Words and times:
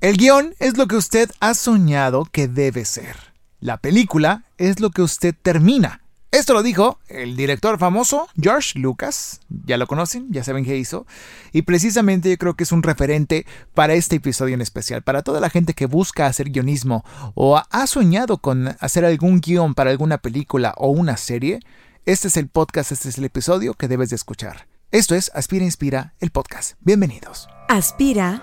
El 0.00 0.16
guion 0.16 0.54
es 0.58 0.78
lo 0.78 0.86
que 0.86 0.96
usted 0.96 1.30
ha 1.40 1.52
soñado 1.52 2.24
que 2.24 2.48
debe 2.48 2.86
ser. 2.86 3.16
La 3.60 3.76
película 3.76 4.44
es 4.56 4.80
lo 4.80 4.88
que 4.88 5.02
usted 5.02 5.34
termina. 5.42 6.00
Esto 6.30 6.54
lo 6.54 6.62
dijo 6.62 6.98
el 7.08 7.36
director 7.36 7.78
famoso 7.78 8.26
George 8.40 8.78
Lucas, 8.78 9.42
ya 9.50 9.76
lo 9.76 9.86
conocen, 9.86 10.28
ya 10.30 10.42
saben 10.42 10.64
qué 10.64 10.78
hizo, 10.78 11.06
y 11.52 11.62
precisamente 11.62 12.30
yo 12.30 12.38
creo 12.38 12.54
que 12.54 12.64
es 12.64 12.72
un 12.72 12.82
referente 12.82 13.44
para 13.74 13.92
este 13.92 14.16
episodio 14.16 14.54
en 14.54 14.62
especial, 14.62 15.02
para 15.02 15.20
toda 15.22 15.38
la 15.38 15.50
gente 15.50 15.74
que 15.74 15.84
busca 15.84 16.26
hacer 16.26 16.48
guionismo 16.48 17.04
o 17.34 17.58
ha 17.58 17.86
soñado 17.86 18.38
con 18.38 18.68
hacer 18.80 19.04
algún 19.04 19.42
guion 19.42 19.74
para 19.74 19.90
alguna 19.90 20.16
película 20.16 20.72
o 20.78 20.88
una 20.88 21.18
serie, 21.18 21.60
este 22.06 22.28
es 22.28 22.38
el 22.38 22.48
podcast, 22.48 22.90
este 22.92 23.10
es 23.10 23.18
el 23.18 23.24
episodio 23.24 23.74
que 23.74 23.86
debes 23.86 24.08
de 24.08 24.16
escuchar. 24.16 24.66
Esto 24.92 25.14
es 25.14 25.30
Aspira 25.34 25.64
Inspira, 25.66 26.14
el 26.20 26.30
podcast. 26.30 26.72
Bienvenidos. 26.80 27.48
Aspira, 27.68 28.42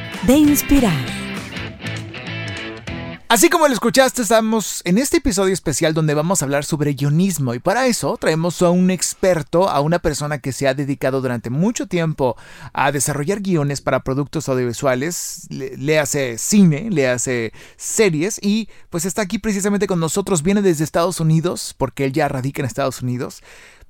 de 0.23 0.37
inspirar. 0.37 1.05
Así 3.27 3.49
como 3.49 3.65
lo 3.65 3.73
escuchaste, 3.73 4.23
estamos 4.23 4.81
en 4.83 4.97
este 4.97 5.17
episodio 5.17 5.53
especial 5.53 5.93
donde 5.93 6.13
vamos 6.13 6.41
a 6.41 6.45
hablar 6.45 6.65
sobre 6.65 6.93
guionismo 6.95 7.53
y 7.53 7.59
para 7.59 7.87
eso 7.87 8.17
traemos 8.17 8.61
a 8.61 8.71
un 8.71 8.91
experto, 8.91 9.69
a 9.69 9.79
una 9.79 9.99
persona 9.99 10.39
que 10.39 10.51
se 10.51 10.67
ha 10.67 10.73
dedicado 10.73 11.21
durante 11.21 11.49
mucho 11.49 11.87
tiempo 11.87 12.35
a 12.73 12.91
desarrollar 12.91 13.39
guiones 13.39 13.79
para 13.79 14.03
productos 14.03 14.49
audiovisuales, 14.49 15.47
le, 15.49 15.77
le, 15.77 15.97
hace 15.97 16.37
cine, 16.37 16.89
le 16.91 17.07
hace 17.07 17.53
series 17.77 18.37
y 18.43 18.67
pues 18.89 19.05
está 19.05 19.21
aquí 19.21 19.39
precisamente 19.39 19.87
con 19.87 20.01
nosotros, 20.01 20.43
viene 20.43 20.61
desde 20.61 20.83
Estados 20.83 21.21
Unidos 21.21 21.73
porque 21.77 22.03
él 22.03 22.11
ya 22.11 22.27
radica 22.27 22.61
en 22.61 22.65
Estados 22.65 23.01
Unidos, 23.01 23.41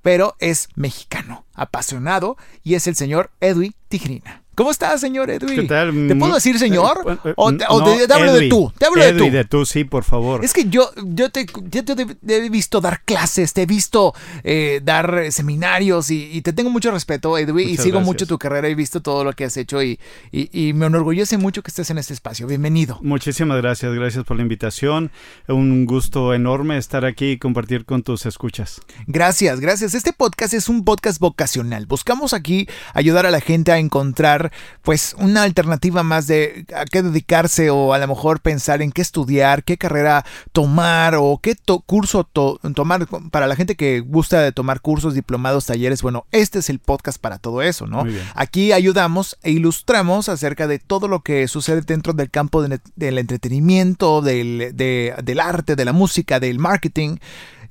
pero 0.03 0.35
es 0.37 0.69
mexicano, 0.75 1.45
apasionado 1.55 2.37
y 2.63 2.75
es 2.75 2.85
el 2.85 2.95
señor 2.95 3.31
Edwin 3.39 3.73
Tigrina. 3.87 4.40
¿Cómo 4.61 4.69
estás, 4.69 5.01
señor 5.01 5.27
Edwin? 5.31 5.55
¿Qué 5.61 5.63
tal? 5.63 5.91
¿Te 6.07 6.15
puedo 6.15 6.35
decir 6.35 6.59
señor? 6.59 7.19
Eh, 7.25 7.33
¿O 7.35 7.51
te, 7.51 7.65
o 7.67 7.79
no, 7.79 7.97
te- 7.97 8.05
te 8.05 8.13
hablo 8.13 8.31
de 8.33 8.47
tú? 8.47 8.71
Te 8.77 8.85
hablo 8.85 9.01
Edwin, 9.03 9.17
de 9.17 9.29
tú. 9.31 9.35
de 9.37 9.45
tú, 9.45 9.65
sí, 9.65 9.85
por 9.85 10.03
favor. 10.03 10.45
Es 10.45 10.53
que 10.53 10.65
yo, 10.69 10.91
yo, 11.03 11.31
te, 11.31 11.47
yo 11.71 11.83
te, 11.83 12.05
he 12.27 12.49
visto 12.51 12.79
dar 12.79 13.01
clases, 13.03 13.53
te 13.53 13.63
he 13.63 13.65
visto 13.65 14.13
eh, 14.43 14.79
dar 14.83 15.15
eh, 15.17 15.31
seminarios 15.31 16.11
y, 16.11 16.29
y 16.31 16.41
te 16.43 16.53
tengo 16.53 16.69
mucho 16.69 16.91
respeto, 16.91 17.39
Edwin, 17.39 17.69
y 17.69 17.77
sigo 17.77 17.93
gracias. 17.93 18.05
mucho 18.05 18.27
tu 18.27 18.37
carrera, 18.37 18.67
he 18.67 18.75
visto 18.75 19.01
todo 19.01 19.23
lo 19.23 19.33
que 19.33 19.45
has 19.45 19.57
hecho 19.57 19.81
y, 19.81 19.99
y, 20.31 20.67
y 20.67 20.73
me 20.73 20.85
enorgullece 20.85 21.39
mucho 21.39 21.63
que 21.63 21.69
estés 21.71 21.89
en 21.89 21.97
este 21.97 22.13
espacio. 22.13 22.45
Bienvenido. 22.45 22.99
Muchísimas 23.01 23.57
gracias, 23.57 23.91
gracias 23.95 24.25
por 24.25 24.37
la 24.37 24.43
invitación. 24.43 25.09
Un 25.47 25.87
gusto 25.87 26.35
enorme 26.35 26.77
estar 26.77 27.03
aquí 27.03 27.31
y 27.31 27.37
compartir 27.39 27.83
con 27.83 28.03
tus 28.03 28.27
escuchas. 28.27 28.79
Gracias, 29.07 29.59
gracias. 29.59 29.95
Este 29.95 30.13
podcast 30.13 30.53
es 30.53 30.69
un 30.69 30.85
podcast 30.85 31.19
vocacional. 31.19 31.87
Buscamos 31.87 32.33
aquí 32.33 32.67
ayudar 32.93 33.25
a 33.25 33.31
la 33.31 33.41
gente 33.41 33.71
a 33.71 33.79
encontrar 33.79 34.50
pues 34.81 35.15
una 35.17 35.43
alternativa 35.43 36.03
más 36.03 36.27
de 36.27 36.65
a 36.75 36.85
qué 36.85 37.01
dedicarse 37.01 37.69
o 37.69 37.93
a 37.93 37.99
lo 37.99 38.07
mejor 38.07 38.39
pensar 38.41 38.81
en 38.81 38.91
qué 38.91 39.01
estudiar, 39.01 39.63
qué 39.63 39.77
carrera 39.77 40.25
tomar 40.51 41.15
o 41.17 41.39
qué 41.41 41.55
to- 41.55 41.79
curso 41.81 42.23
to- 42.23 42.59
tomar 42.75 43.07
para 43.31 43.47
la 43.47 43.55
gente 43.55 43.75
que 43.75 43.99
gusta 44.01 44.41
de 44.41 44.51
tomar 44.51 44.81
cursos, 44.81 45.13
diplomados, 45.13 45.65
talleres. 45.65 46.01
Bueno, 46.01 46.25
este 46.31 46.59
es 46.59 46.69
el 46.69 46.79
podcast 46.79 47.19
para 47.19 47.37
todo 47.39 47.61
eso, 47.61 47.87
¿no? 47.87 48.03
Aquí 48.35 48.71
ayudamos 48.71 49.37
e 49.43 49.51
ilustramos 49.51 50.29
acerca 50.29 50.67
de 50.67 50.79
todo 50.79 51.07
lo 51.07 51.21
que 51.21 51.47
sucede 51.47 51.81
dentro 51.81 52.13
del 52.13 52.29
campo 52.29 52.61
de- 52.61 52.79
del 52.95 53.17
entretenimiento, 53.17 54.21
del, 54.21 54.71
de- 54.73 55.15
del 55.23 55.39
arte, 55.39 55.75
de 55.75 55.85
la 55.85 55.93
música, 55.93 56.39
del 56.39 56.59
marketing. 56.59 57.17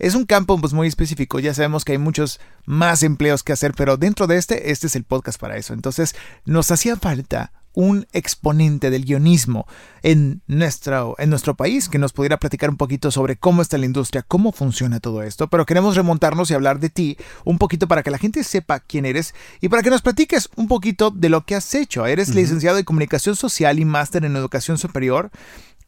Es 0.00 0.14
un 0.14 0.24
campo 0.24 0.58
pues 0.58 0.72
muy 0.72 0.88
específico, 0.88 1.38
ya 1.38 1.54
sabemos 1.54 1.84
que 1.84 1.92
hay 1.92 1.98
muchos 1.98 2.40
más 2.64 3.02
empleos 3.02 3.42
que 3.42 3.52
hacer, 3.52 3.74
pero 3.76 3.98
dentro 3.98 4.26
de 4.26 4.38
este, 4.38 4.70
este 4.70 4.86
es 4.86 4.96
el 4.96 5.04
podcast 5.04 5.38
para 5.38 5.58
eso. 5.58 5.74
Entonces 5.74 6.16
nos 6.46 6.70
hacía 6.70 6.96
falta 6.96 7.52
un 7.72 8.06
exponente 8.12 8.90
del 8.90 9.04
guionismo 9.04 9.66
en 10.02 10.42
nuestro, 10.46 11.14
en 11.18 11.30
nuestro 11.30 11.54
país 11.54 11.88
que 11.88 11.98
nos 11.98 12.12
pudiera 12.12 12.38
platicar 12.38 12.70
un 12.70 12.76
poquito 12.76 13.10
sobre 13.10 13.36
cómo 13.36 13.62
está 13.62 13.78
la 13.78 13.86
industria, 13.86 14.24
cómo 14.26 14.52
funciona 14.52 14.98
todo 15.00 15.22
esto, 15.22 15.48
pero 15.48 15.66
queremos 15.66 15.96
remontarnos 15.96 16.50
y 16.50 16.54
hablar 16.54 16.80
de 16.80 16.90
ti 16.90 17.16
un 17.44 17.58
poquito 17.58 17.86
para 17.86 18.02
que 18.02 18.10
la 18.10 18.18
gente 18.18 18.42
sepa 18.42 18.80
quién 18.80 19.06
eres 19.06 19.34
y 19.60 19.68
para 19.68 19.82
que 19.82 19.90
nos 19.90 20.02
platiques 20.02 20.48
un 20.56 20.66
poquito 20.66 21.10
de 21.10 21.28
lo 21.28 21.44
que 21.44 21.54
has 21.54 21.74
hecho. 21.74 22.06
Eres 22.06 22.34
licenciado 22.34 22.78
en 22.78 22.84
comunicación 22.84 23.36
social 23.36 23.78
y 23.78 23.84
máster 23.84 24.24
en 24.24 24.36
educación 24.36 24.78
superior 24.78 25.30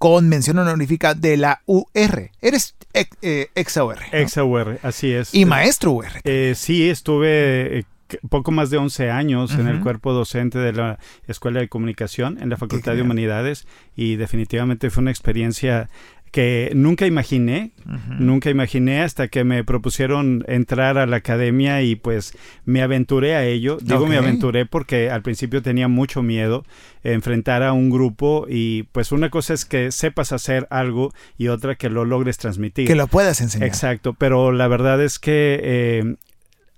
con 0.03 0.29
mención 0.29 0.59
honorífica 0.59 1.15
de 1.15 1.37
la 1.37 1.63
UR. 1.65 2.31
Eres 2.41 2.75
ex, 2.93 3.17
eh, 3.23 3.51
ex 3.55 3.77
UR. 3.77 4.01
¿no? 4.01 4.19
Ex 4.19 4.37
UR, 4.37 4.81
así 4.83 5.13
es. 5.13 5.33
Y 5.33 5.45
maestro 5.45 5.93
UR. 5.93 6.09
Eh, 6.25 6.55
sí, 6.57 6.91
estuve 6.91 7.79
eh, 7.79 7.85
poco 8.29 8.51
más 8.51 8.71
de 8.71 8.79
11 8.79 9.13
años 9.13 9.55
en 9.55 9.69
el 9.69 9.79
cuerpo 9.79 10.13
docente 10.13 10.59
de 10.59 10.73
la 10.73 10.99
Escuela 11.29 11.61
de 11.61 11.69
Comunicación 11.69 12.43
en 12.43 12.49
la 12.49 12.57
Facultad 12.57 12.97
de. 12.97 13.03
Humanidades 13.03 13.69
y 13.95 14.17
definitivamente 14.17 14.91
fue 14.91 15.03
una 15.03 15.13
experiencia 15.13 15.89
que 16.33 16.73
nunca 16.75 17.07
imaginé, 17.07 17.73
nunca 18.19 18.49
imaginé 18.49 19.03
hasta 19.03 19.29
que 19.29 19.45
me 19.45 19.65
propusieron 19.65 20.45
entrar 20.49 20.97
a 20.97 21.05
la 21.05 21.17
academia 21.17 21.83
y 21.83 21.95
pues 21.95 22.33
me 22.65 22.81
aventuré 22.81 23.37
a 23.37 23.45
ello. 23.45 23.77
Digo 23.83 24.07
me 24.07 24.17
aventuré 24.17 24.65
porque 24.65 25.11
al 25.11 25.21
principio 25.21 25.61
tenía 25.61 25.89
mucho 25.89 26.23
miedo 26.23 26.65
enfrentar 27.05 27.63
a 27.63 27.75
un 27.75 27.91
grupo 27.91 28.47
y 28.49 28.85
pues 28.93 29.13
una 29.13 29.29
cosa 29.29 29.53
es 29.53 29.67
que 29.67 29.93
sepas 29.93 30.33
hacer 30.33 30.67
algo 30.71 31.13
y 31.37 31.49
otra 31.49 31.75
que 31.75 31.91
lo 31.91 32.07
logres 32.07 32.39
transmitir. 32.39 32.89
Que 32.89 32.97
lo 32.97 33.09
puedas 33.09 33.43
enseñar. 33.43 33.69
Exacto, 33.69 34.15
pero 34.15 34.53
la 34.53 34.69
verdad 34.69 35.03
es 35.03 35.19
que 35.19 35.61
eh, 35.63 36.17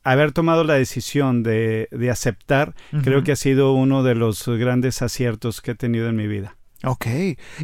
haber 0.02 0.32
tomado 0.32 0.64
la 0.64 0.74
decisión 0.74 1.44
de, 1.44 1.86
de 1.92 2.10
aceptar 2.10 2.74
creo 3.04 3.22
que 3.22 3.30
ha 3.30 3.36
sido 3.36 3.72
uno 3.72 4.02
de 4.02 4.16
los 4.16 4.48
grandes 4.48 5.00
aciertos 5.00 5.60
que 5.60 5.70
he 5.70 5.74
tenido 5.76 6.08
en 6.08 6.16
mi 6.16 6.26
vida. 6.26 6.56
Ok. 6.84 7.06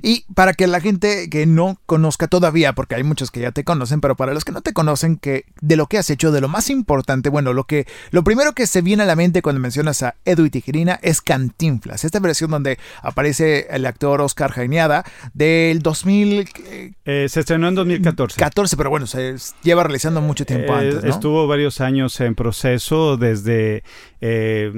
Y 0.02 0.24
para 0.34 0.54
que 0.54 0.66
la 0.66 0.80
gente 0.80 1.28
que 1.30 1.46
no 1.46 1.78
conozca 1.86 2.26
todavía, 2.28 2.72
porque 2.72 2.94
hay 2.94 3.02
muchos 3.02 3.30
que 3.30 3.40
ya 3.40 3.52
te 3.52 3.64
conocen, 3.64 4.00
pero 4.00 4.16
para 4.16 4.34
los 4.34 4.44
que 4.44 4.52
no 4.52 4.62
te 4.62 4.72
conocen, 4.72 5.16
que 5.16 5.44
de 5.60 5.76
lo 5.76 5.86
que 5.86 5.98
has 5.98 6.10
hecho, 6.10 6.32
de 6.32 6.40
lo 6.40 6.48
más 6.48 6.70
importante, 6.70 7.28
bueno, 7.28 7.52
lo 7.52 7.64
que 7.64 7.86
lo 8.10 8.24
primero 8.24 8.52
que 8.54 8.66
se 8.66 8.82
viene 8.82 9.02
a 9.02 9.06
la 9.06 9.16
mente 9.16 9.42
cuando 9.42 9.60
mencionas 9.60 10.02
a 10.02 10.16
Edwin 10.24 10.50
Tijerina 10.50 10.98
es 11.02 11.20
Cantinflas, 11.20 12.04
esta 12.04 12.18
versión 12.20 12.50
donde 12.50 12.78
aparece 13.02 13.66
el 13.70 13.86
actor 13.86 14.20
Oscar 14.20 14.52
Jaineada 14.52 15.04
del 15.34 15.80
2014, 15.80 16.94
Eh, 17.04 17.26
se 17.28 17.40
estrenó 17.40 17.68
en 17.68 17.74
2014. 17.74 18.76
pero 18.76 18.90
bueno, 18.90 19.06
se 19.06 19.34
lleva 19.62 19.82
realizando 19.82 20.20
mucho 20.20 20.44
tiempo 20.46 20.72
Eh, 20.74 20.76
antes, 20.88 21.04
¿no? 21.04 21.10
Estuvo 21.10 21.46
varios 21.46 21.80
años 21.80 22.20
en 22.20 22.34
proceso 22.34 23.16
desde... 23.16 23.82
eh, 24.20 24.72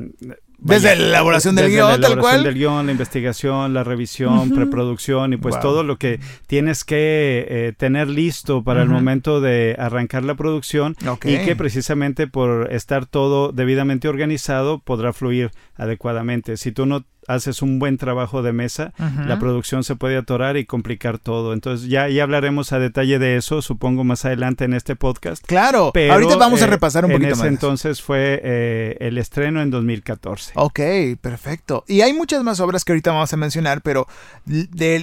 Desde 0.65 0.95
la 0.97 1.07
elaboración 1.09 1.55
del 1.57 1.65
desde 1.67 1.77
guion, 1.77 1.89
la 1.89 1.93
tal 1.95 2.13
elaboración 2.13 2.21
cual. 2.23 2.45
del 2.45 2.55
guion, 2.55 2.87
la 2.87 2.93
investigación, 2.93 3.75
la 3.75 3.85
revisión, 3.85 4.51
preproducción 4.51 5.33
y 5.33 5.37
pues 5.37 5.55
Wow. 5.57 5.63
todo 5.63 5.83
lo 5.83 5.97
que 5.99 6.21
tienes 6.47 6.85
que 6.85 7.47
eh, 7.49 7.73
tener 7.77 8.09
listo 8.09 8.63
para 8.63 8.83
el 8.83 8.89
momento 8.89 9.41
de 9.41 9.75
arrancar 9.79 10.25
la 10.25 10.35
producción 10.35 10.97
y 11.25 11.39
que 11.39 11.57
precisamente 11.57 12.27
por 12.27 12.73
estar 12.73 13.07
todo 13.07 13.53
debidamente 13.53 14.09
organizado 14.09 14.79
podrá 14.79 15.13
fluir 15.13 15.51
adecuadamente. 15.77 16.57
Si 16.57 16.73
tú 16.73 16.87
no 16.87 17.05
haces 17.29 17.63
un 17.63 17.79
buen 17.79 17.99
trabajo 17.99 18.43
de 18.43 18.53
mesa, 18.53 18.93
la 19.27 19.39
producción 19.39 19.85
se 19.85 19.97
puede 19.97 20.17
atorar 20.17 20.57
y 20.57 20.65
complicar 20.65 21.19
todo. 21.19 21.53
Entonces 21.53 21.89
ya, 21.89 22.09
ya 22.09 22.25
hablaremos 22.25 22.73
a 22.73 22.79
detalle 22.79 23.19
de 23.19 23.37
eso, 23.37 23.63
supongo 23.63 24.05
más 24.05 24.25
adelante 24.25 24.65
en 24.65 24.75
este 24.75 24.97
podcast. 24.97 25.45
Claro, 25.47 25.91
Pero, 25.95 26.15
ahorita 26.15 26.37
vamos 26.37 26.63
a 26.63 26.65
eh, 26.65 26.69
repasar 26.69 27.05
un 27.05 27.13
en 27.13 27.19
poquito 27.19 27.35
ese 27.35 27.43
más. 27.45 27.53
entonces 27.53 28.03
fue 28.03 28.41
eh, 28.43 28.97
el 29.01 29.19
estreno 29.19 29.63
en 29.63 29.71
2014. 29.71 30.53
Ok, 30.57 30.81
perfecto. 31.21 31.85
Y 31.87 32.01
hay 32.01 32.13
muchas 32.13 32.43
más 32.43 32.61
obras 32.61 32.85
que 32.85 32.93
ahorita 32.93 33.13
vamos 33.13 33.33
a 33.33 33.37
mencionar, 33.37 33.83
pero 33.83 34.07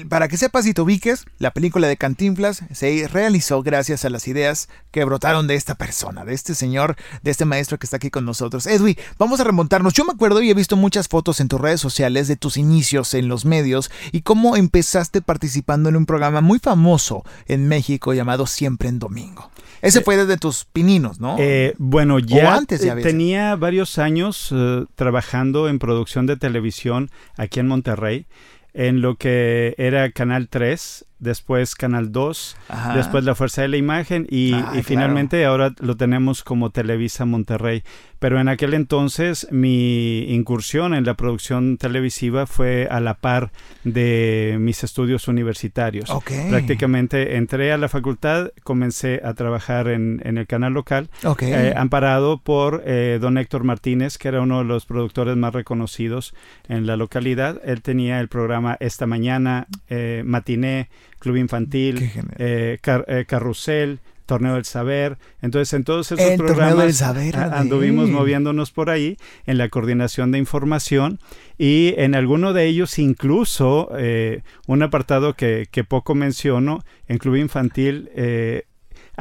para 0.09 0.27
que 0.27 0.38
sepas 0.38 0.65
y 0.65 0.73
te 0.73 0.81
ubiques, 0.81 1.25
la 1.38 1.51
película 1.51 1.88
de 1.88 1.97
Cantinflas 1.97 2.63
se 2.73 3.07
realizó 3.07 3.63
gracias 3.63 4.05
a 4.05 4.09
las 4.09 4.27
ideas 4.27 4.69
que 4.91 5.05
brotaron 5.05 5.47
de 5.47 5.55
esta 5.55 5.75
persona, 5.75 6.25
de 6.25 6.33
este 6.33 6.55
señor, 6.55 6.95
de 7.23 7.31
este 7.31 7.45
maestro 7.45 7.77
que 7.79 7.85
está 7.85 7.97
aquí 7.97 8.09
con 8.09 8.25
nosotros. 8.25 8.67
Edwin, 8.67 8.97
vamos 9.17 9.39
a 9.39 9.44
remontarnos. 9.44 9.94
Yo 9.94 10.03
me 10.03 10.11
acuerdo 10.11 10.41
y 10.41 10.49
he 10.49 10.53
visto 10.53 10.75
muchas 10.75 11.07
fotos 11.07 11.39
en 11.39 11.47
tus 11.47 11.61
redes 11.61 11.79
sociales 11.79 12.08
de 12.09 12.35
tus 12.35 12.57
inicios 12.57 13.13
en 13.13 13.27
los 13.27 13.45
medios 13.45 13.91
y 14.11 14.21
cómo 14.21 14.56
empezaste 14.56 15.21
participando 15.21 15.89
en 15.89 15.95
un 15.95 16.06
programa 16.06 16.41
muy 16.41 16.59
famoso 16.59 17.23
en 17.47 17.67
México 17.67 18.13
llamado 18.13 18.47
Siempre 18.47 18.89
en 18.89 19.00
Domingo. 19.00 19.50
Ese 19.81 20.00
Eh, 20.00 20.01
fue 20.01 20.17
desde 20.17 20.38
tus 20.38 20.65
pininos, 20.65 21.19
¿no? 21.19 21.35
Eh, 21.39 21.73
bueno, 21.77 22.19
ya 22.19 22.56
antes 22.56 22.81
ya 22.81 22.94
eh, 22.94 23.01
tenía 23.01 23.56
varios 23.56 23.97
años 23.97 24.50
eh, 24.51 24.85
trabajando 24.95 25.69
en 25.69 25.79
producción 25.79 26.25
de 26.25 26.38
televisión 26.38 27.09
aquí 27.38 27.59
en 27.59 27.67
Monterrey. 27.67 28.25
en 28.73 29.01
lo 29.01 29.15
que 29.15 29.73
era 29.79 30.11
Canal 30.11 30.47
3, 30.47 31.06
después 31.19 31.75
Canal 31.75 32.12
2, 32.12 32.57
Ajá. 32.69 32.95
después 32.95 33.24
La 33.24 33.36
Fuerza 33.36 33.62
de 33.62 33.68
la 33.68 33.77
Imagen 33.77 34.25
y, 34.30 34.54
Ah, 34.54 34.57
y 34.60 34.63
claro. 34.71 34.83
finalmente 34.83 35.45
ahora 35.45 35.74
lo 35.80 35.95
tenemos 35.98 36.44
como 36.44 36.69
Televisa 36.71 37.25
Monterrey. 37.25 37.83
Pero 38.19 38.39
en 38.42 38.50
aquel 38.50 38.74
entonces 38.74 39.48
mi 39.50 40.25
incursión 40.33 40.94
en 40.94 41.06
la 41.06 41.13
producción 41.13 41.77
televisiva 41.77 42.48
fue 42.48 42.88
a 42.92 43.00
la 43.00 43.13
par 43.13 43.51
de 43.86 44.57
mis 44.60 44.83
estudios 44.83 45.27
universitarios. 45.30 46.10
Prácticamente 46.50 47.38
entré 47.38 47.71
a 47.71 47.77
la 47.77 47.88
facultad, 47.88 48.51
comencé 48.63 49.21
a 49.24 49.33
trabajar 49.36 49.88
en, 49.88 50.21
en 50.25 50.38
el 50.38 50.48
canal 50.48 50.74
local, 50.74 51.10
Ok. 51.24 51.44
eh, 51.44 51.74
amparado 51.77 52.39
por 52.39 52.83
eh, 52.86 53.19
don 53.21 53.38
Héctor 53.38 53.63
Martínez, 53.63 54.18
que 54.18 54.27
era 54.27 54.42
uno 54.42 54.60
de 54.60 54.66
los 54.66 54.86
productores 54.86 55.38
más 55.38 55.54
reconocidos 55.54 56.33
en 56.68 56.86
la 56.88 56.98
localidad. 56.98 57.62
Él 57.63 57.81
tenía 57.81 58.19
el 58.19 58.27
programa 58.27 58.75
Esta 58.81 59.07
Mañana, 59.07 59.68
eh, 59.89 60.24
Matiné, 60.25 60.89
Club 61.19 61.36
Infantil, 61.38 62.10
eh, 62.38 62.77
Car- 62.81 63.06
eh, 63.07 63.25
Carrusel, 63.27 64.00
Torneo 64.25 64.54
del 64.56 64.66
Saber. 64.66 65.18
Entonces, 65.42 65.74
en 65.74 65.83
todos 65.83 66.12
esos 66.12 66.24
El 66.33 66.38
programas 66.38 66.77
del 66.86 66.94
Saber 66.94 67.36
anduvimos 67.36 68.10
moviéndonos 68.10 68.71
por 68.71 68.89
ahí 68.92 69.18
en 69.48 69.57
la 69.57 69.69
coordinación 69.69 70.31
de 70.31 70.38
información 70.38 71.19
y 71.57 71.95
en 71.98 72.13
alguno 72.13 72.54
de 72.54 72.66
ellos 72.68 73.00
incluso 73.00 73.89
eh, 73.98 74.44
un 74.68 74.83
apartado 74.83 75.33
que, 75.36 75.68
que 75.71 75.83
poco 75.83 76.13
menciono, 76.16 76.83
en 77.07 77.18
Club 77.18 77.38
Infantil 77.38 78.10
eh, 78.16 78.66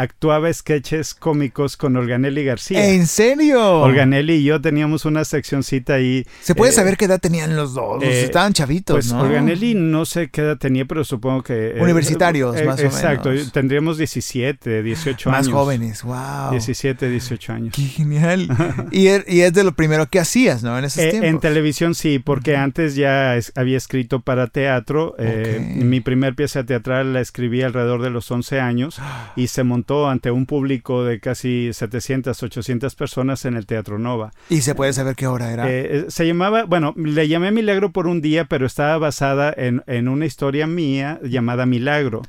actuaba 0.01 0.53
sketches 0.53 1.15
cómicos 1.15 1.77
con 1.77 1.97
Olganelli 1.97 2.45
García. 2.45 2.89
¿En 2.91 3.07
serio? 3.07 3.81
Olganelli 3.81 4.35
y 4.35 4.45
yo 4.45 4.61
teníamos 4.61 5.05
una 5.05 5.25
seccioncita 5.25 5.95
ahí. 5.95 6.25
¿Se 6.41 6.55
puede 6.55 6.71
eh, 6.71 6.75
saber 6.75 6.97
qué 6.97 7.07
edad 7.07 7.21
tenían 7.21 7.57
los 7.57 7.75
dos? 7.75 8.03
eh, 8.03 8.23
Estaban 8.25 8.53
chavitos, 8.53 8.95
Pues 8.95 9.13
¿no? 9.13 9.23
Olganelli 9.23 9.75
no 9.75 10.05
sé 10.05 10.29
qué 10.31 10.43
edad 10.43 10.57
tenía, 10.57 10.85
pero 10.85 11.05
supongo 11.05 11.43
que... 11.43 11.77
eh, 11.77 11.81
Universitarios, 11.83 12.55
más 12.65 12.79
o 12.81 12.83
Exacto, 12.85 13.31
menos. 13.31 13.53
tendríamos 13.53 13.99
17, 13.99 14.83
18 14.83 15.31
Más 15.31 15.47
años. 15.47 15.53
jóvenes, 15.53 16.03
wow. 16.05 16.51
17, 16.53 17.09
18 17.09 17.53
años. 17.53 17.75
Qué 17.75 17.83
genial. 17.83 18.49
y, 18.93 19.07
er- 19.07 19.25
y 19.27 19.41
es 19.41 19.53
de 19.53 19.65
lo 19.65 19.73
primero 19.73 20.07
que 20.09 20.21
hacías, 20.21 20.63
¿no? 20.63 20.79
En 20.79 20.85
esos 20.85 21.03
Eh, 21.03 21.11
tiempos. 21.11 21.29
en 21.31 21.41
televisión 21.41 21.95
sí, 21.97 22.21
porque 22.21 22.57
antes 22.57 22.95
ya 22.95 23.37
es- 23.37 23.53
había 23.57 23.77
escrito 23.77 24.21
para 24.21 24.47
teatro. 24.47 25.17
eh, 25.19 25.75
Ok. 25.79 25.83
Mi 25.85 26.01
primer 26.01 26.35
pieza 26.35 26.65
teatral 26.65 27.13
la 27.15 27.21
escribí 27.21 27.63
alrededor 27.63 28.03
de 28.03 28.11
los 28.11 28.31
11 28.31 28.61
años 28.61 28.97
y 29.37 29.49
se 29.49 29.65
montó 29.65 29.88
ante 30.09 30.31
un 30.31 30.47
público 30.47 31.05
de 31.05 31.21
casi 31.21 31.73
700, 31.73 32.43
800 32.43 32.95
personas 32.95 33.45
en 33.45 33.57
el 33.57 33.67
Teatro 33.67 33.99
Nova. 33.99 34.33
Y 34.49 34.61
se 34.61 34.75
puede 34.75 34.93
saber 34.93 35.17
qué 35.17 35.27
hora 35.27 35.53
era. 35.53 35.69
Eh, 35.69 35.99
eh, 35.99 36.05
se 36.09 36.27
llamaba, 36.27 36.65
bueno, 36.65 36.95
le 36.97 37.29
llamé 37.29 37.51
Milagro 37.51 37.93
por 37.93 38.07
un 38.07 38.21
día, 38.21 38.45
pero 38.45 38.67
estaba 38.67 38.99
basada 38.99 39.53
en, 39.57 39.83
en 39.87 40.09
una 40.09 40.27
historia 40.27 40.67
mía 40.67 41.19
llamada 41.23 41.67
Milagro. 41.67 42.23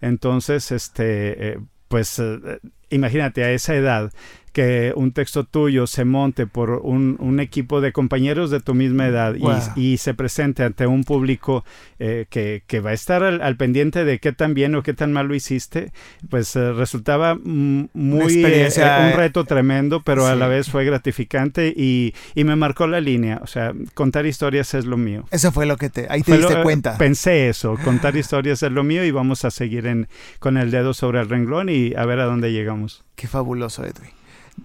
Entonces, 0.00 0.70
este, 0.70 1.52
eh, 1.52 1.58
pues, 1.88 2.18
eh, 2.18 2.60
imagínate 2.90 3.44
a 3.44 3.52
esa 3.52 3.74
edad 3.74 4.12
que 4.54 4.92
un 4.96 5.12
texto 5.12 5.44
tuyo 5.44 5.86
se 5.86 6.06
monte 6.06 6.46
por 6.46 6.70
un, 6.82 7.16
un 7.18 7.40
equipo 7.40 7.82
de 7.82 7.92
compañeros 7.92 8.50
de 8.50 8.60
tu 8.60 8.72
misma 8.72 9.06
edad 9.08 9.34
y- 9.34 9.40
Wow. 9.40 9.58
y, 9.76 9.96
se 9.98 10.14
presente 10.14 10.62
ante 10.62 10.86
un 10.86 11.04
público 11.04 11.64
eh, 11.98 12.24
que, 12.30 12.62
que 12.66 12.80
va 12.80 12.90
a 12.90 12.92
estar 12.94 13.22
al, 13.22 13.42
al 13.42 13.56
pendiente 13.56 14.04
de 14.06 14.18
qué 14.20 14.32
tan 14.32 14.54
bien 14.54 14.74
o 14.76 14.82
qué 14.82 14.94
tan 14.94 15.12
mal 15.12 15.26
lo 15.26 15.34
hiciste, 15.34 15.92
pues 16.30 16.54
eh, 16.56 16.72
resultaba 16.72 17.34
muy 17.44 18.44
eh, 18.44 18.68
un 19.12 19.16
reto 19.18 19.44
tremendo, 19.44 20.02
pero 20.02 20.26
a 20.26 20.34
la 20.36 20.46
vez 20.48 20.70
fue 20.70 20.84
gratificante 20.84 21.74
y, 21.76 22.14
y 22.34 22.44
me 22.44 22.56
marcó 22.56 22.86
la 22.86 23.00
línea. 23.00 23.40
O 23.42 23.46
sea, 23.46 23.72
contar 23.94 24.24
historias 24.26 24.72
es 24.74 24.84
lo 24.86 24.96
mío. 24.96 25.24
Eso 25.30 25.50
fue 25.52 25.66
lo 25.66 25.76
que 25.76 25.90
te... 25.90 26.06
Ahí 26.08 26.20
te 26.22 26.32
Fue 26.32 26.38
diste 26.38 26.54
lo- 26.54 26.62
cuenta. 26.62 26.96
Pensé 26.96 27.48
eso, 27.48 27.76
contar 27.84 28.16
historias 28.24 28.62
es 28.62 28.70
lo 28.72 28.84
mío 28.84 29.04
y 29.04 29.10
vamos 29.10 29.44
a 29.44 29.50
seguir 29.50 29.86
en, 29.86 30.06
con 30.38 30.56
el 30.56 30.70
dedo 30.70 30.94
sobre 30.94 31.20
el 31.20 31.28
renglón 31.28 31.68
y 31.68 31.92
a 31.94 32.04
ver 32.06 32.20
a 32.20 32.24
dónde 32.24 32.52
llegamos. 32.52 33.04
Qué 33.16 33.26
fabuloso, 33.26 33.84
Edwin. 33.84 34.10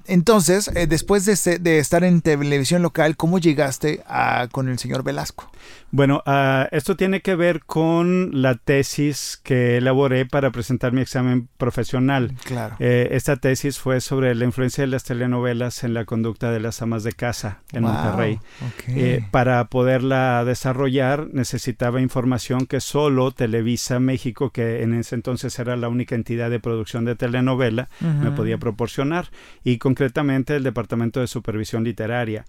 Entonces, 0.06 0.69
eh, 0.75 0.88
después 0.88 1.25
de, 1.25 1.59
de 1.59 1.80
estar 1.80 2.03
en 2.03 2.21
televisión 2.21 2.81
local, 2.81 3.15
¿cómo 3.15 3.38
llegaste 3.39 4.03
a, 4.07 4.47
con 4.51 4.68
el 4.69 4.80
señor 4.80 5.03
Velasco? 5.03 5.51
Bueno, 5.91 6.21
ah, 6.27 6.68
esto 6.71 6.95
tiene 6.95 7.21
que 7.21 7.36
ver 7.36 7.62
con 7.65 8.30
la 8.41 8.56
tesis 8.56 9.39
que 9.44 9.77
elaboré 9.77 10.25
para 10.25 10.51
presentar 10.51 10.91
mi 10.94 11.01
examen 11.01 11.50
profesional. 11.57 12.36
Claro. 12.44 12.75
Eh, 12.80 13.09
esta 13.12 13.38
tesis 13.38 13.80
fue 13.80 14.00
sobre 14.00 14.36
la 14.36 14.45
influencia 14.45 14.83
de 14.83 14.88
las 14.88 15.03
telenovelas 15.03 15.83
en 15.83 15.95
la 15.95 16.06
conducta 16.06 16.51
de 16.51 16.59
las 16.59 16.81
amas 16.83 17.03
de 17.03 17.13
casa 17.13 17.62
en 17.71 17.83
Wow, 17.83 17.94
Monterrey. 17.94 18.36
ok. 18.36 18.83
Eh, 18.89 19.25
para 19.31 19.65
poderla 19.65 20.44
desarrollar 20.45 21.27
necesitaba 21.33 22.01
información 22.01 22.68
que 22.68 22.81
solo 22.81 23.31
Televisa 23.31 24.00
México, 24.00 24.51
que 24.51 24.83
en 24.83 24.94
ese 24.94 25.15
entonces 25.15 25.57
era 25.57 25.75
la 25.75 25.89
única 25.89 26.13
entidad 26.13 26.50
de 26.51 26.59
producción 26.59 27.06
de 27.06 27.15
telenovela, 27.15 27.89
me 28.00 28.31
podía 28.31 28.57
proporcionar 28.57 29.30
y 29.63 29.77
concretamente 29.80 30.56
el 30.56 30.63
Departamento 30.63 31.19
de 31.19 31.27
Supervisión 31.27 31.83
Literaria. 31.83 32.45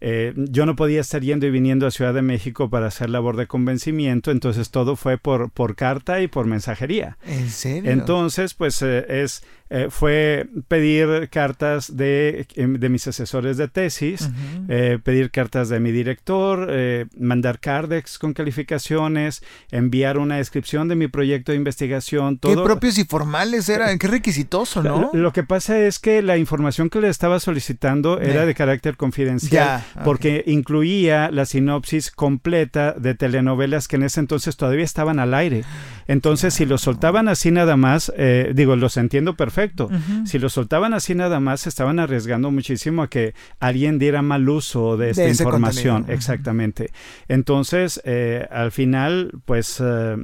Eh, 0.00 0.32
yo 0.36 0.64
no 0.64 0.76
podía 0.76 1.00
estar 1.00 1.22
yendo 1.22 1.46
y 1.46 1.50
viniendo 1.50 1.84
a 1.84 1.90
Ciudad 1.90 2.14
de 2.14 2.22
México 2.22 2.70
para 2.70 2.77
hacer 2.86 3.10
labor 3.10 3.36
de 3.36 3.46
convencimiento, 3.46 4.30
entonces 4.30 4.70
todo 4.70 4.96
fue 4.96 5.18
por, 5.18 5.50
por 5.50 5.74
carta 5.74 6.20
y 6.20 6.28
por 6.28 6.46
mensajería. 6.46 7.18
¿En 7.26 7.50
serio? 7.50 7.90
Entonces, 7.90 8.54
pues 8.54 8.80
eh, 8.82 9.22
es 9.22 9.42
eh, 9.70 9.88
fue 9.90 10.48
pedir 10.66 11.28
cartas 11.28 11.94
de, 11.94 12.46
em, 12.54 12.78
de 12.78 12.88
mis 12.88 13.06
asesores 13.06 13.58
de 13.58 13.68
tesis, 13.68 14.30
eh, 14.68 14.98
pedir 15.02 15.30
cartas 15.30 15.68
de 15.68 15.78
mi 15.78 15.92
director, 15.92 16.68
eh, 16.70 17.04
mandar 17.18 17.60
cardex 17.60 18.18
con 18.18 18.32
calificaciones, 18.32 19.42
enviar 19.70 20.16
una 20.16 20.36
descripción 20.36 20.88
de 20.88 20.96
mi 20.96 21.08
proyecto 21.08 21.52
de 21.52 21.58
investigación, 21.58 22.36
Qué 22.36 22.54
todo. 22.54 22.64
propios 22.64 22.96
y 22.98 23.04
formales 23.04 23.68
eran, 23.68 23.98
qué 23.98 24.08
requisitoso, 24.08 24.82
¿no? 24.82 25.10
Lo, 25.12 25.20
lo 25.20 25.32
que 25.34 25.42
pasa 25.42 25.78
es 25.78 25.98
que 25.98 26.22
la 26.22 26.38
información 26.38 26.88
que 26.88 27.02
le 27.02 27.10
estaba 27.10 27.38
solicitando 27.38 28.20
era 28.20 28.46
de 28.46 28.54
carácter 28.54 28.96
confidencial. 28.96 29.84
Porque 30.02 30.44
incluía 30.46 31.30
la 31.30 31.44
sinopsis 31.44 32.10
completa 32.10 32.92
de 32.92 33.14
telenovelas 33.14 33.86
que 33.86 33.96
en 33.96 34.04
ese 34.04 34.20
entonces 34.20 34.56
todavía 34.56 34.84
estaban 34.84 35.18
al 35.18 35.34
aire. 35.34 35.64
Entonces, 36.06 36.54
si 36.54 36.64
lo 36.64 36.78
soltaban 36.78 37.28
así 37.28 37.50
nada 37.50 37.76
más, 37.76 38.10
digo, 38.54 38.76
los 38.76 38.96
entiendo 38.96 39.36
perfecto. 39.58 39.86
Ujú. 39.86 40.26
Si 40.26 40.38
lo 40.38 40.48
soltaban 40.48 40.94
así 40.94 41.14
nada 41.14 41.40
más, 41.40 41.66
estaban 41.66 41.98
arriesgando 41.98 42.50
muchísimo 42.50 43.02
a 43.02 43.08
que 43.10 43.34
alguien 43.60 43.98
diera 43.98 44.22
mal 44.22 44.48
uso 44.48 44.96
de 44.96 45.10
esta 45.10 45.22
De 45.22 45.30
información. 45.30 45.96
contenido. 45.96 46.14
Exactamente. 46.16 46.90
Entonces, 47.28 48.00
eh, 48.04 48.46
al 48.50 48.70
final, 48.72 49.32
pues 49.44 49.82
eh, 49.84 50.16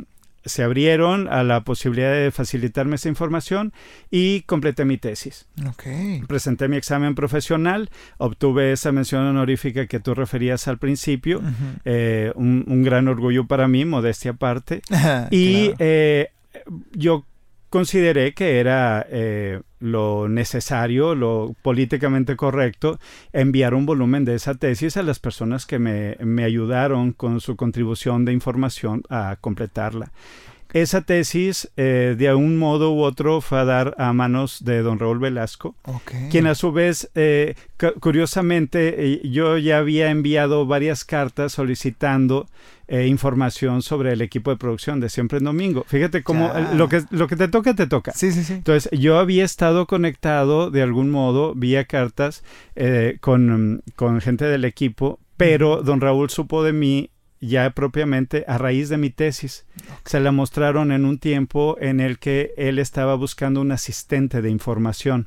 se 0.45 0.63
abrieron 0.63 1.27
a 1.29 1.43
la 1.43 1.63
posibilidad 1.63 2.13
de 2.13 2.31
facilitarme 2.31 2.97
esa 2.97 3.09
información 3.09 3.73
y 4.11 4.43
completé 4.43 4.85
mi 4.85 4.99
tesis. 4.99 5.47
Ok. 5.67 5.85
Presenté 6.29 6.69
mi 6.69 6.77
examen 6.77 7.15
profesional, 7.15 7.89
obtuve 8.19 8.73
esa 8.73 8.93
mención 8.93 9.23
honorífica 9.23 9.87
que 9.87 10.01
tú 10.01 10.15
referías 10.15 10.69
al 10.69 10.77
principio. 10.79 11.41
Eh, 11.87 12.31
un, 12.35 12.65
un 12.69 12.83
gran 12.83 13.09
orgullo 13.09 13.47
para 13.47 13.69
mí, 13.69 13.85
modestia 13.85 14.33
aparte. 14.33 14.83
Y 15.31 15.69
claro. 15.69 15.77
eh, 15.79 16.29
yo 16.93 17.25
consideré 17.79 18.35
que 18.35 18.61
era 18.61 19.05
eh, 19.11 19.61
lo 19.81 20.29
necesario, 20.29 21.17
lo 21.17 21.57
políticamente 21.61 22.37
correcto, 22.37 23.01
enviar 23.33 23.75
un 23.75 23.85
volumen 23.85 24.25
de 24.25 24.37
esa 24.37 24.55
tesis 24.55 24.97
a 24.97 25.03
las 25.03 25.19
personas 25.19 25.67
que 25.67 25.81
me, 25.81 26.17
me 26.21 26.45
ayudaron 26.45 27.11
con 27.11 27.41
su 27.41 27.57
contribución 27.57 28.25
de 28.25 28.33
información 28.33 29.03
a 29.11 29.39
completarla. 29.41 30.13
Esa 30.73 31.03
tesis, 31.03 31.69
eh, 31.77 32.15
de 32.17 32.33
un 32.35 32.59
modo 32.59 32.93
u 32.93 33.03
otro, 33.03 33.41
fue 33.41 33.59
a 33.59 33.65
dar 33.65 33.95
a 33.99 34.13
manos 34.13 34.65
de 34.65 34.83
don 34.83 35.01
Raúl 35.01 35.19
Velasco, 35.19 35.75
Ok. 35.85 36.13
quien 36.31 36.47
a 36.47 36.55
su 36.55 36.71
vez, 36.71 37.11
eh, 37.17 37.55
cu- 37.79 37.99
curiosamente, 38.01 39.21
yo 39.25 39.59
ya 39.59 39.79
había 39.79 40.11
enviado 40.11 40.65
varias 40.67 41.05
cartas 41.05 41.53
solicitando 41.53 42.47
eh, 42.89 43.07
información 43.07 43.83
sobre 43.83 44.13
el 44.13 44.21
equipo 44.23 44.51
de 44.51 44.57
producción 44.57 45.01
de 45.01 45.09
Siempre 45.09 45.39
en 45.39 45.45
Domingo. 45.45 45.85
Fíjate 45.87 46.23
cómo 46.23 46.53
Ya. 46.53 46.73
lo, 46.75 46.89
que, 46.89 47.03
lo 47.11 47.27
que 47.29 47.37
te 47.37 47.49
toca, 47.49 47.75
te 47.75 47.87
toca. 47.87 48.13
Sí, 48.13 48.33
sí, 48.33 48.45
sí. 48.45 48.55
Entonces, 48.55 48.91
yo 48.99 49.19
había 49.19 49.45
estado 49.45 49.87
conectado 49.87 50.71
de 50.71 50.83
algún 50.83 51.11
modo 51.11 51.55
vía 51.55 51.85
cartas 51.85 52.43
eh, 52.77 53.19
con, 53.21 53.83
con 53.97 54.21
gente 54.21 54.45
del 54.45 54.65
equipo, 54.65 55.19
pero 55.37 55.83
don 55.83 56.01
Raúl 56.01 56.31
supo 56.31 56.63
de 56.63 56.73
mí 56.73 57.11
ya 57.41 57.71
propiamente 57.71 58.45
a 58.49 58.57
raíz 58.59 58.89
de 58.89 58.97
mi 58.97 59.11
tesis. 59.11 59.67
Se 60.05 60.21
la 60.21 60.33
mostraron 60.33 60.93
en 60.93 61.05
un 61.05 61.19
tiempo 61.19 61.77
en 61.81 62.01
el 62.01 62.19
que 62.19 62.55
él 62.57 62.79
estaba 62.79 63.15
buscando 63.17 63.61
un 63.61 63.73
asistente 63.73 64.41
de 64.41 64.51
información 64.51 65.27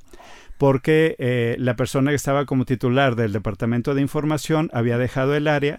porque 0.58 1.16
eh, 1.20 1.56
la 1.60 1.76
persona 1.76 2.10
que 2.12 2.16
estaba 2.16 2.46
como 2.46 2.66
titular 2.66 3.16
del 3.16 3.32
departamento 3.32 3.94
de 3.94 4.02
información 4.02 4.70
había 4.74 4.98
dejado 4.98 5.36
el 5.36 5.48
área, 5.48 5.78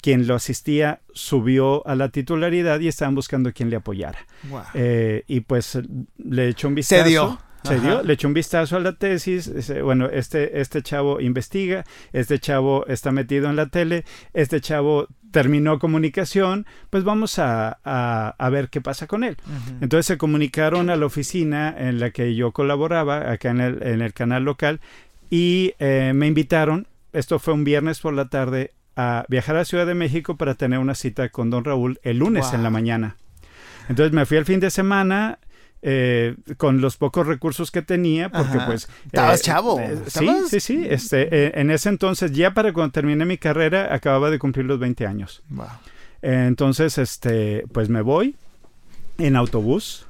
quien 0.00 0.26
lo 0.26 0.34
asistía 0.34 1.00
subió 1.12 1.86
a 1.86 1.94
la 1.94 2.08
titularidad 2.08 2.80
y 2.80 2.88
estaban 2.88 3.14
buscando 3.14 3.52
quien 3.52 3.70
le 3.70 3.76
apoyara. 3.76 4.18
Wow. 4.48 4.62
Eh, 4.74 5.24
y 5.26 5.40
pues 5.40 5.78
le 6.18 6.48
echó 6.48 6.68
un 6.68 6.74
vistazo. 6.74 7.04
Se 7.04 7.08
dio. 7.08 7.38
se 7.62 7.80
dio, 7.80 8.02
le 8.02 8.12
echó 8.12 8.28
un 8.28 8.34
vistazo 8.34 8.76
a 8.76 8.80
la 8.80 8.92
tesis, 8.92 9.52
bueno, 9.82 10.06
este, 10.06 10.60
este 10.60 10.82
chavo 10.82 11.20
investiga, 11.20 11.84
este 12.12 12.38
chavo 12.38 12.86
está 12.86 13.10
metido 13.10 13.50
en 13.50 13.56
la 13.56 13.66
tele, 13.66 14.04
este 14.34 14.60
chavo 14.60 15.08
terminó 15.32 15.78
comunicación, 15.78 16.66
pues 16.90 17.04
vamos 17.04 17.38
a, 17.38 17.78
a, 17.84 18.50
ver 18.50 18.70
qué 18.70 18.80
pasa 18.80 19.06
con 19.06 19.24
él. 19.24 19.36
Entonces 19.80 20.06
se 20.06 20.16
comunicaron 20.16 20.88
a 20.90 20.96
la 20.96 21.06
oficina 21.06 21.74
en 21.76 22.00
la 22.00 22.10
que 22.10 22.34
yo 22.34 22.52
colaboraba, 22.52 23.30
acá 23.30 23.50
en 23.50 23.60
el, 23.60 23.82
en 23.82 24.00
el 24.00 24.14
canal 24.14 24.44
local, 24.44 24.80
y 25.28 25.74
eh, 25.78 26.12
me 26.14 26.26
invitaron, 26.26 26.86
esto 27.12 27.38
fue 27.38 27.54
un 27.54 27.64
viernes 27.64 28.00
por 28.00 28.14
la 28.14 28.28
tarde, 28.28 28.72
a 28.96 29.24
viajar 29.28 29.56
a 29.56 29.64
Ciudad 29.64 29.86
de 29.86 29.94
México 29.94 30.36
para 30.36 30.54
tener 30.54 30.78
una 30.78 30.94
cita 30.94 31.28
con 31.28 31.50
don 31.50 31.64
Raúl 31.64 32.00
el 32.02 32.18
lunes 32.18 32.52
en 32.52 32.62
la 32.62 32.70
mañana. 32.70 33.16
Entonces 33.88 34.12
me 34.12 34.26
fui 34.26 34.36
el 34.36 34.44
fin 34.44 34.58
de 34.58 34.70
semana, 34.70 35.38
eh, 35.82 36.34
con 36.56 36.80
los 36.80 36.96
pocos 36.96 37.26
recursos 37.26 37.70
que 37.70 37.82
tenía, 37.82 38.30
porque 38.30 38.58
pues... 38.66 38.88
Estabas 39.04 39.40
eh, 39.40 39.42
chavo. 39.44 39.78
Eh, 39.78 39.98
sí, 40.06 40.28
sí, 40.48 40.60
sí. 40.60 40.86
Este, 40.88 41.60
en 41.60 41.70
ese 41.70 41.90
entonces, 41.90 42.32
ya 42.32 42.54
para 42.54 42.72
cuando 42.72 42.92
terminé 42.92 43.24
mi 43.24 43.38
carrera, 43.38 43.94
acababa 43.94 44.30
de 44.30 44.38
cumplir 44.38 44.66
los 44.66 44.80
20 44.80 45.06
años. 45.06 45.42
entonces, 46.22 46.98
este, 46.98 47.64
pues 47.72 47.88
me 47.88 48.00
voy 48.00 48.34
en 49.18 49.36
autobús. 49.36 50.06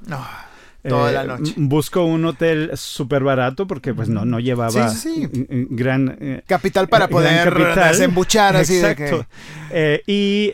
Toda 0.87 1.11
la 1.11 1.23
noche. 1.23 1.53
Busco 1.57 2.03
un 2.05 2.25
hotel 2.25 2.71
súper 2.75 3.23
barato 3.23 3.67
porque 3.67 3.93
pues 3.93 4.09
no, 4.09 4.25
no 4.25 4.39
llevaba 4.39 4.93
gran... 5.49 6.43
capital 6.45 6.87
para 6.87 7.07
poder 7.07 7.53
desembuchar 7.75 8.55
así 8.55 8.77
Exacto. 8.77 9.25
de 9.69 10.01
que... 10.05 10.11
y 10.11 10.53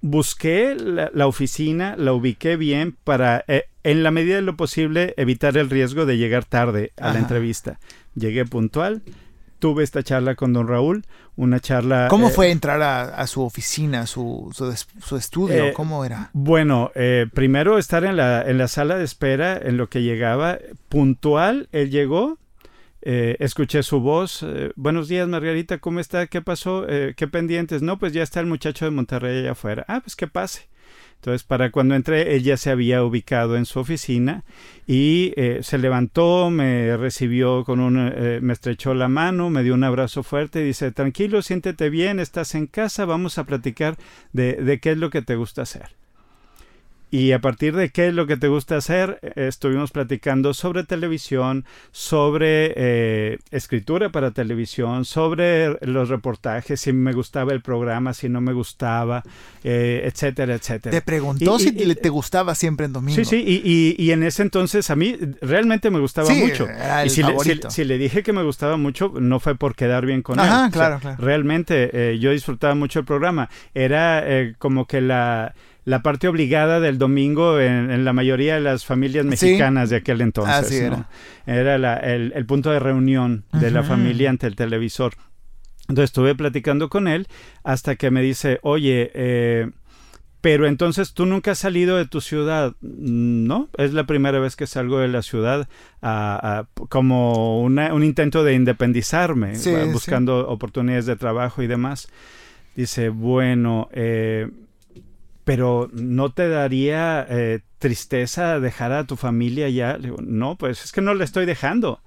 busqué 0.00 0.76
la, 0.76 1.26
oficina, 1.26 1.96
la 1.96 2.12
ubiqué 2.12 2.56
bien 2.56 2.96
para, 3.04 3.44
eh, 3.48 3.64
en 3.82 4.02
la 4.02 4.10
medida 4.10 4.36
de 4.36 4.42
lo 4.42 4.56
posible, 4.56 5.14
evitar 5.16 5.56
el 5.56 5.70
riesgo 5.70 6.06
de 6.06 6.18
llegar 6.18 6.44
tarde 6.44 6.92
a 6.96 7.12
la 7.12 7.18
entrevista. 7.18 7.78
Llegué 8.14 8.44
puntual, 8.44 9.02
tuve 9.62 9.84
esta 9.84 10.02
charla 10.02 10.34
con 10.34 10.52
don 10.52 10.66
Raúl, 10.66 11.04
una 11.36 11.60
charla... 11.60 12.08
¿Cómo 12.10 12.30
eh, 12.30 12.32
fue 12.32 12.50
entrar 12.50 12.82
a, 12.82 13.24
su 13.28 13.42
oficina, 13.42 14.06
su, 14.06 14.50
su, 14.52 15.16
estudio? 15.16 15.66
Eh, 15.66 15.72
¿Cómo 15.72 16.04
era? 16.04 16.30
Bueno, 16.32 16.90
primero 17.32 17.78
estar 17.78 18.04
en 18.04 18.16
la, 18.16 18.42
en 18.42 18.58
la 18.58 18.66
sala 18.66 18.96
de 18.96 19.04
espera, 19.04 19.56
en 19.56 19.76
lo 19.76 19.88
que 19.88 20.02
llegaba, 20.02 20.58
puntual, 20.88 21.68
él 21.70 21.90
llegó, 21.92 22.38
eh, 23.02 23.36
escuché 23.38 23.84
su 23.84 24.00
voz. 24.00 24.42
Eh, 24.42 24.72
Buenos 24.74 25.06
días, 25.06 25.28
Margarita, 25.28 25.78
¿cómo 25.78 26.00
está? 26.00 26.26
¿Qué 26.26 26.42
pasó? 26.42 26.88
Eh, 26.88 27.14
¿Qué 27.16 27.28
pendientes? 27.28 27.82
No, 27.82 28.00
pues 28.00 28.12
ya 28.12 28.24
está 28.24 28.40
el 28.40 28.46
muchacho 28.46 28.84
de 28.84 28.90
Monterrey 28.90 29.38
allá 29.38 29.52
afuera. 29.52 29.84
Ah, 29.86 30.00
pues 30.00 30.16
que 30.16 30.26
pase. 30.26 30.68
Entonces, 31.22 31.44
para 31.44 31.70
cuando 31.70 31.94
entré, 31.94 32.34
él 32.34 32.42
ya 32.42 32.56
se 32.56 32.70
había 32.70 33.04
ubicado 33.04 33.56
en 33.56 33.64
su 33.64 33.78
oficina 33.78 34.42
y 34.88 35.32
se 35.60 35.78
levantó, 35.78 36.50
me 36.50 36.96
recibió 36.96 37.62
con 37.64 37.78
un, 37.78 37.94
me 38.40 38.52
estrechó 38.52 38.92
la 38.92 39.06
mano, 39.06 39.48
me 39.48 39.62
dio 39.62 39.74
un 39.74 39.84
abrazo 39.84 40.24
fuerte 40.24 40.62
y 40.62 40.64
dice, 40.64 40.90
tranquilo, 40.90 41.40
siéntete 41.40 41.90
bien, 41.90 42.18
estás 42.18 42.56
en 42.56 42.66
casa, 42.66 43.04
vamos 43.04 43.38
a 43.38 43.44
platicar 43.44 43.96
de, 44.32 44.54
de 44.54 44.80
qué 44.80 44.90
es 44.90 44.98
lo 44.98 45.10
que 45.10 45.22
te 45.22 45.36
gusta 45.36 45.62
hacer. 45.62 46.01
Y 47.12 47.32
a 47.32 47.40
partir 47.40 47.76
de 47.76 47.90
qué 47.90 48.08
es 48.08 48.14
lo 48.14 48.26
que 48.26 48.38
te 48.38 48.48
gusta 48.48 48.78
hacer, 48.78 49.18
eh, 49.20 49.46
estuvimos 49.46 49.90
platicando 49.90 50.54
sobre 50.54 50.82
televisión, 50.82 51.66
sobre 51.90 52.72
eh, 52.74 53.38
escritura 53.50 54.08
para 54.08 54.30
televisión, 54.30 55.04
sobre 55.04 55.76
los 55.86 56.08
reportajes, 56.08 56.80
si 56.80 56.94
me 56.94 57.12
gustaba 57.12 57.52
el 57.52 57.60
programa, 57.60 58.14
si 58.14 58.30
no 58.30 58.40
me 58.40 58.54
gustaba, 58.54 59.22
eh, 59.62 60.04
etcétera, 60.06 60.54
etcétera. 60.54 60.90
Te 60.90 61.02
preguntó 61.02 61.58
si 61.58 61.72
te 61.72 62.08
gustaba 62.08 62.54
siempre 62.54 62.86
en 62.86 62.94
domingo. 62.94 63.14
Sí, 63.14 63.26
sí, 63.26 63.44
y, 63.46 63.94
y, 64.02 64.10
en 64.12 64.22
ese 64.22 64.40
entonces 64.40 64.88
a 64.88 64.96
mí 64.96 65.14
realmente 65.42 65.90
me 65.90 65.98
gustaba 65.98 66.30
mucho. 66.32 66.66
y 67.04 67.10
si 67.10 67.22
le, 67.22 67.36
si, 67.68 67.84
le, 67.84 67.98
dije 67.98 68.22
que 68.22 68.32
me 68.32 68.42
gustaba 68.42 68.78
mucho, 68.78 69.12
no 69.20 69.38
fue 69.38 69.54
por 69.54 69.74
quedar 69.74 70.06
bien 70.06 70.22
con 70.22 70.40
Ajá, 70.40 70.64
él. 70.64 70.72
Claro, 70.72 70.98
claro. 70.98 71.22
Realmente 71.22 72.18
yo 72.18 72.30
disfrutaba 72.30 72.74
mucho 72.74 73.00
el 73.00 73.04
programa. 73.04 73.50
Era 73.74 74.24
como 74.56 74.86
que 74.86 75.02
la 75.02 75.54
la 75.84 76.02
parte 76.02 76.28
obligada 76.28 76.80
del 76.80 76.98
domingo 76.98 77.58
en, 77.58 78.04
la 78.04 78.12
mayoría 78.12 78.54
de 78.54 78.60
las 78.60 78.84
familias 78.84 79.24
mexicanas 79.24 79.90
de 79.90 79.96
aquel 79.96 80.20
entonces. 80.20 80.72
era. 80.72 81.08
Era 81.46 81.96
el, 81.96 82.46
punto 82.46 82.70
de 82.70 82.78
reunión 82.78 83.44
de 83.52 83.70
la 83.70 83.82
familia 83.82 84.30
ante 84.30 84.46
el 84.46 84.56
televisor. 84.56 85.14
Entonces 85.88 86.04
estuve 86.04 86.34
platicando 86.34 86.88
con 86.88 87.08
él 87.08 87.26
hasta 87.64 87.96
que 87.96 88.10
me 88.10 88.22
dice, 88.22 88.60
oye, 88.62 89.10
eh, 89.14 89.70
pero 90.40 90.66
entonces 90.66 91.14
tú 91.14 91.26
nunca 91.26 91.52
has 91.52 91.58
salido 91.58 91.96
de 91.96 92.06
tu 92.06 92.20
ciudad, 92.20 92.74
¿no? 92.80 93.68
Es 93.76 93.92
la 93.92 94.06
primera 94.06 94.40
vez 94.40 94.56
que 94.56 94.66
salgo 94.66 94.98
de 94.98 95.08
la 95.08 95.22
ciudad 95.22 95.68
como 96.88 97.62
un 97.62 98.04
intento 98.04 98.42
de 98.42 98.54
independizarme, 98.54 99.52
buscando 99.92 100.48
oportunidades 100.48 101.06
de 101.06 101.16
trabajo 101.16 101.62
y 101.62 101.66
demás. 101.66 102.08
Dice, 102.74 103.10
bueno, 103.10 103.88
eh, 103.92 104.48
pero 105.44 105.90
¿no 105.92 106.32
te 106.32 106.48
daría 106.48 107.26
eh, 107.28 107.60
tristeza 107.78 108.60
dejar 108.60 108.92
a 108.92 109.04
tu 109.04 109.16
familia 109.16 109.68
ya? 109.68 109.98
no, 110.20 110.56
pues 110.56 110.84
es 110.84 110.92
que 110.92 111.00
no 111.00 111.14
le 111.14 111.24
estoy 111.24 111.46
dejando. 111.46 112.00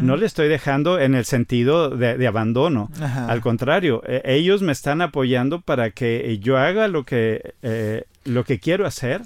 No 0.00 0.16
le 0.16 0.24
estoy 0.24 0.48
dejando 0.48 0.98
en 0.98 1.14
el 1.14 1.26
sentido 1.26 1.90
de, 1.90 2.26
abandono. 2.26 2.90
Al 3.00 3.42
contrario, 3.42 4.02
e, 4.06 4.22
ellos 4.24 4.62
me 4.62 4.72
están 4.72 5.02
apoyando 5.02 5.60
para 5.60 5.90
que 5.90 6.38
yo 6.38 6.56
haga 6.56 6.88
lo 6.88 7.04
que, 7.04 7.54
eh, 7.60 8.04
lo 8.28 8.44
que 8.44 8.60
quiero 8.60 8.86
hacer, 8.86 9.22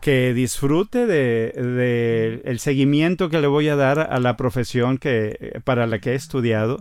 que 0.00 0.34
disfrute 0.34 1.06
de, 1.06 2.42
el 2.44 2.58
seguimiento 2.58 3.28
que 3.28 3.40
le 3.40 3.46
voy 3.46 3.68
a 3.68 3.76
dar 3.76 3.98
a 3.98 4.18
la 4.18 4.36
profesión 4.36 4.98
que, 4.98 5.60
para 5.64 5.86
la 5.86 5.98
que 5.98 6.12
he 6.12 6.14
estudiado. 6.14 6.78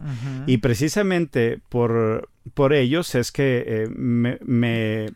Y 0.47 0.57
precisamente 0.57 1.59
por, 1.69 2.29
por 2.53 2.73
ellos 2.73 3.13
es 3.15 3.31
que 3.31 3.63
eh, 3.67 3.89
me 3.89 5.09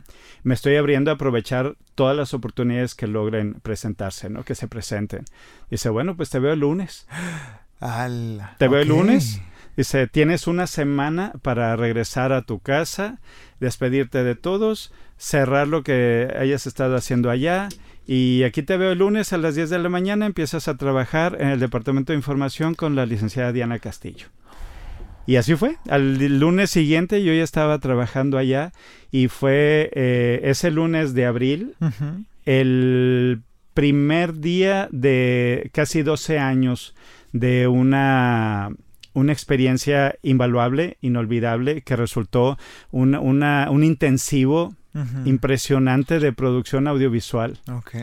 me 0.44 0.54
estoy 0.54 0.76
abriendo 0.76 1.12
a 1.12 1.16
aprovechar 1.16 1.76
todas 1.96 2.16
las 2.16 2.34
oportunidades 2.34 2.96
que 2.96 3.08
logren 3.08 3.56
presentarse, 3.56 4.30
¿no? 4.30 4.44
Que 4.44 4.56
se 4.56 4.68
presenten. 4.68 5.26
Dice, 5.70 5.90
bueno, 5.90 6.16
pues 6.16 6.30
te 6.30 6.40
veo 6.40 6.54
el 6.54 6.60
lunes. 6.60 7.08
te 8.58 8.68
veo 8.68 8.82
el 8.82 8.88
lunes. 8.88 9.42
Dice, 9.80 10.08
tienes 10.08 10.46
una 10.46 10.68
semana 10.68 11.32
para 11.42 11.74
regresar 11.78 12.34
a 12.34 12.42
tu 12.42 12.60
casa, 12.60 13.22
despedirte 13.62 14.26
de 14.26 14.36
todos, 14.36 14.92
cerrar 15.16 15.70
lo 15.70 15.84
que 15.84 16.36
hayas 16.38 16.68
estado 16.68 16.98
haciendo 16.98 17.30
allá. 17.30 17.70
Y 18.06 18.44
aquí 18.44 18.62
te 18.62 18.76
veo 18.76 18.92
el 18.92 19.00
lunes 19.00 19.32
a 19.32 19.38
las 19.38 19.56
10 19.56 19.70
de 19.70 19.80
la 19.80 19.88
mañana, 19.88 20.26
empiezas 20.26 20.68
a 20.68 20.76
trabajar 20.76 21.38
en 21.40 21.48
el 21.48 21.62
Departamento 21.62 22.12
de 22.12 22.18
Información 22.18 22.76
con 22.76 22.98
la 22.98 23.06
licenciada 23.06 23.54
Diana 23.54 23.80
Castillo. 23.80 24.28
Y 25.26 25.38
así 25.38 25.56
fue. 25.56 25.78
Al 25.88 26.18
lunes 26.40 26.72
siguiente 26.72 27.24
yo 27.24 27.32
ya 27.32 27.46
estaba 27.46 27.80
trabajando 27.80 28.38
allá 28.38 28.74
y 29.12 29.30
fue 29.30 29.92
eh, 29.94 30.42
ese 30.44 30.72
lunes 30.72 31.14
de 31.14 31.26
abril, 31.26 31.76
el 32.44 33.44
primer 33.74 34.42
día 34.42 34.90
de 34.92 35.70
casi 35.74 36.02
12 36.02 36.38
años 36.38 36.96
de 37.32 37.70
una, 37.70 38.72
una 39.14 39.34
experiencia 39.34 40.16
invaluable, 40.22 40.98
inolvidable, 41.02 41.82
que 41.82 41.96
resultó 41.96 42.58
un 42.92 43.84
intensivo 43.84 44.76
impresionante 45.26 46.20
de 46.20 46.34
producción 46.34 46.88
audiovisual 46.88 47.60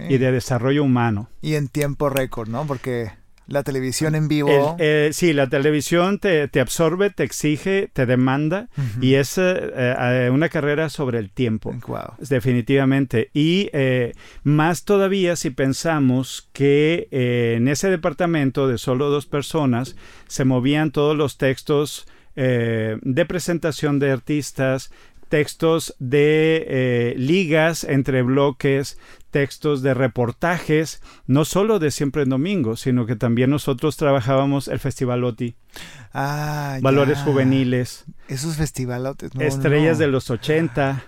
y 0.08 0.18
de 0.18 0.32
desarrollo 0.32 0.84
humano. 0.84 1.28
Y 1.42 1.54
en 1.54 1.68
tiempo 1.68 2.08
récord, 2.08 2.48
¿no? 2.48 2.66
Porque 2.66 3.10
la 3.46 3.62
televisión 3.62 4.14
en 4.14 4.28
vivo. 4.28 4.76
Eh, 4.78 5.10
sí, 5.12 5.32
la 5.32 5.48
televisión 5.48 6.18
te, 6.18 6.50
absorbe, 6.60 7.10
te 7.10 7.22
exige, 7.22 7.88
te 7.92 8.06
demanda 8.06 8.68
y 9.00 9.14
es 9.14 9.38
eh, 9.38 9.72
eh, 9.76 10.30
una 10.32 10.48
carrera 10.48 10.88
sobre 10.88 11.18
el 11.18 11.30
tiempo. 11.30 11.70
Definitivamente. 12.18 13.30
Y 13.32 13.70
más 14.42 14.84
todavía 14.84 15.36
si 15.36 15.50
pensamos 15.50 16.48
que 16.52 17.08
en 17.10 17.68
ese 17.68 17.90
departamento 17.90 18.68
de 18.68 18.78
solo 18.78 19.10
dos 19.10 19.26
personas 19.26 19.96
se 20.26 20.44
movían 20.44 20.90
todos 20.90 21.16
los 21.16 21.38
textos 21.38 22.06
de 22.34 23.26
presentación 23.26 23.98
de 23.98 24.10
artistas, 24.10 24.90
textos 25.36 25.94
de 25.98 27.12
ligas 27.18 27.84
entre 27.84 28.22
bloques, 28.22 28.96
textos 29.30 29.82
de 29.82 29.92
reportajes, 29.92 31.02
no 31.26 31.44
solo 31.44 31.78
de 31.78 31.90
Siempre 31.90 32.22
en 32.22 32.30
Domingo, 32.30 32.74
sino 32.74 33.04
que 33.04 33.16
también 33.16 33.50
nosotros 33.50 33.98
trabajábamos 33.98 34.66
el 34.66 34.78
Festival 34.78 35.24
OTI. 35.24 35.54
Ah, 36.14 36.78
Valores 36.80 37.18
juveniles. 37.18 38.06
Esos 38.28 38.56
festivalotes. 38.56 39.30
estrellas 39.38 39.98
de 39.98 40.06
los 40.06 40.30
80. 40.30 41.04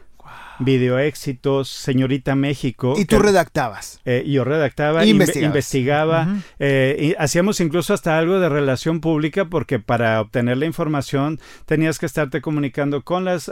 Video 0.60 0.98
Éxitos, 0.98 1.68
Señorita 1.68 2.34
México. 2.34 2.94
¿Y 2.96 3.04
tú 3.04 3.18
redactabas? 3.18 4.00
Eh, 4.04 4.24
yo 4.26 4.44
redactaba, 4.44 5.04
investigaba. 5.06 6.28
Eh, 6.58 7.14
hacíamos 7.18 7.60
incluso 7.60 7.94
hasta 7.94 8.18
algo 8.18 8.40
de 8.40 8.48
relación 8.48 9.00
pública 9.00 9.46
porque 9.46 9.78
para 9.78 10.20
obtener 10.20 10.58
la 10.58 10.66
información 10.66 11.38
tenías 11.66 11.98
que 11.98 12.06
estarte 12.06 12.40
comunicando 12.40 13.02
con 13.02 13.24
las 13.24 13.50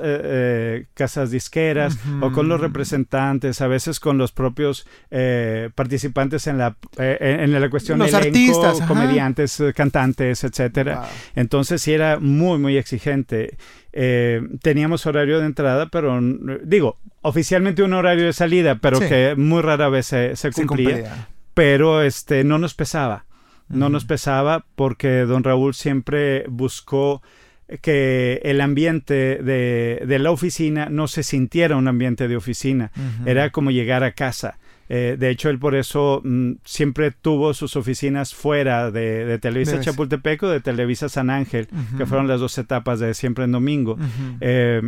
casas 0.95 1.31
disqueras 1.31 1.99
o 2.21 2.33
con 2.33 2.49
los 2.49 2.61
representantes, 2.61 3.61
a 3.61 3.67
veces 3.67 4.01
con 4.01 4.19
los 4.19 4.33
propios 4.33 4.87
participantes 5.75 6.47
en 6.47 6.59
la, 6.59 6.77
en 6.99 7.53
la 7.53 7.71
cuestión 7.71 7.99
los 7.99 8.15
artistas, 8.15 8.81
comediantes, 8.83 9.63
cantantes, 9.75 10.45
etcétera. 10.45 11.09
Entonces 11.35 11.83
sí 11.83 11.93
era 11.93 12.19
muy, 12.19 12.59
muy 12.59 12.77
exigente. 12.77 13.57
Eh, 13.99 14.43
teníamos 14.61 15.07
horario 15.07 15.41
de 15.41 15.47
entrada, 15.47 15.89
pero 15.89 16.21
digo, 16.63 16.99
oficialmente 17.23 17.83
un 17.83 17.95
horario 17.95 18.27
de 18.27 18.35
salida, 18.35 18.75
pero 18.75 19.01
que 19.01 19.35
muy 19.39 19.63
rara 19.63 19.89
vez 19.89 20.07
se, 20.07 20.35
cumplía, 20.55 21.29
Pero 21.55 22.03
este, 22.03 22.45
no 22.45 22.59
nos 22.59 22.75
pesaba. 22.75 23.25
No 23.71 23.89
nos 23.89 24.05
pesaba 24.05 24.67
porque 24.77 25.21
don 25.21 25.43
Raúl 25.43 25.75
siempre 25.75 26.45
buscó 26.47 27.23
que 27.81 28.41
el 28.45 28.61
ambiente 28.61 29.41
de, 29.43 30.19
la 30.21 30.31
oficina 30.31 30.89
no 30.91 31.09
se 31.09 31.23
sintiera 31.23 31.77
un 31.77 31.89
ambiente 31.89 32.29
de 32.29 32.37
oficina. 32.37 32.93
Era 33.25 33.49
como 33.49 33.71
llegar 33.71 34.05
a 34.05 34.13
casa. 34.13 34.59
Eh, 34.89 35.17
de 35.19 35.31
hecho, 35.31 35.51
él 35.51 35.59
por 35.59 35.75
eso 35.75 36.21
mm, 36.25 36.53
siempre 36.65 37.11
tuvo 37.11 37.55
sus 37.55 37.77
oficinas 37.77 38.35
fuera 38.35 38.91
de, 38.91 39.39
Televisa 39.41 39.81
Chapultepec 39.81 40.43
o 40.45 40.49
de 40.49 40.61
Televisa 40.61 41.09
San 41.09 41.31
Ángel, 41.31 41.69
que 41.97 42.07
fueron 42.07 42.29
las 42.29 42.41
dos 42.41 42.57
etapas 42.59 43.01
de 43.01 43.15
siempre 43.15 43.45
en 43.45 43.53
domingo. 43.53 43.99
Eh, 44.41 44.83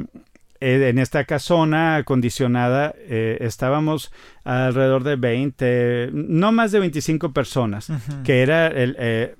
eh, 0.61 0.88
en 0.88 0.99
esta 0.99 1.25
casona 1.25 1.97
acondicionada 1.97 2.95
estábamos 3.09 4.12
alrededor 4.45 5.05
de 5.05 5.17
20, 5.17 6.11
no 6.12 6.52
más 6.52 6.73
de 6.73 6.81
25 6.81 7.33
personas, 7.33 7.93
que 8.25 8.43
era 8.43 8.69
el 8.69 9.37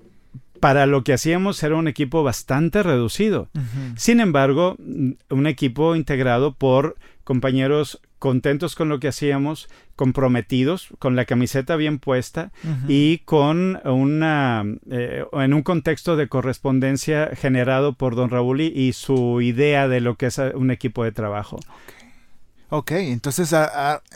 para 0.61 0.87
lo 0.87 1.05
que 1.05 1.13
hacíamos 1.13 1.63
era 1.63 1.77
un 1.77 1.89
equipo 1.89 2.23
bastante 2.23 2.83
reducido. 2.83 3.49
Sin 3.97 4.21
embargo, 4.21 4.77
un 4.79 5.47
equipo 5.47 5.95
integrado 5.95 6.55
por 6.55 6.97
compañeros 7.25 8.01
contentos 8.19 8.75
con 8.75 8.89
lo 8.89 9.01
que 9.01 9.09
hacíamos, 9.09 9.69
comprometidos, 9.97 10.89
con 10.99 11.17
la 11.17 11.25
camiseta 11.25 11.77
bien 11.77 11.99
puesta 11.99 12.53
y 12.87 13.19
con 13.19 13.81
una, 13.85 14.65
eh, 14.91 15.25
en 15.33 15.55
un 15.55 15.63
contexto 15.63 16.17
de 16.17 16.29
correspondencia 16.29 17.31
generado 17.35 17.95
por 17.95 18.15
don 18.15 18.31
Raúl 18.31 18.61
y, 18.61 18.93
su 18.93 19.41
idea 19.41 19.89
de 19.89 20.01
lo 20.01 20.17
que 20.17 20.27
es 20.27 20.39
un 20.39 20.71
equipo 20.71 21.05
de 21.05 21.13
trabajo. 21.13 21.59
Ok, 22.71 22.93
entonces 22.93 23.55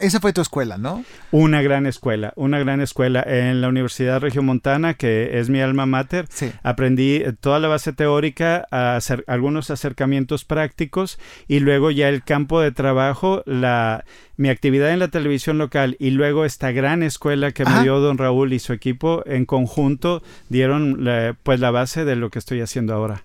esa 0.00 0.20
fue 0.20 0.34
tu 0.34 0.42
escuela, 0.42 0.76
¿no? 0.76 1.04
Una 1.30 1.62
gran 1.62 1.86
escuela, 1.86 2.34
una 2.36 2.58
gran 2.58 2.82
escuela 2.82 3.24
en 3.26 3.62
la 3.62 3.68
Universidad 3.68 4.20
Regiomontana, 4.20 4.92
que 4.92 5.38
es 5.38 5.48
mi 5.48 5.60
alma 5.60 5.86
mater. 5.86 6.26
Sí. 6.28 6.52
Aprendí 6.62 7.22
toda 7.40 7.60
la 7.60 7.68
base 7.68 7.94
teórica, 7.94 8.66
a 8.70 8.96
hacer 8.96 9.24
algunos 9.26 9.70
acercamientos 9.70 10.44
prácticos 10.44 11.18
y 11.48 11.60
luego 11.60 11.90
ya 11.90 12.10
el 12.10 12.22
campo 12.24 12.60
de 12.60 12.72
trabajo, 12.72 13.42
la, 13.46 14.04
mi 14.36 14.50
actividad 14.50 14.90
en 14.90 14.98
la 14.98 15.08
televisión 15.08 15.56
local 15.56 15.96
y 15.98 16.10
luego 16.10 16.44
esta 16.44 16.72
gran 16.72 17.02
escuela 17.02 17.52
que 17.52 17.64
me 17.64 17.82
dio 17.82 18.00
don 18.00 18.18
Raúl 18.18 18.52
y 18.52 18.58
su 18.58 18.74
equipo 18.74 19.22
en 19.24 19.46
conjunto 19.46 20.22
dieron 20.50 20.98
pues 21.42 21.58
la 21.58 21.70
base 21.70 22.04
de 22.04 22.16
lo 22.16 22.28
que 22.28 22.38
estoy 22.38 22.60
haciendo 22.60 22.92
ahora. 22.92 23.22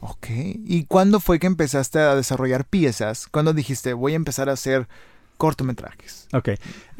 Ok. 0.00 0.26
¿Y 0.30 0.84
cuándo 0.84 1.20
fue 1.20 1.38
que 1.38 1.46
empezaste 1.46 1.98
a 1.98 2.14
desarrollar 2.14 2.64
piezas? 2.64 3.26
¿Cuándo 3.28 3.52
dijiste 3.52 3.92
voy 3.92 4.14
a 4.14 4.16
empezar 4.16 4.48
a 4.48 4.52
hacer 4.52 4.88
cortometrajes? 5.36 6.28
Ok. 6.32 6.50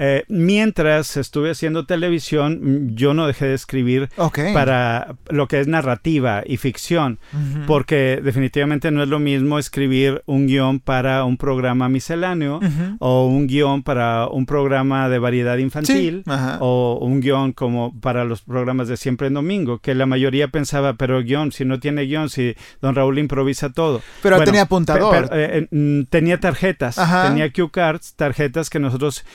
Eh, 0.03 0.25
mientras 0.29 1.19
estuve 1.19 1.51
haciendo 1.51 1.85
televisión, 1.85 2.97
yo 2.97 3.13
no 3.13 3.27
dejé 3.27 3.49
de 3.49 3.55
escribir 3.55 4.09
para 4.55 5.15
lo 5.29 5.47
que 5.47 5.61
es 5.61 5.69
narrativa 5.69 6.43
y 6.47 6.57
ficción, 6.57 7.19
porque 7.67 8.19
definitivamente 8.25 8.91
no 8.91 9.03
es 9.03 9.11
lo 9.11 9.19
mismo 9.19 9.59
escribir 9.59 10.23
un 10.25 10.47
guion 10.47 10.81
para 10.81 11.25
un 11.25 11.37
programa 11.37 11.91
misceláneo 11.91 12.61
o 12.99 13.27
un 13.27 13.47
guion 13.47 13.83
para 13.83 14.27
un 14.29 14.47
programa 14.47 15.11
de 15.11 15.19
variedad 15.19 15.59
infantil 15.59 16.25
o 16.61 16.99
un 17.03 17.21
guion 17.21 17.53
como 17.53 17.95
para 18.01 18.25
los 18.25 18.41
programas 18.41 18.89
de 18.89 18.97
siempre 18.97 19.27
en 19.27 19.35
domingo, 19.35 19.81
que 19.81 19.95
la 19.95 20.07
mayoría 20.07 20.49
pensaba, 20.49 20.95
pero 20.95 21.23
guion, 21.23 21.53
si 21.53 21.67
no 21.67 21.79
tiene 21.79 22.05
guion, 22.05 22.31
si 22.31 22.55
don 22.81 22.95
Raúl 22.95 23.19
improvisa 23.19 23.69
todo. 23.69 24.01
Pero 24.23 24.43
tenía 24.45 24.63
apuntador. 24.63 25.29
Eh, 25.31 25.69
mm, 25.71 26.05
tenía 26.05 26.41
tarjetas, 26.41 26.97
tenía 26.97 27.53
cue 27.53 27.71
cards, 27.71 28.15
tarjetas 28.17 28.71
que 28.71 28.79
nosotros 28.79 29.27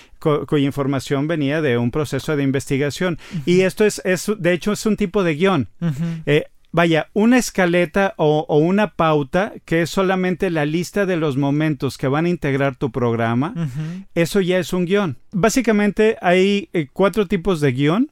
cuya 0.55 0.67
información 0.67 1.27
venía 1.27 1.62
de 1.62 1.77
un 1.77 1.91
proceso 1.91 2.38
de 2.38 2.43
investigación. 2.43 3.19
Y 3.45 3.62
esto 3.62 3.84
es, 3.84 4.01
es, 4.06 4.32
de 4.38 4.53
hecho, 4.53 4.71
es 4.71 4.86
un 4.86 4.95
tipo 4.95 5.21
de 5.21 5.36
guion. 5.36 5.67
Eh, 6.25 6.45
vaya, 6.71 7.10
una 7.12 7.38
escaleta 7.38 8.13
o, 8.15 8.45
una 8.58 8.93
pauta 8.93 9.51
que 9.65 9.82
es 9.82 9.89
solamente 9.89 10.49
la 10.49 10.65
lista 10.65 11.06
de 11.06 11.17
los 11.17 11.36
momentos 11.36 11.97
que 11.97 12.08
van 12.08 12.25
a 12.25 12.30
integrar 12.30 12.77
tu 12.77 12.89
programa, 12.89 13.53
eso 14.13 14.39
ya 14.39 14.58
es 14.58 14.71
un 14.71 14.86
guion. 14.86 15.17
Básicamente 15.34 16.17
hay 16.21 16.69
eh, 16.71 16.88
cuatro 16.93 17.27
tipos 17.27 17.60
de 17.60 17.73
guion. 17.73 18.10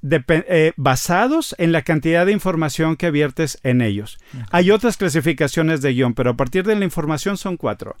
Eh, 0.00 0.72
basados 0.76 1.56
en 1.58 1.72
la 1.72 1.82
cantidad 1.82 2.24
de 2.24 2.30
información 2.30 2.96
que 2.96 3.10
viertes 3.10 3.58
en 3.64 3.80
ellos. 3.80 4.18
Hay 4.52 4.70
otras 4.70 4.96
clasificaciones 4.96 5.80
de 5.80 5.92
guion, 5.92 6.14
pero 6.14 6.30
a 6.30 6.36
partir 6.36 6.64
de 6.64 6.76
la 6.76 6.84
información 6.84 7.36
son 7.36 7.56
cuatro. 7.56 7.96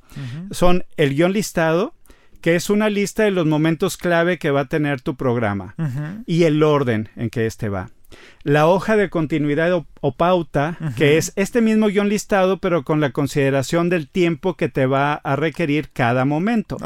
Son 0.50 0.84
el 0.96 1.16
guion 1.16 1.32
listado, 1.32 1.94
que 2.40 2.54
es 2.54 2.70
una 2.70 2.88
lista 2.88 3.24
de 3.24 3.30
los 3.30 3.46
momentos 3.46 3.96
clave 3.96 4.38
que 4.38 4.50
va 4.50 4.62
a 4.62 4.68
tener 4.68 5.00
tu 5.00 5.16
programa 5.16 5.74
y 6.26 6.44
el 6.44 6.62
orden 6.62 7.08
en 7.16 7.30
que 7.30 7.46
éste 7.46 7.68
va 7.68 7.90
la 8.42 8.66
hoja 8.66 8.96
de 8.96 9.10
continuidad 9.10 9.84
o, 10.00 10.12
pauta, 10.12 10.78
que 10.96 11.18
es 11.18 11.32
este 11.36 11.60
mismo 11.60 11.88
guion 11.88 12.08
listado, 12.08 12.58
pero 12.58 12.84
con 12.84 13.00
la 13.00 13.10
consideración 13.10 13.88
del 13.90 14.08
tiempo 14.08 14.56
que 14.56 14.68
te 14.68 14.86
va 14.86 15.14
a 15.14 15.36
requerir 15.36 15.90
cada 15.90 16.24
momento. 16.24 16.76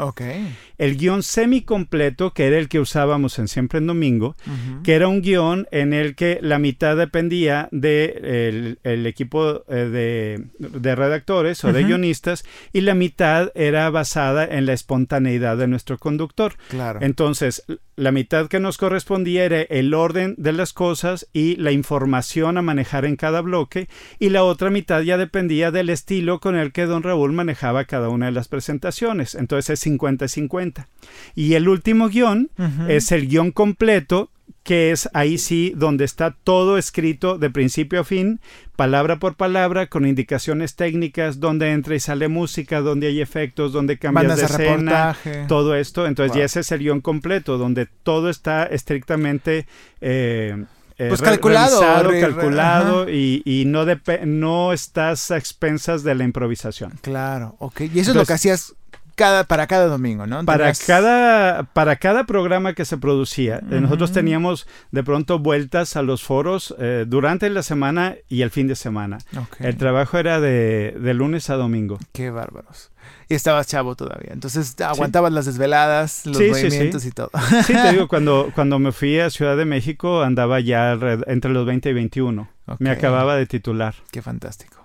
El 0.77 0.97
guion 0.97 1.23
semicompleto, 1.23 2.33
que 2.33 2.47
era 2.47 2.57
el 2.57 2.67
que 2.67 2.79
usábamos 2.79 3.37
en 3.39 3.47
Siempre 3.47 3.79
en 3.79 3.87
Domingo, 3.87 4.35
que 4.83 4.95
era 4.95 5.07
un 5.07 5.21
guion 5.21 5.67
en 5.71 5.93
el 5.93 6.15
que 6.15 6.39
la 6.41 6.59
mitad 6.59 6.97
dependía 6.97 7.69
del 7.71 8.79
de 8.83 8.93
el 8.93 9.05
equipo 9.05 9.63
eh, 9.69 10.39
de, 10.59 10.95
redactores 10.95 11.63
o 11.63 11.71
de 11.71 11.83
guionistas 11.83 12.43
y 12.71 12.81
la 12.81 12.95
mitad 12.95 13.51
era 13.55 13.89
basada 13.89 14.45
en 14.45 14.65
la 14.65 14.73
espontaneidad 14.73 15.57
de 15.57 15.67
nuestro 15.67 15.97
conductor. 15.97 16.55
Claro. 16.69 16.99
Entonces, 17.01 17.63
la 17.95 18.11
mitad 18.11 18.47
que 18.47 18.59
nos 18.59 18.77
correspondía 18.77 19.45
era 19.45 19.61
el 19.61 19.93
orden 19.93 20.35
de 20.37 20.53
las 20.53 20.73
cosas 20.73 21.27
y 21.33 21.55
la 21.57 21.71
información 21.71 22.57
a 22.57 22.61
manejar 22.61 23.05
en 23.05 23.15
cada 23.15 23.41
bloque 23.41 23.87
y 24.19 24.29
la 24.29 24.43
otra 24.43 24.69
mitad 24.69 25.01
ya 25.01 25.17
dependía 25.17 25.71
del 25.71 25.89
estilo 25.89 26.39
con 26.39 26.55
el 26.55 26.71
que 26.71 26.85
don 26.85 27.03
Raúl 27.03 27.33
manejaba 27.33 27.85
cada 27.85 28.09
una 28.09 28.27
de 28.27 28.31
las 28.31 28.47
presentaciones. 28.47 29.35
Entonces 29.35 29.85
es 29.85 29.91
50-50. 29.91 30.87
Y 31.35 31.53
el 31.53 31.67
último 31.67 32.09
guion 32.09 32.49
es 32.87 33.11
el 33.11 33.27
guion 33.27 33.51
completo 33.51 34.31
que 34.63 34.91
es 34.91 35.09
ahí 35.13 35.37
sí 35.37 35.73
donde 35.75 36.05
está 36.05 36.35
todo 36.43 36.77
escrito 36.77 37.37
de 37.37 37.49
principio 37.49 37.99
a 37.99 38.03
fin, 38.03 38.39
palabra 38.75 39.19
por 39.19 39.35
palabra, 39.35 39.87
con 39.87 40.07
indicaciones 40.07 40.75
técnicas, 40.75 41.39
donde 41.39 41.71
entra 41.71 41.95
y 41.95 41.99
sale 41.99 42.29
música, 42.29 42.79
donde 42.79 43.07
hay 43.07 43.21
efectos, 43.21 43.73
donde 43.73 43.97
cambias 43.97 44.37
de 44.37 44.45
escena, 44.45 45.17
todo 45.47 45.75
esto. 45.75 46.07
Entonces 46.07 46.35
ya 46.35 46.45
ese 46.45 46.61
es 46.61 46.71
el 46.71 46.79
guion 46.79 47.01
completo, 47.01 47.57
donde 47.57 47.87
todo 48.03 48.29
está 48.29 48.65
estrictamente... 48.65 49.67
Eh, 50.01 50.63
eh, 50.99 51.07
pues 51.09 51.23
calculado, 51.23 51.81
calculado 52.21 53.09
y, 53.09 53.41
y, 53.45 53.65
no, 53.65 53.83
no 54.25 54.73
estás 54.73 55.31
a 55.31 55.37
expensas 55.37 56.03
de 56.03 56.13
la 56.13 56.23
improvisación. 56.23 56.99
Claro, 57.01 57.55
ok. 57.57 57.81
Y 57.81 57.99
eso 57.99 58.11
es 58.11 58.15
lo 58.15 58.25
que 58.25 58.33
hacías 58.33 58.75
cada, 59.15 59.43
para 59.45 59.67
cada 59.67 59.87
domingo, 59.87 60.27
¿no? 60.27 60.43
Para, 60.45 60.73
cada, 60.73 61.63
para 61.63 61.95
cada 61.97 62.25
programa 62.25 62.73
que 62.73 62.85
se 62.85 62.97
producía, 62.97 63.57
eh, 63.57 63.79
nosotros 63.79 64.11
teníamos 64.11 64.67
de 64.91 65.03
pronto 65.03 65.39
vueltas 65.39 65.95
a 65.95 66.01
los 66.01 66.23
foros 66.23 66.75
eh, 66.79 67.05
durante 67.07 67.49
la 67.49 67.63
semana 67.63 68.15
y 68.29 68.41
el 68.41 68.49
fin 68.49 68.67
de 68.67 68.75
semana. 68.75 69.19
El 69.59 69.77
trabajo 69.77 70.17
era 70.17 70.39
de, 70.39 70.95
de, 70.99 71.13
lunes 71.13 71.49
a 71.49 71.55
domingo. 71.55 71.99
Qué 72.11 72.29
bárbaros. 72.29 72.91
Y 73.29 73.35
estabas 73.35 73.67
chavo 73.67 73.95
todavía. 73.95 74.31
Entonces 74.31 74.79
aguantabas 74.81 75.31
las 75.31 75.45
desveladas, 75.45 76.25
los 76.25 76.39
movimientos 76.39 77.05
y 77.05 77.11
todo. 77.11 77.31
Sí, 77.65 77.73
te 77.73 77.91
digo, 77.91 78.07
cuando, 78.09 78.51
cuando 78.55 78.79
me 78.79 78.91
fui 78.91 79.19
a 79.19 79.29
Ciudad 79.29 79.57
de 79.57 79.65
México 79.65 80.21
andaba 80.23 80.59
ya 80.59 80.97
entre 81.27 81.51
los 81.51 81.65
20 81.65 81.89
y 81.89 81.93
21. 81.93 82.49
Me 82.79 82.89
acababa 82.89 83.35
de 83.35 83.45
titular. 83.45 83.95
Qué 84.11 84.21
fantástico 84.21 84.82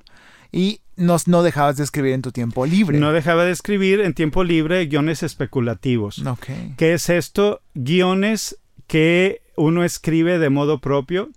y 0.52 0.80
nos, 0.96 1.28
no 1.28 1.42
dejabas 1.42 1.76
de 1.76 1.84
escribir 1.84 2.12
en 2.14 2.22
tu 2.22 2.32
tiempo 2.32 2.66
libre. 2.66 2.98
No 2.98 3.12
dejaba 3.12 3.44
de 3.44 3.52
escribir 3.52 4.00
en 4.00 4.14
tiempo 4.14 4.42
libre 4.44 4.84
guiones 4.86 5.22
especulativos. 5.22 6.18
Okay. 6.26 6.74
¿Qué 6.76 6.94
es 6.94 7.08
esto? 7.08 7.60
Guiones 7.74 8.58
que 8.86 9.42
uno 9.56 9.84
escribe 9.84 10.38
de 10.38 10.50
modo 10.50 10.80
propio, 10.80 11.30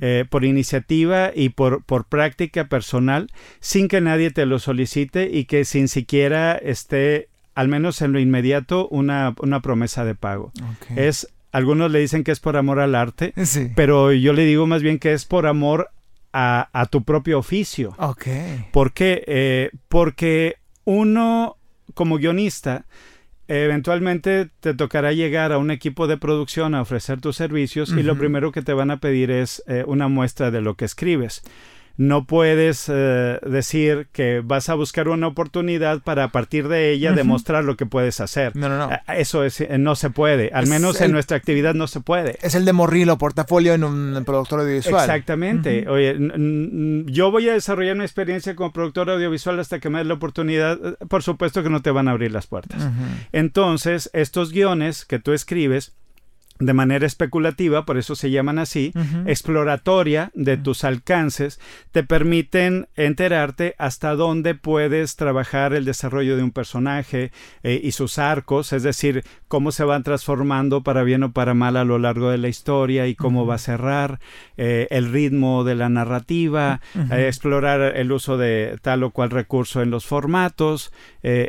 eh, 0.00 0.24
por 0.28 0.44
iniciativa 0.44 1.30
y 1.34 1.50
por, 1.50 1.84
por 1.84 2.06
práctica 2.06 2.66
personal, 2.68 3.30
sin 3.60 3.88
que 3.88 4.00
nadie 4.00 4.30
te 4.30 4.46
lo 4.46 4.58
solicite 4.58 5.28
y 5.32 5.44
que 5.44 5.64
sin 5.64 5.88
siquiera 5.88 6.54
esté 6.56 7.28
al 7.54 7.68
menos 7.68 8.00
en 8.02 8.12
lo 8.12 8.20
inmediato, 8.20 8.88
una, 8.88 9.34
una 9.42 9.60
promesa 9.60 10.04
de 10.04 10.14
pago. 10.14 10.52
Ok. 10.62 10.96
Es, 10.96 11.28
algunos 11.52 11.90
le 11.90 11.98
dicen 11.98 12.24
que 12.24 12.30
es 12.32 12.40
por 12.40 12.56
amor 12.56 12.78
al 12.80 12.94
arte, 12.94 13.32
Sí. 13.44 13.70
pero 13.74 14.12
yo 14.12 14.32
le 14.32 14.44
digo 14.44 14.66
más 14.66 14.82
bien 14.82 14.98
que 14.98 15.12
es 15.12 15.24
por 15.24 15.46
amor 15.46 15.90
a, 16.32 16.68
a 16.72 16.86
tu 16.86 17.02
propio 17.04 17.38
oficio. 17.38 17.94
Ok. 17.98 18.26
¿Por 18.72 18.92
qué? 18.92 19.24
Eh, 19.26 19.70
porque 19.88 20.56
uno, 20.84 21.56
como 21.94 22.16
guionista, 22.16 22.86
eventualmente 23.48 24.50
te 24.60 24.74
tocará 24.74 25.12
llegar 25.12 25.52
a 25.52 25.58
un 25.58 25.70
equipo 25.70 26.06
de 26.06 26.18
producción 26.18 26.74
a 26.74 26.82
ofrecer 26.82 27.20
tus 27.20 27.36
servicios 27.36 27.90
y 27.90 28.02
lo 28.02 28.16
primero 28.18 28.52
que 28.52 28.62
te 28.62 28.74
van 28.74 28.90
a 28.90 28.98
pedir 28.98 29.30
es 29.30 29.62
eh, 29.66 29.84
una 29.86 30.08
muestra 30.08 30.50
de 30.50 30.60
lo 30.60 30.74
que 30.74 30.84
escribes. 30.84 31.42
No 31.98 32.26
puedes 32.26 32.86
eh, 32.88 33.40
decir 33.44 34.06
que 34.12 34.40
vas 34.42 34.68
a 34.68 34.74
buscar 34.74 35.08
una 35.08 35.26
oportunidad 35.26 36.00
para 36.00 36.22
a 36.24 36.28
partir 36.28 36.68
de 36.68 36.92
ella 36.92 37.12
demostrar 37.12 37.64
lo 37.64 37.76
que 37.76 37.86
puedes 37.86 38.20
hacer. 38.20 38.54
No, 38.56 38.68
no, 38.68 38.78
no. 38.78 38.90
Eso 39.14 39.42
es, 39.44 39.60
eh, 39.60 39.76
no 39.78 39.96
se 39.96 40.08
puede. 40.10 40.50
Al 40.54 40.64
Es 40.64 40.70
menos 40.70 41.00
el- 41.00 41.06
en 41.06 41.12
nuestra 41.12 41.36
actividad 41.36 41.74
no 41.74 41.88
se 41.88 41.98
puede. 42.00 42.38
Es 42.40 42.54
el 42.54 42.64
de 42.64 42.72
Morrillo, 42.72 43.18
portafolio 43.18 43.74
en 43.74 43.82
un 43.82 44.22
productor 44.24 44.60
audiovisual. 44.60 45.02
Exactamente. 45.04 45.88
Oye, 45.88 46.16
yo 47.06 47.30
voy 47.32 47.48
a 47.48 47.52
desarrollar 47.54 47.96
mi 47.96 48.04
experiencia 48.04 48.54
como 48.54 48.72
productor 48.72 49.10
audiovisual 49.10 49.58
hasta 49.58 49.80
que 49.80 49.90
me 49.90 49.98
des 49.98 50.06
la 50.06 50.14
oportunidad. 50.14 50.78
Eh, 50.80 50.96
Por 51.08 51.24
supuesto 51.24 51.64
que 51.64 51.68
no 51.70 51.82
te 51.82 51.90
van 51.90 52.06
a 52.06 52.12
abrir 52.12 52.30
las 52.30 52.46
puertas. 52.46 52.88
Entonces, 53.32 54.08
estos 54.12 54.52
guiones 54.52 55.04
que 55.04 55.18
tú 55.18 55.32
escribes 55.32 55.96
de 56.58 56.72
manera 56.72 57.06
especulativa, 57.06 57.84
por 57.84 57.98
eso 57.98 58.14
se 58.14 58.30
llaman 58.30 58.58
así, 58.58 58.92
exploratoria 59.26 60.30
de 60.34 60.56
tus 60.56 60.84
alcances, 60.84 61.60
te 61.92 62.02
permiten 62.02 62.88
enterarte 62.96 63.74
hasta 63.78 64.14
dónde 64.14 64.54
puedes 64.54 65.16
trabajar 65.16 65.72
el 65.72 65.84
desarrollo 65.84 66.36
de 66.36 66.42
un 66.42 66.50
personaje 66.50 67.32
eh, 67.62 67.80
y 67.82 67.92
sus 67.92 68.18
arcos, 68.18 68.72
es 68.72 68.82
decir, 68.82 69.24
cómo 69.46 69.72
se 69.72 69.84
van 69.84 70.02
transformando 70.02 70.82
para 70.82 71.02
bien 71.02 71.22
o 71.22 71.32
para 71.32 71.54
mal 71.54 71.76
a 71.76 71.84
lo 71.84 71.98
largo 71.98 72.30
de 72.30 72.38
la 72.38 72.48
historia 72.48 73.06
y 73.06 73.14
cómo 73.14 73.46
va 73.46 73.54
a 73.54 73.58
cerrar, 73.58 74.20
eh, 74.56 74.88
el 74.90 75.12
ritmo 75.12 75.64
de 75.64 75.74
la 75.74 75.88
narrativa, 75.88 76.80
eh, 77.12 77.26
explorar 77.26 77.96
el 77.96 78.10
uso 78.12 78.36
de 78.36 78.78
tal 78.82 79.04
o 79.04 79.10
cual 79.10 79.30
recurso 79.30 79.82
en 79.82 79.90
los 79.90 80.06
formatos, 80.06 80.92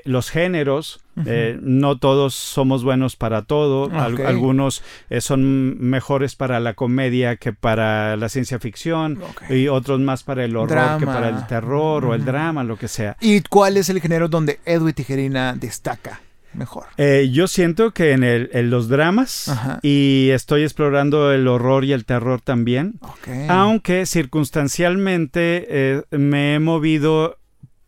los 0.05 0.29
géneros. 0.29 1.01
Eh, 1.25 1.57
no 1.61 1.97
todos 1.97 2.33
somos 2.35 2.83
buenos 2.83 3.15
para 3.15 3.43
todo. 3.43 3.89
Al- 3.91 4.25
algunos 4.25 4.83
eh, 5.09 5.21
son 5.21 5.77
mejores 5.79 6.35
para 6.35 6.59
la 6.59 6.73
comedia 6.73 7.35
que 7.37 7.53
para 7.53 8.15
la 8.17 8.29
ciencia 8.29 8.59
ficción 8.59 9.19
y 9.49 9.67
otros 9.67 9.99
más 9.99 10.23
para 10.23 10.45
el 10.45 10.55
horror 10.55 10.99
que 10.99 11.05
para 11.05 11.29
el 11.29 11.47
terror 11.47 12.05
o 12.05 12.13
el 12.13 12.25
drama, 12.25 12.63
lo 12.63 12.77
que 12.77 12.87
sea. 12.87 13.17
¿Y 13.21 13.41
cuál 13.41 13.77
es 13.77 13.89
el 13.89 13.99
género 14.01 14.27
donde 14.27 14.59
Edwin 14.65 14.93
Tijerina 14.93 15.53
destaca 15.53 16.21
mejor? 16.53 16.85
Eh, 16.97 17.29
yo 17.31 17.47
siento 17.47 17.91
que 17.91 18.11
en, 18.11 18.23
el- 18.23 18.49
en 18.53 18.69
los 18.69 18.87
dramas 18.89 19.47
Ajá. 19.49 19.79
y 19.81 20.29
estoy 20.31 20.63
explorando 20.63 21.31
el 21.31 21.47
horror 21.47 21.85
y 21.85 21.93
el 21.93 22.05
terror 22.05 22.41
también. 22.41 22.99
Aunque 23.47 24.05
circunstancialmente 24.05 25.65
eh, 25.69 26.03
me 26.11 26.55
he 26.55 26.59
movido 26.59 27.37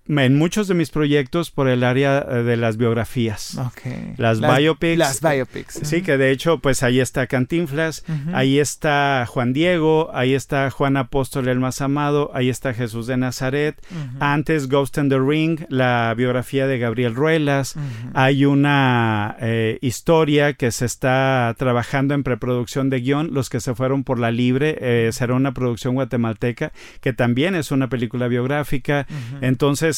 en 0.08 0.38
muchos 0.38 0.68
de 0.68 0.74
mis 0.74 0.90
proyectos 0.90 1.52
por 1.52 1.68
el 1.68 1.84
área 1.84 2.26
eh, 2.28 2.44
de 2.44 2.58
las 2.58 2.78
biografías. 2.78 3.58
Ok. 3.58 4.18
Las 4.18 4.40
biopics. 4.42 4.98
Las 4.98 5.22
biopics. 5.22 5.80
Sí, 5.84 6.02
que 6.02 6.18
de 6.18 6.32
hecho, 6.32 6.60
pues 6.60 6.84
ahí 6.84 7.00
está 7.00 7.28
Cantinflas, 7.28 8.04
ahí 8.34 8.60
está 8.60 9.26
Juan 9.28 9.54
Diego, 9.54 10.10
ahí 10.14 10.34
está 10.34 10.70
Juan 10.72 10.98
Apóstol 10.98 11.48
el 11.48 11.60
más 11.60 11.82
amado, 11.82 12.32
ahí 12.34 12.50
está 12.50 12.74
Jesús 12.74 13.08
de 13.08 13.18
Nazaret, 13.18 13.76
antes 14.20 14.68
Ghost 14.68 14.98
in 14.98 15.10
the 15.10 15.20
Ring, 15.20 15.66
la 15.70 16.14
biografía 16.16 16.68
de 16.68 16.80
Gabriel 16.80 17.16
Ruelas, 17.16 17.76
hay 18.14 18.46
una 18.46 19.38
eh, 19.40 19.78
historia 19.82 20.54
que 20.54 20.72
se 20.72 20.86
está 20.86 21.54
trabajando 21.58 22.14
en 22.14 22.24
preproducción 22.24 22.90
de 22.90 23.02
guion, 23.02 23.30
Los 23.34 23.50
que 23.50 23.60
se 23.60 23.76
fueron 23.76 24.04
por 24.04 24.20
la 24.20 24.32
libre, 24.32 24.78
eh, 24.82 25.10
será 25.12 25.36
una 25.36 25.54
producción 25.54 25.96
guatemalteca, 25.96 26.72
que 27.02 27.14
también 27.14 27.56
es 27.56 27.72
una 27.72 27.88
película 27.88 28.28
biográfica. 28.28 29.06
Ujú. 29.10 29.46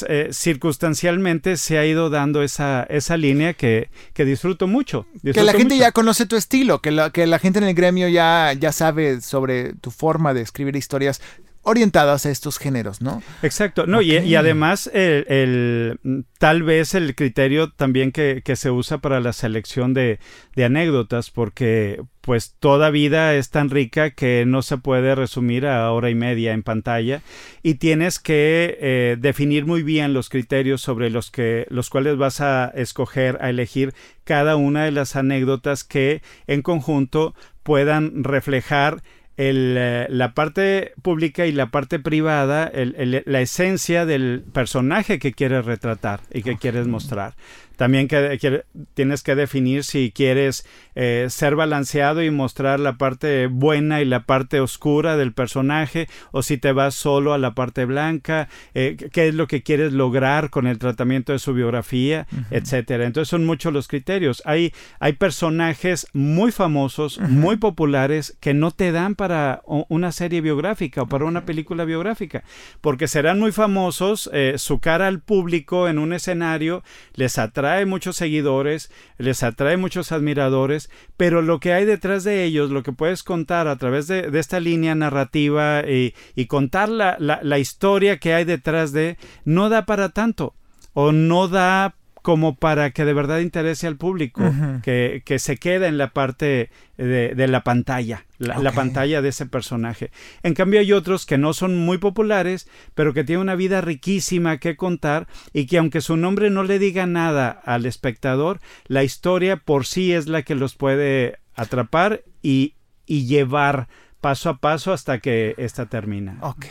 Entonces, 0.03 0.29
eh, 0.29 0.33
circunstancialmente 0.33 1.57
se 1.57 1.77
ha 1.77 1.85
ido 1.85 2.09
dando 2.09 2.43
esa, 2.43 2.83
esa 2.83 3.17
línea 3.17 3.53
que, 3.53 3.89
que 4.13 4.25
disfruto 4.25 4.67
mucho. 4.67 5.05
Que 5.23 5.43
la 5.43 5.51
gente 5.53 5.75
mucho. 5.75 5.85
ya 5.85 5.91
conoce 5.91 6.25
tu 6.25 6.35
estilo, 6.35 6.79
que 6.79 6.91
la, 6.91 7.09
que 7.09 7.27
la 7.27 7.39
gente 7.39 7.59
en 7.59 7.65
el 7.65 7.73
gremio 7.73 8.07
ya, 8.07 8.53
ya 8.53 8.71
sabe 8.71 9.21
sobre 9.21 9.73
tu 9.73 9.91
forma 9.91 10.33
de 10.33 10.41
escribir 10.41 10.75
historias 10.75 11.21
orientadas 11.63 12.25
a 12.25 12.29
estos 12.31 12.57
géneros, 12.59 13.01
¿no? 13.01 13.23
Exacto, 13.41 13.87
no, 13.87 14.01
y, 14.01 14.35
además 14.35 14.89
el, 14.93 15.25
el- 15.29 16.25
tal 16.37 16.63
vez 16.63 16.93
el 16.93 17.15
criterio 17.15 17.71
también 17.71 18.11
que, 18.11 18.41
que 18.43 18.55
se 18.57 18.69
usa 18.69 18.97
para 18.97 19.21
la 19.21 19.31
selección 19.33 19.93
de, 19.93 20.19
de 20.55 20.65
anécdotas, 20.65 21.31
porque 21.31 22.01
pues 22.19 22.55
toda 22.59 22.89
vida 22.89 23.33
es 23.35 23.49
tan 23.49 23.69
rica 23.69 24.11
que 24.11 24.45
no 24.45 24.61
se 24.61 24.77
puede 24.77 25.15
resumir 25.15 25.65
a 25.65 25.89
hora 25.91 26.09
y 26.09 26.15
media 26.15 26.53
en 26.53 26.63
pantalla 26.63 27.21
y 27.63 27.75
tienes 27.75 28.19
que 28.19 28.77
eh, 28.79 29.17
definir 29.19 29.65
muy 29.65 29.83
bien 29.83 30.13
los 30.13 30.29
criterios 30.29 30.81
sobre 30.81 31.09
los 31.09 31.31
que 31.31 31.65
los 31.69 31.89
cuales 31.89 32.17
vas 32.17 32.39
a 32.41 32.71
escoger 32.75 33.37
a 33.41 33.49
elegir 33.49 33.93
cada 34.23 34.55
una 34.55 34.85
de 34.85 34.91
las 34.91 35.15
anécdotas 35.17 35.83
que 35.83 36.21
en 36.47 36.61
conjunto 36.61 37.35
puedan 37.63 38.23
reflejar 38.23 39.01
el, 39.37 39.75
eh, 39.77 40.07
la 40.09 40.33
parte 40.33 40.93
pública 41.01 41.45
y 41.45 41.51
la 41.51 41.67
parte 41.67 41.99
privada, 41.99 42.67
el- 42.67 42.95
el- 42.97 43.23
la 43.25 43.41
esencia 43.41 44.05
del 44.05 44.43
personaje 44.53 45.19
que 45.19 45.31
quieres 45.33 45.65
retratar 45.65 46.21
y 46.31 46.43
que 46.43 46.57
quieres 46.57 46.87
mostrar. 46.87 47.33
También 47.75 48.07
que, 48.07 48.37
que 48.39 48.63
tienes 48.93 49.23
que 49.23 49.35
definir 49.35 49.83
si 49.83 50.11
quieres 50.11 50.65
eh, 50.95 51.27
ser 51.29 51.55
balanceado 51.55 52.23
y 52.23 52.29
mostrar 52.29 52.79
la 52.79 52.97
parte 52.97 53.47
buena 53.47 54.01
y 54.01 54.05
la 54.05 54.25
parte 54.25 54.59
oscura 54.59 55.17
del 55.17 55.33
personaje, 55.33 56.07
o 56.31 56.43
si 56.43 56.57
te 56.57 56.71
vas 56.71 56.93
solo 56.93 57.33
a 57.33 57.37
la 57.37 57.55
parte 57.55 57.85
blanca, 57.85 58.47
eh, 58.73 58.95
qué 59.11 59.27
es 59.27 59.35
lo 59.35 59.47
que 59.47 59.63
quieres 59.63 59.93
lograr 59.93 60.49
con 60.49 60.67
el 60.67 60.77
tratamiento 60.77 61.33
de 61.33 61.39
su 61.39 61.53
biografía, 61.53 62.27
etcétera. 62.51 63.05
Entonces 63.05 63.29
son 63.29 63.45
muchos 63.45 63.73
los 63.73 63.87
criterios. 63.87 64.43
Hay, 64.45 64.73
hay 64.99 65.13
personajes 65.13 66.07
muy 66.13 66.51
famosos, 66.51 67.19
muy 67.19 67.57
populares, 67.57 68.37
que 68.39 68.53
no 68.53 68.71
te 68.71 68.91
dan 68.91 69.15
para 69.15 69.61
una 69.65 70.11
serie 70.11 70.41
biográfica 70.41 71.03
o 71.03 71.09
para 71.09 71.25
una 71.25 71.45
película 71.45 71.85
biográfica, 71.85 72.43
porque 72.81 73.07
serán 73.07 73.39
muy 73.39 73.51
famosos, 73.51 74.29
eh, 74.33 74.55
su 74.57 74.79
cara 74.79 75.07
al 75.07 75.21
público 75.21 75.87
en 75.87 75.97
un 75.97 76.13
escenario 76.13 76.83
les 77.15 77.37
atrae 77.37 77.62
muchos 77.85 78.15
seguidores, 78.15 78.91
les 79.17 79.43
atrae 79.43 79.77
muchos 79.77 80.11
admiradores, 80.11 80.89
pero 81.17 81.41
lo 81.41 81.59
que 81.59 81.73
hay 81.73 81.85
detrás 81.85 82.23
de 82.23 82.43
ellos, 82.43 82.69
lo 82.71 82.83
que 82.83 82.91
puedes 82.91 83.23
contar 83.23 83.67
a 83.67 83.77
través 83.77 84.07
de, 84.07 84.29
esta 84.39 84.59
línea 84.59 84.95
narrativa 84.95 85.83
y, 85.87 86.13
contar 86.47 86.89
la, 86.89 87.15
la- 87.19 87.39
la 87.43 87.59
historia 87.59 88.17
que 88.17 88.33
hay 88.33 88.45
detrás 88.45 88.91
de, 88.91 89.17
no 89.45 89.69
da 89.69 89.85
para 89.85 90.09
tanto 90.09 90.53
o 90.93 91.11
no 91.11 91.47
da 91.47 91.95
como 92.23 92.55
para 92.55 92.91
que 92.91 93.03
de 93.03 93.13
verdad 93.13 93.39
interese 93.39 93.85
al 93.85 93.97
público, 93.97 94.41
que, 94.81 95.21
que 95.25 95.39
se 95.39 95.57
queda 95.57 95.89
en 95.89 95.97
la 95.97 96.11
parte 96.11 96.71
de, 96.97 97.35
de 97.35 97.47
la 97.49 97.65
pantalla, 97.65 98.25
la, 98.37 98.71
pantalla 98.71 99.21
de 99.21 99.27
ese 99.27 99.45
personaje. 99.45 100.09
En 100.41 100.53
cambio 100.53 100.79
hay 100.79 100.93
otros 100.93 101.25
que 101.25 101.37
no 101.37 101.53
son 101.53 101.77
muy 101.77 101.97
populares, 101.97 102.69
pero 102.95 103.13
que 103.13 103.25
tienen 103.25 103.41
una 103.41 103.55
vida 103.55 103.81
riquísima 103.81 104.57
que 104.57 104.77
contar 104.77 105.27
y 105.51 105.65
que 105.65 105.77
aunque 105.77 105.99
su 105.99 106.15
nombre 106.15 106.49
no 106.49 106.63
le 106.63 106.79
diga 106.79 107.05
nada 107.05 107.49
al 107.49 107.85
espectador, 107.85 108.61
la 108.87 109.03
historia 109.03 109.57
por 109.57 109.85
sí 109.85 110.13
es 110.13 110.27
la 110.27 110.43
que 110.43 110.55
los 110.55 110.75
puede 110.75 111.39
atrapar 111.55 112.23
y, 112.41 112.75
y 113.05 113.25
llevar 113.25 113.89
paso 114.21 114.49
a 114.49 114.59
paso 114.59 114.93
hasta 114.93 115.19
que 115.19 115.55
esta 115.57 115.87
termina. 115.87 116.37
Ok. 116.39 116.67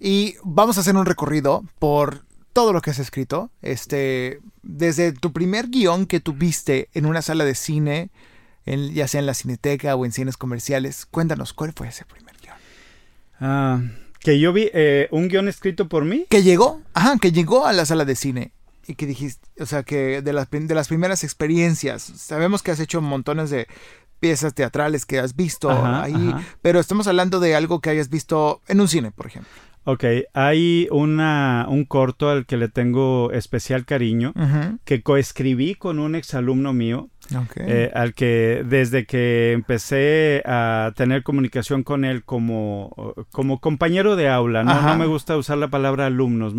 Y 0.00 0.36
vamos 0.42 0.78
a 0.78 0.80
hacer 0.80 0.96
un 0.96 1.04
recorrido 1.04 1.64
por 1.78 2.24
todo 2.54 2.72
lo 2.72 2.80
que 2.80 2.90
has 2.90 2.98
escrito. 2.98 3.50
Este, 3.60 4.40
desde 4.62 5.12
tu 5.12 5.32
primer 5.34 5.68
guion 5.68 6.06
que 6.06 6.20
tuviste 6.20 6.88
en 6.94 7.04
una 7.04 7.20
sala 7.20 7.44
de 7.44 7.54
cine, 7.54 8.08
en- 8.64 8.94
ya 8.94 9.06
sea 9.08 9.20
en 9.20 9.26
la 9.26 9.34
cineteca 9.34 9.94
o 9.94 10.06
en 10.06 10.12
cines 10.12 10.38
comerciales. 10.38 11.04
Cuéntanos, 11.04 11.52
¿cuál 11.52 11.74
fue 11.74 11.88
ese 11.88 12.06
primer 12.06 12.34
guion? 12.40 12.56
Ah, 13.40 13.82
que 14.20 14.38
yo 14.40 14.54
vi 14.54 14.70
eh, 14.72 15.08
un 15.10 15.28
guion 15.28 15.48
escrito 15.48 15.88
por 15.88 16.06
mí. 16.06 16.24
Que 16.30 16.42
llegó, 16.42 16.80
ajá, 16.94 17.18
que 17.20 17.30
llegó 17.32 17.66
a 17.66 17.74
la 17.74 17.84
sala 17.84 18.06
de 18.06 18.16
cine. 18.16 18.52
Y 18.86 18.94
que 18.96 19.06
dijiste, 19.06 19.46
o 19.60 19.66
sea, 19.66 19.82
que 19.82 20.20
de 20.22 20.32
las, 20.32 20.48
de 20.50 20.74
las 20.74 20.88
primeras 20.88 21.24
experiencias, 21.24 22.02
sabemos 22.02 22.62
que 22.62 22.70
has 22.70 22.80
hecho 22.80 23.00
montones 23.00 23.48
de 23.50 23.66
piezas 24.20 24.54
teatrales 24.54 25.04
que 25.06 25.18
has 25.18 25.34
visto 25.36 25.70
Ajá, 25.70 26.02
ahí, 26.04 26.14
ajá. 26.14 26.42
pero 26.62 26.80
estamos 26.80 27.06
hablando 27.06 27.40
de 27.40 27.54
algo 27.54 27.80
que 27.80 27.90
hayas 27.90 28.08
visto 28.08 28.62
en 28.68 28.80
un 28.80 28.88
cine, 28.88 29.10
por 29.10 29.26
ejemplo. 29.26 29.50
Ok, 29.84 30.04
hay 30.32 30.88
una, 30.90 31.66
un 31.68 31.84
corto 31.84 32.30
al 32.30 32.46
que 32.46 32.56
le 32.56 32.68
tengo 32.68 33.30
especial 33.32 33.84
cariño 33.84 34.32
Ujú. 34.34 34.78
que 34.84 35.02
coescribí 35.02 35.74
con 35.74 35.98
un 35.98 36.14
exalumno 36.14 36.72
mío 36.72 37.10
eh, 37.56 37.90
al 37.94 38.14
que 38.14 38.62
desde 38.66 39.06
que 39.06 39.52
empecé 39.52 40.42
a 40.44 40.92
tener 40.96 41.22
comunicación 41.22 41.82
con 41.82 42.04
él 42.04 42.24
como, 42.24 43.14
como 43.30 43.60
compañero 43.60 44.16
de 44.16 44.28
aula, 44.28 44.62
no, 44.64 44.96
me 44.96 45.06
gusta 45.06 45.36
usar 45.36 45.58
la 45.58 45.68
palabra 45.68 46.06
alumnos, 46.06 46.54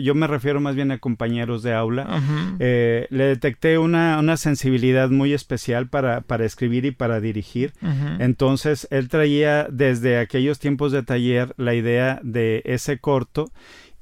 yo, 0.00 0.14
me 0.14 0.26
refiero 0.26 0.60
más 0.60 0.74
bien 0.74 0.90
a 0.90 0.98
compañeros 0.98 1.62
de 1.62 1.74
aula, 1.74 2.22
eh, 2.58 3.06
le 3.10 3.24
detecté 3.24 3.78
una, 3.78 4.18
una, 4.18 4.36
sensibilidad 4.36 5.10
muy 5.10 5.32
especial 5.32 5.88
para, 5.88 6.20
para 6.20 6.44
escribir 6.44 6.84
y 6.84 6.90
para 6.90 7.20
dirigir, 7.20 7.72
entonces 8.18 8.86
él 8.90 9.08
traía 9.08 9.66
desde 9.70 10.18
aquellos 10.18 10.58
tiempos 10.58 10.92
de 10.92 11.02
taller 11.02 11.54
la 11.56 11.74
idea 11.74 12.20
de 12.22 12.62
ese 12.64 12.98
corto, 12.98 13.50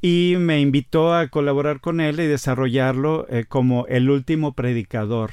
y 0.03 0.37
me 0.38 0.61
invitó 0.61 1.14
a 1.14 1.29
colaborar 1.29 1.81
con 1.81 2.01
él 2.01 2.20
y 2.20 2.27
desarrollarlo 2.27 3.27
eh, 3.29 3.44
como 3.49 3.87
El 3.88 4.11
último 4.11 4.53
predicador. 4.53 5.33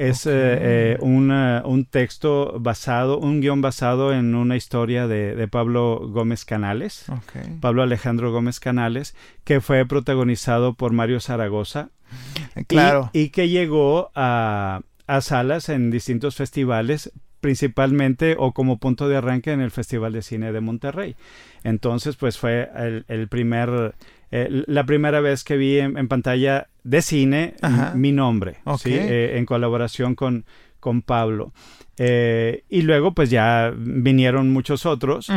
Es 0.00 0.24
eh, 0.24 0.30
eh, 0.32 0.98
un 1.00 1.86
texto 1.90 2.58
basado, 2.58 3.18
un 3.18 3.42
guion 3.42 3.60
basado 3.60 4.14
en 4.14 4.34
una 4.34 4.56
historia 4.56 5.06
de, 5.06 5.46
Pablo 5.48 6.00
Gómez 6.08 6.46
Canales, 6.46 7.04
Pablo 7.60 7.82
Alejandro 7.82 8.32
Gómez 8.32 8.60
Canales, 8.60 9.14
que 9.44 9.60
fue 9.60 9.84
protagonizado 9.84 10.72
por 10.72 10.92
Mario 10.92 11.20
Zaragoza. 11.20 11.90
Claro. 12.66 13.10
Y, 13.12 13.28
que 13.28 13.50
llegó 13.50 14.10
a, 14.14 14.80
a 15.06 15.20
salas 15.20 15.68
en 15.68 15.90
distintos 15.90 16.34
festivales, 16.34 17.12
principalmente 17.40 18.36
o 18.38 18.52
como 18.52 18.78
punto 18.78 19.06
de 19.06 19.18
arranque 19.18 19.52
en 19.52 19.60
el 19.60 19.70
Festival 19.70 20.14
de 20.14 20.22
Cine 20.22 20.50
de 20.50 20.62
Monterrey. 20.62 21.14
Entonces, 21.62 22.16
pues 22.16 22.38
fue 22.38 22.70
el, 23.06 23.28
primer, 23.28 23.94
eh, 24.30 24.64
la 24.66 24.84
primera 24.84 25.20
vez 25.20 25.44
que 25.44 25.58
vi 25.58 25.78
en, 25.78 26.08
pantalla 26.08 26.68
de 26.84 27.02
cine 27.02 27.54
mi 27.94 28.12
nombre, 28.12 28.56
eh, 28.84 29.36
en 29.36 29.46
colaboración 29.46 30.14
con, 30.14 30.44
con 30.78 31.02
Pablo. 31.02 31.52
Eh, 32.02 32.64
y 32.70 32.80
luego 32.82 33.12
pues 33.12 33.28
ya 33.28 33.74
vinieron 33.76 34.50
muchos 34.50 34.86
otros 34.86 35.30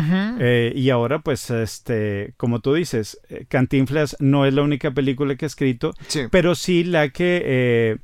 y 0.74 0.90
ahora 0.90 1.20
pues 1.20 1.50
este 1.50 2.34
como 2.38 2.62
tú 2.62 2.74
dices 2.74 3.20
Cantinflas 3.50 4.16
no 4.20 4.46
es 4.46 4.54
la 4.54 4.62
única 4.62 4.92
película 4.92 5.36
que 5.36 5.44
he 5.44 5.48
escrito 5.48 5.94
pero 6.32 6.56
sí 6.56 6.86
la 6.86 7.10
que 7.10 8.00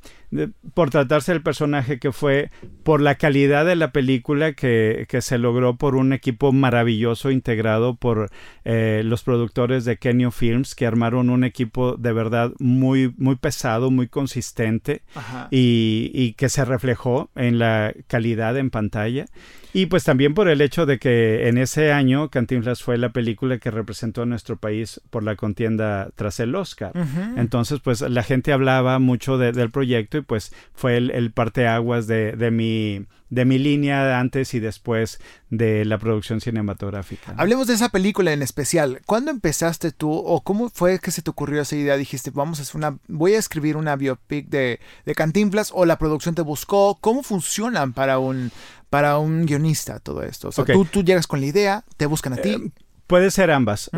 por 0.74 0.90
tratarse 0.90 1.32
del 1.32 1.42
personaje 1.42 1.98
que 1.98 2.12
fue, 2.12 2.50
por 2.84 3.00
la 3.00 3.16
calidad 3.16 3.66
de 3.66 3.76
la 3.76 3.92
película 3.92 4.52
que, 4.52 5.06
se 5.20 5.38
logró 5.38 5.76
por 5.76 5.96
un 5.96 6.12
equipo 6.12 6.52
maravilloso 6.52 7.30
integrado 7.30 7.94
por 7.94 8.30
eh, 8.64 9.02
los 9.04 9.22
productores 9.22 9.84
de 9.84 9.98
Kenyo 9.98 10.30
Films, 10.30 10.74
que 10.74 10.86
armaron 10.86 11.30
un 11.30 11.44
equipo 11.44 11.96
de 11.96 12.12
verdad 12.12 12.52
muy, 12.58 13.12
muy 13.18 13.36
pesado, 13.36 13.90
muy 13.90 14.08
consistente 14.08 15.02
y, 15.50 16.10
y, 16.14 16.32
que 16.34 16.48
se 16.48 16.64
reflejó 16.64 17.30
en 17.34 17.58
la 17.58 17.92
calidad 18.06 18.56
en 18.56 18.70
pantalla. 18.70 19.26
Y 19.72 19.86
pues 19.86 20.04
también 20.04 20.34
por 20.34 20.48
el 20.48 20.60
hecho 20.60 20.86
de 20.86 20.98
que 20.98 21.48
en 21.48 21.58
ese 21.58 21.92
año 21.92 22.28
Cantinflas 22.30 22.82
fue 22.82 22.98
la 22.98 23.10
película 23.10 23.58
que 23.58 23.70
representó 23.70 24.22
a 24.22 24.26
nuestro 24.26 24.56
país 24.56 25.00
por 25.10 25.22
la 25.22 25.36
contienda 25.36 26.10
tras 26.14 26.40
el 26.40 26.54
Oscar. 26.54 26.92
Entonces, 27.36 27.80
pues 27.80 28.00
la 28.00 28.22
gente 28.22 28.52
hablaba 28.52 28.98
mucho 28.98 29.38
del 29.38 29.70
proyecto 29.70 30.18
y 30.18 30.22
pues 30.22 30.52
fue 30.74 30.96
el, 30.96 31.10
el 31.10 31.32
parteaguas 31.32 32.06
de, 32.06 32.32
de 32.32 32.50
mi 32.50 33.06
de 33.30 33.44
mi 33.44 33.58
línea 33.58 34.18
antes 34.18 34.54
y 34.54 34.60
después 34.60 35.20
de 35.50 35.84
la 35.84 35.98
producción 35.98 36.40
cinematográfica. 36.40 37.32
Hablemos 37.36 37.68
de 37.68 37.74
esa 37.74 37.88
película 37.88 38.32
en 38.32 38.42
especial. 38.42 39.00
¿Cuándo 39.06 39.30
empezaste 39.30 39.92
tú 39.92 40.12
o 40.12 40.42
cómo 40.42 40.68
fue 40.68 40.98
que 40.98 41.12
se 41.12 41.22
te 41.22 41.30
ocurrió 41.30 41.62
esa 41.62 41.76
idea? 41.76 41.96
Dijiste, 41.96 42.30
vamos 42.30 42.58
a 42.58 42.62
hacer 42.62 42.76
una, 42.76 42.98
voy 43.06 43.34
a 43.34 43.38
escribir 43.38 43.76
una 43.76 43.96
biopic 43.96 44.48
de, 44.48 44.80
de 45.06 45.14
Cantinflas 45.14 45.70
o 45.72 45.84
la 45.84 45.96
producción 45.98 46.34
te 46.34 46.42
buscó. 46.42 46.98
¿Cómo 47.00 47.22
funcionan 47.22 47.92
para 47.92 48.18
un, 48.18 48.50
para 48.90 49.18
un 49.18 49.46
guionista 49.46 50.00
todo 50.00 50.22
esto? 50.22 50.48
O 50.48 50.52
sea, 50.52 50.64
tú, 50.64 50.84
tú, 50.84 51.02
llegas 51.02 51.26
con 51.26 51.40
la 51.40 51.46
idea, 51.46 51.84
te 51.96 52.06
buscan 52.06 52.34
a 52.34 52.36
ti. 52.36 52.50
Eh, 52.50 52.70
puede 53.10 53.32
ser 53.32 53.50
ambas. 53.50 53.90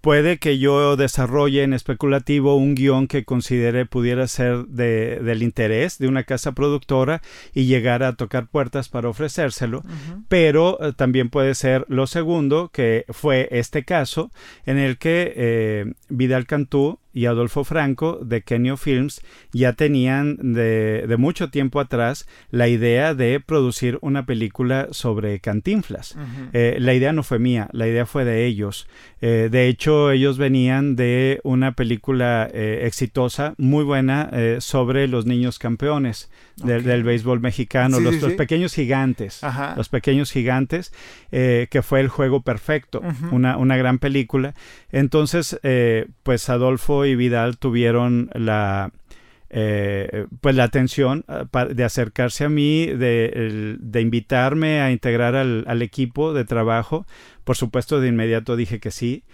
Puede 0.00 0.38
que 0.38 0.58
yo 0.58 0.96
desarrolle 0.96 1.62
en 1.62 1.72
especulativo 1.72 2.56
un 2.56 2.74
guion 2.74 3.06
que 3.06 3.24
considere 3.24 3.86
pudiera 3.86 4.26
ser 4.26 4.66
de, 4.66 5.20
del 5.22 5.44
interés 5.44 5.98
de 5.98 6.08
una 6.08 6.24
casa 6.24 6.50
productora 6.50 7.22
y 7.54 7.66
llegar 7.66 8.02
a 8.02 8.16
tocar 8.16 8.48
puertas 8.48 8.88
para 8.88 9.08
ofrecérselo, 9.08 9.84
pero 10.28 10.82
eh, 10.82 10.92
también 10.92 11.30
puede 11.30 11.54
ser 11.54 11.84
lo 11.88 12.08
segundo, 12.08 12.70
que 12.72 13.04
fue 13.10 13.48
este 13.52 13.84
caso 13.84 14.32
en 14.64 14.78
el 14.78 14.98
que 14.98 15.32
eh, 15.36 15.92
Vidal 16.08 16.46
Cantú 16.46 16.98
y 17.16 17.24
Adolfo 17.24 17.64
Franco 17.64 18.18
de 18.22 18.42
Kenio 18.42 18.76
Films 18.76 19.22
ya 19.50 19.72
tenían 19.72 20.36
de, 20.52 21.16
mucho 21.18 21.48
tiempo 21.48 21.80
atrás 21.80 22.28
la 22.50 22.68
idea 22.68 23.14
de 23.14 23.40
producir 23.40 23.98
una 24.02 24.26
película 24.26 24.88
sobre 24.90 25.40
cantinflas. 25.40 26.14
Eh, 26.52 26.76
la 26.78 26.92
idea 26.92 27.14
no 27.14 27.22
fue 27.22 27.38
mía, 27.38 27.70
la 27.72 27.88
idea 27.88 28.04
fue 28.04 28.26
de 28.26 28.44
ellos. 28.44 28.86
Eh, 29.22 29.48
de 29.50 29.66
hecho, 29.66 30.10
ellos 30.10 30.36
venían 30.36 30.94
de 30.94 31.40
una 31.42 31.72
película 31.72 32.50
eh, 32.52 32.82
exitosa, 32.84 33.54
muy 33.56 33.82
buena, 33.82 34.30
sobre 34.58 35.08
los 35.08 35.24
niños 35.24 35.58
campeones 35.58 36.30
del, 36.56 37.02
béisbol 37.02 37.40
mexicano, 37.40 37.98
los, 37.98 38.16
pequeños 38.34 38.74
gigantes, 38.74 39.40
los 39.74 39.88
pequeños 39.88 40.30
gigantes, 40.30 40.92
que 41.30 41.80
fue 41.82 42.00
el 42.00 42.08
juego 42.08 42.42
perfecto, 42.42 43.00
una, 43.30 43.56
una 43.56 43.78
gran 43.78 43.98
película. 43.98 44.54
Entonces, 44.92 45.58
pues 46.22 46.50
Adolfo 46.50 47.05
y 47.06 47.16
Vidal 47.16 47.58
tuvieron 47.58 48.30
la, 48.34 48.92
eh, 49.50 50.26
pues 50.40 50.54
la 50.54 50.64
atención 50.64 51.24
ah, 51.28 51.46
de 51.64 51.84
acercarse 51.84 52.44
a 52.44 52.48
mí, 52.48 52.86
de, 52.86 53.76
de 53.78 54.00
invitarme 54.00 54.80
a 54.80 54.90
integrar 54.90 55.34
al, 55.36 55.64
al, 55.66 55.82
equipo 55.82 56.32
de 56.32 56.44
trabajo. 56.44 57.06
Por 57.44 57.56
supuesto, 57.56 58.00
de 58.00 58.08
inmediato 58.08 58.56
dije 58.56 58.80
que 58.80 58.90
sí 58.90 59.24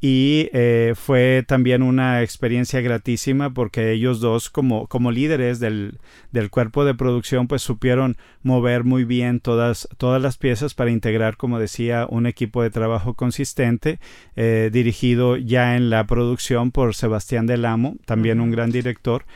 y 0.00 0.48
eh, 0.54 0.94
fue 0.96 1.44
también 1.46 1.82
una 1.82 2.22
experiencia 2.22 2.80
gratísima 2.80 3.52
porque 3.52 3.92
ellos 3.92 4.20
dos 4.20 4.48
como, 4.48 4.86
como 4.86 5.10
líderes 5.10 5.60
del, 5.60 5.98
del, 6.32 6.48
cuerpo 6.48 6.86
de 6.86 6.94
producción 6.94 7.48
pues 7.48 7.60
supieron 7.60 8.16
mover 8.42 8.84
muy 8.84 9.04
bien 9.04 9.40
todas, 9.40 9.88
todas 9.98 10.22
las 10.22 10.38
piezas 10.38 10.72
para 10.72 10.90
integrar 10.90 11.36
como 11.36 11.58
decía 11.58 12.06
un 12.08 12.26
equipo 12.26 12.62
de 12.62 12.70
trabajo 12.70 13.12
consistente 13.12 14.00
eh, 14.36 14.70
dirigido 14.72 15.36
ya 15.36 15.76
en 15.76 15.90
la 15.90 16.06
producción 16.06 16.70
por 16.70 16.94
Sebastián 16.94 17.46
Del 17.46 17.66
Amo 17.66 17.96
también 18.06 18.40
un 18.40 18.50
gran 18.50 18.70
director. 18.70 19.26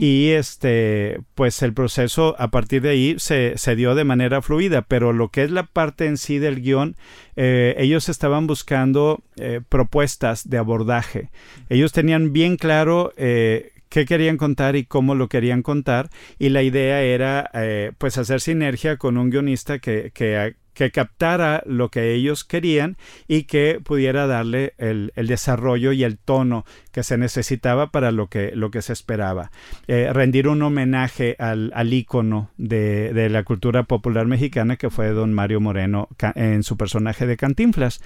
Y 0.00 0.30
este 0.30 1.20
pues 1.34 1.62
el 1.62 1.74
proceso 1.74 2.36
a 2.38 2.52
partir 2.52 2.82
de 2.82 2.90
ahí 2.90 3.14
se, 3.18 3.58
se, 3.58 3.74
dio 3.74 3.96
de 3.96 4.04
manera 4.04 4.40
fluida 4.40 4.82
pero 4.82 5.12
lo 5.12 5.30
que 5.30 5.42
es 5.42 5.50
la 5.50 5.64
parte 5.64 6.06
en 6.06 6.16
sí 6.16 6.38
del 6.38 6.60
guion 6.60 6.94
eh, 7.36 7.74
ellos 7.78 8.08
estaban 8.08 8.46
buscando 8.46 9.22
propuestas 9.68 10.48
de 10.48 10.58
abordaje. 10.58 11.30
Ellos 11.68 11.92
tenían 11.92 12.32
bien 12.32 12.56
claro 12.56 13.12
eh, 13.16 13.72
qué 13.92 14.06
querían 14.06 14.38
contar 14.38 14.74
y 14.74 14.84
cómo 14.86 15.14
lo 15.14 15.28
querían 15.28 15.62
contar 15.62 16.08
y 16.38 16.48
la 16.48 16.62
idea 16.62 17.02
era 17.02 17.50
eh, 17.52 17.92
pues 17.98 18.16
hacer 18.16 18.40
sinergia 18.40 18.96
con 18.96 19.18
un 19.18 19.28
guionista 19.28 19.80
que, 19.80 20.12
que, 20.14 20.54
que 20.74 20.90
captara 20.90 21.62
lo 21.66 21.90
que 21.90 22.14
ellos 22.14 22.44
querían 22.44 22.96
y 23.28 23.44
que 23.44 23.80
pudiera 23.82 24.26
darle 24.26 24.74
el, 24.78 25.12
desarrollo 25.16 25.92
y 25.92 26.04
el 26.04 26.18
tono 26.18 26.64
que 26.90 27.02
se 27.02 27.16
necesitaba 27.16 27.90
para 27.90 28.12
lo 28.12 28.28
que, 28.28 28.52
lo 28.54 28.70
que 28.70 28.82
se 28.82 28.92
esperaba. 28.92 29.50
Eh, 29.86 30.10
rendir 30.12 30.48
un 30.48 30.62
homenaje 30.62 31.36
al, 31.38 31.72
al 31.74 31.92
ícono 31.92 32.50
de, 32.56 33.12
de, 33.12 33.28
la 33.28 33.44
cultura 33.44 33.84
popular 33.84 34.26
mexicana 34.26 34.76
que 34.76 34.90
fue 34.90 35.08
don 35.10 35.32
Mario 35.32 35.60
Moreno 35.60 36.08
en 36.34 36.62
su 36.62 36.76
personaje 36.76 37.26
de 37.26 37.36
Cantinflas. 37.36 38.00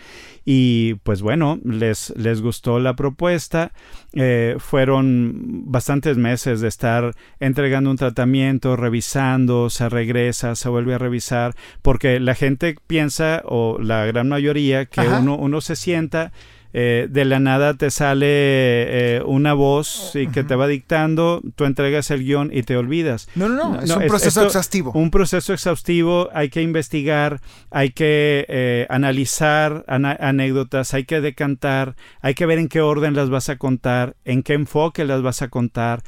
Y 0.45 0.95
pues 1.03 1.23
bueno, 1.23 1.59
les, 1.65 2.13
les 2.17 2.41
gustó 2.41 2.79
la 2.79 2.95
propuesta. 2.95 3.73
Eh, 4.13 4.57
fueron 4.59 5.65
bastantes 5.67 6.17
meses 6.17 6.61
de 6.61 6.69
estar 6.69 7.15
entregando 7.41 7.91
un 7.91 7.97
tratamiento, 7.97 8.77
revisando, 8.77 9.69
se 9.71 9.89
regresa, 9.89 10.55
se 10.55 10.69
vuelve 10.69 10.95
a 10.95 10.99
revisar, 10.99 11.55
porque 11.83 12.21
la 12.21 12.35
gente 12.35 12.56
piensa, 12.87 13.43
o 13.45 13.79
la 13.81 14.05
gran 14.07 14.29
mayoría, 14.29 14.87
que 14.87 15.01
uno, 15.01 15.37
uno 15.37 15.61
se 15.61 15.77
sienta, 15.77 16.33
eh, 16.79 17.09
de 17.09 17.25
la 17.25 17.41
nada 17.41 17.73
te 17.73 17.91
sale 17.91 18.27
eh, 18.29 19.23
una 19.25 19.55
voz 19.55 20.15
y 20.15 20.27
que 20.27 20.45
te 20.45 20.55
va 20.57 20.67
dictando, 20.67 21.41
tú 21.55 21.65
entregas 21.65 22.11
el 22.11 22.23
guion 22.23 22.51
y 22.53 22.65
te 22.65 22.77
olvidas. 22.77 23.29
No, 23.35 23.49
no, 23.49 23.77
no, 23.77 23.81
es 23.81 23.91
un 23.91 24.07
proceso 24.07 24.45
exhaustivo. 24.45 24.93
Un 24.93 25.11
proceso 25.11 25.55
exhaustivo, 25.55 26.29
hay 26.35 26.51
que 26.51 26.61
investigar, 26.61 27.41
hay 27.71 27.93
que 27.93 28.45
eh, 28.51 28.87
analizar 28.91 29.87
anécdotas, 29.87 30.93
hay 30.93 31.05
que 31.05 31.23
decantar, 31.23 31.97
hay 32.21 32.35
que 32.35 32.45
ver 32.45 32.59
en 32.59 32.69
qué 32.69 32.83
orden 32.83 33.15
las 33.15 33.31
vas 33.31 33.49
a 33.49 33.57
contar, 33.57 34.15
en 34.27 34.43
qué 34.43 34.53
enfoque 34.53 35.07
las 35.07 35.23
vas 35.23 35.41
a 35.41 35.49
contar 35.49 36.03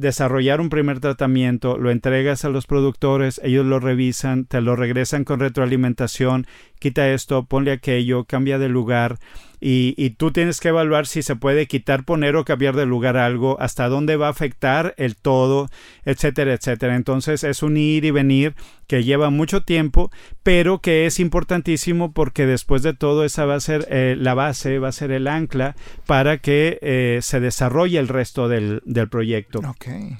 desarrollar 0.00 0.60
un 0.60 0.70
primer 0.70 0.98
tratamiento, 0.98 1.78
lo 1.78 1.90
entregas 1.90 2.44
a 2.44 2.48
los 2.48 2.66
productores, 2.66 3.40
ellos 3.44 3.66
lo 3.66 3.78
revisan, 3.80 4.46
te 4.46 4.60
lo 4.60 4.74
regresan 4.74 5.24
con 5.24 5.40
retroalimentación, 5.40 6.46
quita 6.78 7.08
esto, 7.10 7.44
ponle 7.44 7.72
aquello, 7.72 8.24
cambia 8.24 8.58
de 8.58 8.68
lugar 8.68 9.18
y, 9.60 9.94
y, 9.96 10.10
tú 10.10 10.30
tienes 10.32 10.58
que 10.60 10.68
evaluar 10.68 11.06
si 11.06 11.22
se 11.22 11.36
puede 11.36 11.66
quitar, 11.66 12.04
poner 12.04 12.36
o 12.36 12.44
cambiar 12.44 12.74
de 12.76 12.86
lugar 12.86 13.16
algo, 13.16 13.60
hasta 13.60 13.88
dónde 13.88 14.16
va 14.16 14.28
a 14.28 14.30
afectar 14.30 14.94
el 14.96 15.16
todo, 15.16 15.68
etcétera, 16.04 16.54
etcétera. 16.54 16.96
Entonces 16.96 17.44
es 17.44 17.62
un 17.62 17.76
ir 17.76 18.04
y 18.04 18.10
venir 18.10 18.54
que 18.86 19.04
lleva 19.04 19.30
mucho 19.30 19.62
tiempo, 19.62 20.10
pero 20.42 20.80
que 20.80 21.06
es 21.06 21.20
importantísimo 21.20 22.12
porque 22.12 22.46
después 22.46 22.82
de 22.82 22.94
todo 22.94 23.24
esa 23.24 23.44
va 23.44 23.54
a 23.54 23.60
ser 23.60 23.86
eh, 23.90 24.16
la 24.18 24.34
base, 24.34 24.78
va 24.78 24.88
a 24.88 24.92
ser 24.92 25.12
el 25.12 25.28
ancla 25.28 25.76
para 26.06 26.38
que 26.38 26.78
eh, 26.82 27.20
se 27.22 27.38
desarrolle 27.38 27.98
el 27.98 28.08
resto 28.08 28.48
del, 28.48 28.82
del 28.86 29.08
proyecto. 29.08 29.60
Okay. 29.60 30.16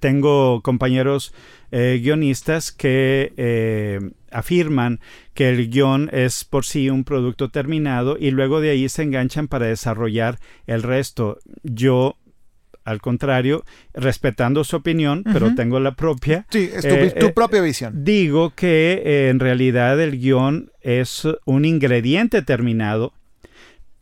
Tengo 0.00 0.62
compañeros 0.62 1.34
eh, 1.76 2.00
guionistas 2.00 2.70
que 2.70 3.32
eh, 3.36 3.98
afirman 4.34 5.00
que 5.32 5.48
el 5.48 5.70
guion 5.70 6.10
es 6.12 6.44
por 6.44 6.64
sí 6.64 6.90
un 6.90 7.04
producto 7.04 7.48
terminado 7.48 8.16
y 8.18 8.30
luego 8.32 8.60
de 8.60 8.70
ahí 8.70 8.88
se 8.88 9.02
enganchan 9.02 9.48
para 9.48 9.66
desarrollar 9.66 10.38
el 10.66 10.82
resto. 10.82 11.38
Yo 11.62 12.16
al 12.84 13.00
contrario, 13.00 13.64
respetando 13.94 14.62
su 14.62 14.76
opinión, 14.76 15.20
uh 15.20 15.22
-huh. 15.22 15.32
pero 15.32 15.54
tengo 15.54 15.80
la 15.80 15.94
propia. 15.94 16.46
Sí, 16.50 16.70
es 16.70 16.82
tu, 16.82 16.94
eh, 16.94 17.14
tu 17.18 17.32
propia 17.32 17.62
visión. 17.62 18.04
Digo 18.04 18.52
que 18.54 19.02
eh, 19.04 19.28
en 19.30 19.40
realidad 19.40 19.98
el 20.00 20.18
guion 20.18 20.70
es 20.82 21.26
un 21.46 21.64
ingrediente 21.64 22.42
terminado, 22.42 23.14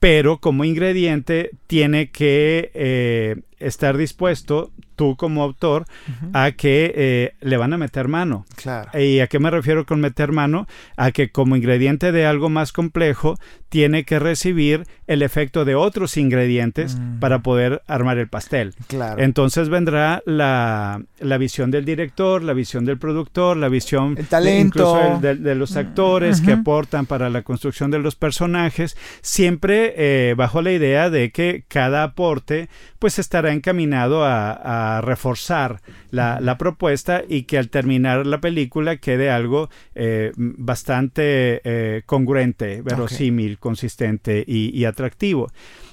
pero 0.01 0.39
como 0.39 0.65
ingrediente 0.65 1.51
tiene 1.69 2.11
que 2.11 2.73
eh, 2.75 3.37
estar 3.59 3.97
dispuesto 3.97 4.73
tú 5.03 5.17
como 5.17 5.43
autor 5.43 5.83
uh 5.83 6.27
-huh. 6.27 6.31
a 6.47 6.53
que 6.53 6.93
eh, 6.95 7.35
le 7.41 7.57
van 7.57 7.73
a 7.73 7.79
meter 7.79 8.07
mano. 8.07 8.45
Claro. 8.55 8.89
¿Y 8.99 9.19
a 9.19 9.27
qué 9.27 9.41
me 9.41 9.51
refiero 9.51 9.85
con 9.85 10.01
meter 10.01 10.31
mano? 10.31 10.67
A 10.97 11.11
que 11.11 11.31
como 11.31 11.57
ingrediente 11.57 12.13
de 12.13 12.25
algo 12.25 12.49
más 12.49 12.73
complejo 12.73 13.37
tiene 13.69 14.05
que 14.05 14.19
recibir 14.19 14.85
el 15.07 15.23
efecto 15.23 15.65
de 15.65 15.75
otros 15.75 16.19
ingredientes 16.19 16.97
mm. 16.97 17.21
para 17.21 17.39
poder 17.39 17.81
armar 17.87 18.19
el 18.19 18.29
pastel. 18.29 18.75
Claro. 18.87 19.23
Entonces 19.23 19.71
vendrá 19.71 20.23
la, 20.27 21.01
la, 21.19 21.39
visión 21.39 21.71
del 21.71 21.87
director, 21.87 22.43
la 22.43 22.53
visión 22.53 22.85
del 22.85 22.99
productor, 22.99 23.57
la 23.57 23.71
visión 23.71 24.15
el 24.19 24.27
talento. 24.27 24.95
De, 24.95 25.01
incluso 25.01 25.21
de, 25.23 25.35
de, 25.37 25.55
los 25.55 25.77
actores 25.77 26.41
uh 26.41 26.43
-huh. 26.43 26.47
que 26.47 26.53
aportan 26.53 27.07
para 27.07 27.31
la 27.31 27.41
construcción 27.41 27.91
de 27.91 27.99
los 27.99 28.15
personajes, 28.15 28.95
siempre 29.23 29.95
eh, 29.97 30.35
bajo 30.37 30.61
la 30.61 30.73
idea 30.73 31.09
de 31.09 31.31
que 31.31 31.65
cada 31.67 32.03
aporte 32.03 32.69
pues 32.99 33.19
estará 33.19 33.53
encaminado 33.55 34.23
a, 34.23 34.92
a 34.92 34.92
reforzar 35.01 35.81
la, 36.11 36.41
la, 36.41 36.59
propuesta 36.59 37.23
y 37.27 37.45
que 37.45 37.59
al 37.59 37.69
terminar 37.69 38.27
la 38.27 38.41
película 38.41 38.97
quede 38.97 39.31
algo 39.31 39.71
eh, 39.95 40.33
bastante 40.37 41.61
eh, 41.65 42.03
congruente, 42.07 42.83
verosímil, 42.83 43.53
okay. 43.53 43.57
consistente 43.57 44.45
y, 44.47 44.77
y 44.79 44.85
atractivo. 44.85 45.51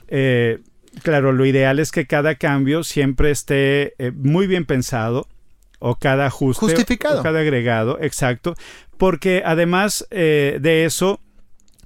Eh, 0.08 0.60
claro, 1.04 1.32
lo 1.32 1.46
ideal 1.46 1.80
es 1.80 1.92
que 1.92 2.08
cada 2.08 2.36
cambio 2.36 2.84
siempre 2.84 3.32
esté 3.32 3.94
muy 4.16 4.48
bien 4.48 4.66
pensado 4.66 5.28
o 5.80 5.96
cada 5.96 6.26
ajuste 6.26 6.66
justificado 6.66 7.22
o 7.22 7.24
cada 7.24 7.40
agregado, 7.40 8.00
exacto, 8.02 8.56
porque 8.98 9.44
además 9.46 10.06
de 10.10 10.84
eso 10.86 11.22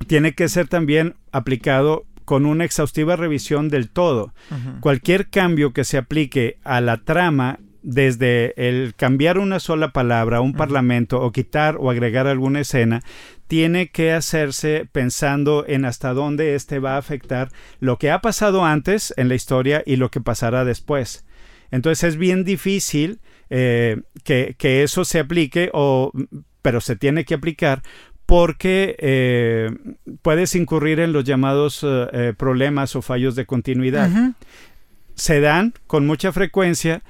tiene 0.08 0.34
que 0.34 0.49
ser 0.49 0.67
también 0.67 1.15
aplicado 1.32 2.06
con 2.26 2.46
una 2.46 2.66
exhaustiva 2.66 3.16
revisión 3.16 3.70
del 3.70 3.90
todo. 3.90 4.34
Uh 4.50 4.56
-huh. 4.56 4.80
Cualquier 4.80 5.30
cambio 5.30 5.74
que 5.74 5.84
se 5.84 5.98
aplique 5.98 6.58
a 6.64 6.82
la 6.82 6.98
trama 6.98 7.60
desde 7.82 8.54
el 8.56 8.94
cambiar 8.96 9.38
una 9.38 9.60
sola 9.60 9.92
palabra, 9.92 10.42
un 10.42 10.52
uh 10.52 10.54
-huh. 10.54 10.58
parlamento, 10.58 11.22
o 11.22 11.32
quitar 11.32 11.76
o 11.80 11.90
agregar 11.90 12.28
alguna 12.28 12.62
escena, 12.62 13.02
tiene 13.48 13.90
que 13.90 14.14
hacerse 14.14 14.88
pensando 14.92 15.66
en 15.68 15.86
hasta 15.86 16.14
dónde 16.14 16.56
este 16.56 16.80
va 16.80 16.96
a 16.96 16.98
afectar 16.98 17.50
lo 17.80 17.98
que 17.98 18.10
ha 18.10 18.20
pasado 18.20 18.66
antes 18.66 19.14
en 19.18 19.28
la 19.30 19.36
historia 19.36 19.84
y 19.86 19.98
lo 19.98 20.10
que 20.10 20.22
pasará 20.22 20.66
después. 20.66 21.26
Entonces 21.70 22.04
es 22.04 22.18
bien 22.18 22.46
difícil 22.46 23.20
eh, 23.50 24.02
que, 24.24 24.56
que, 24.58 24.84
eso 24.84 25.06
se 25.06 25.20
aplique, 25.20 25.70
o, 25.74 26.12
pero 26.62 26.82
se 26.82 26.96
tiene 26.96 27.26
que 27.26 27.34
aplicar 27.36 27.84
porque 28.26 28.96
eh, 29.00 29.70
puedes 30.22 30.56
incurrir 30.56 31.00
en 31.00 31.14
los 31.14 31.24
llamados 31.24 31.84
eh, 31.84 32.34
problemas 32.38 32.96
o 32.96 33.02
fallos 33.02 33.36
de 33.36 33.46
continuidad. 33.46 34.10
Uh 34.10 34.16
-huh. 34.16 34.34
Se 35.16 35.40
dan 35.40 35.74
con 35.88 36.08
mucha 36.08 36.32
frecuencia 36.32 37.04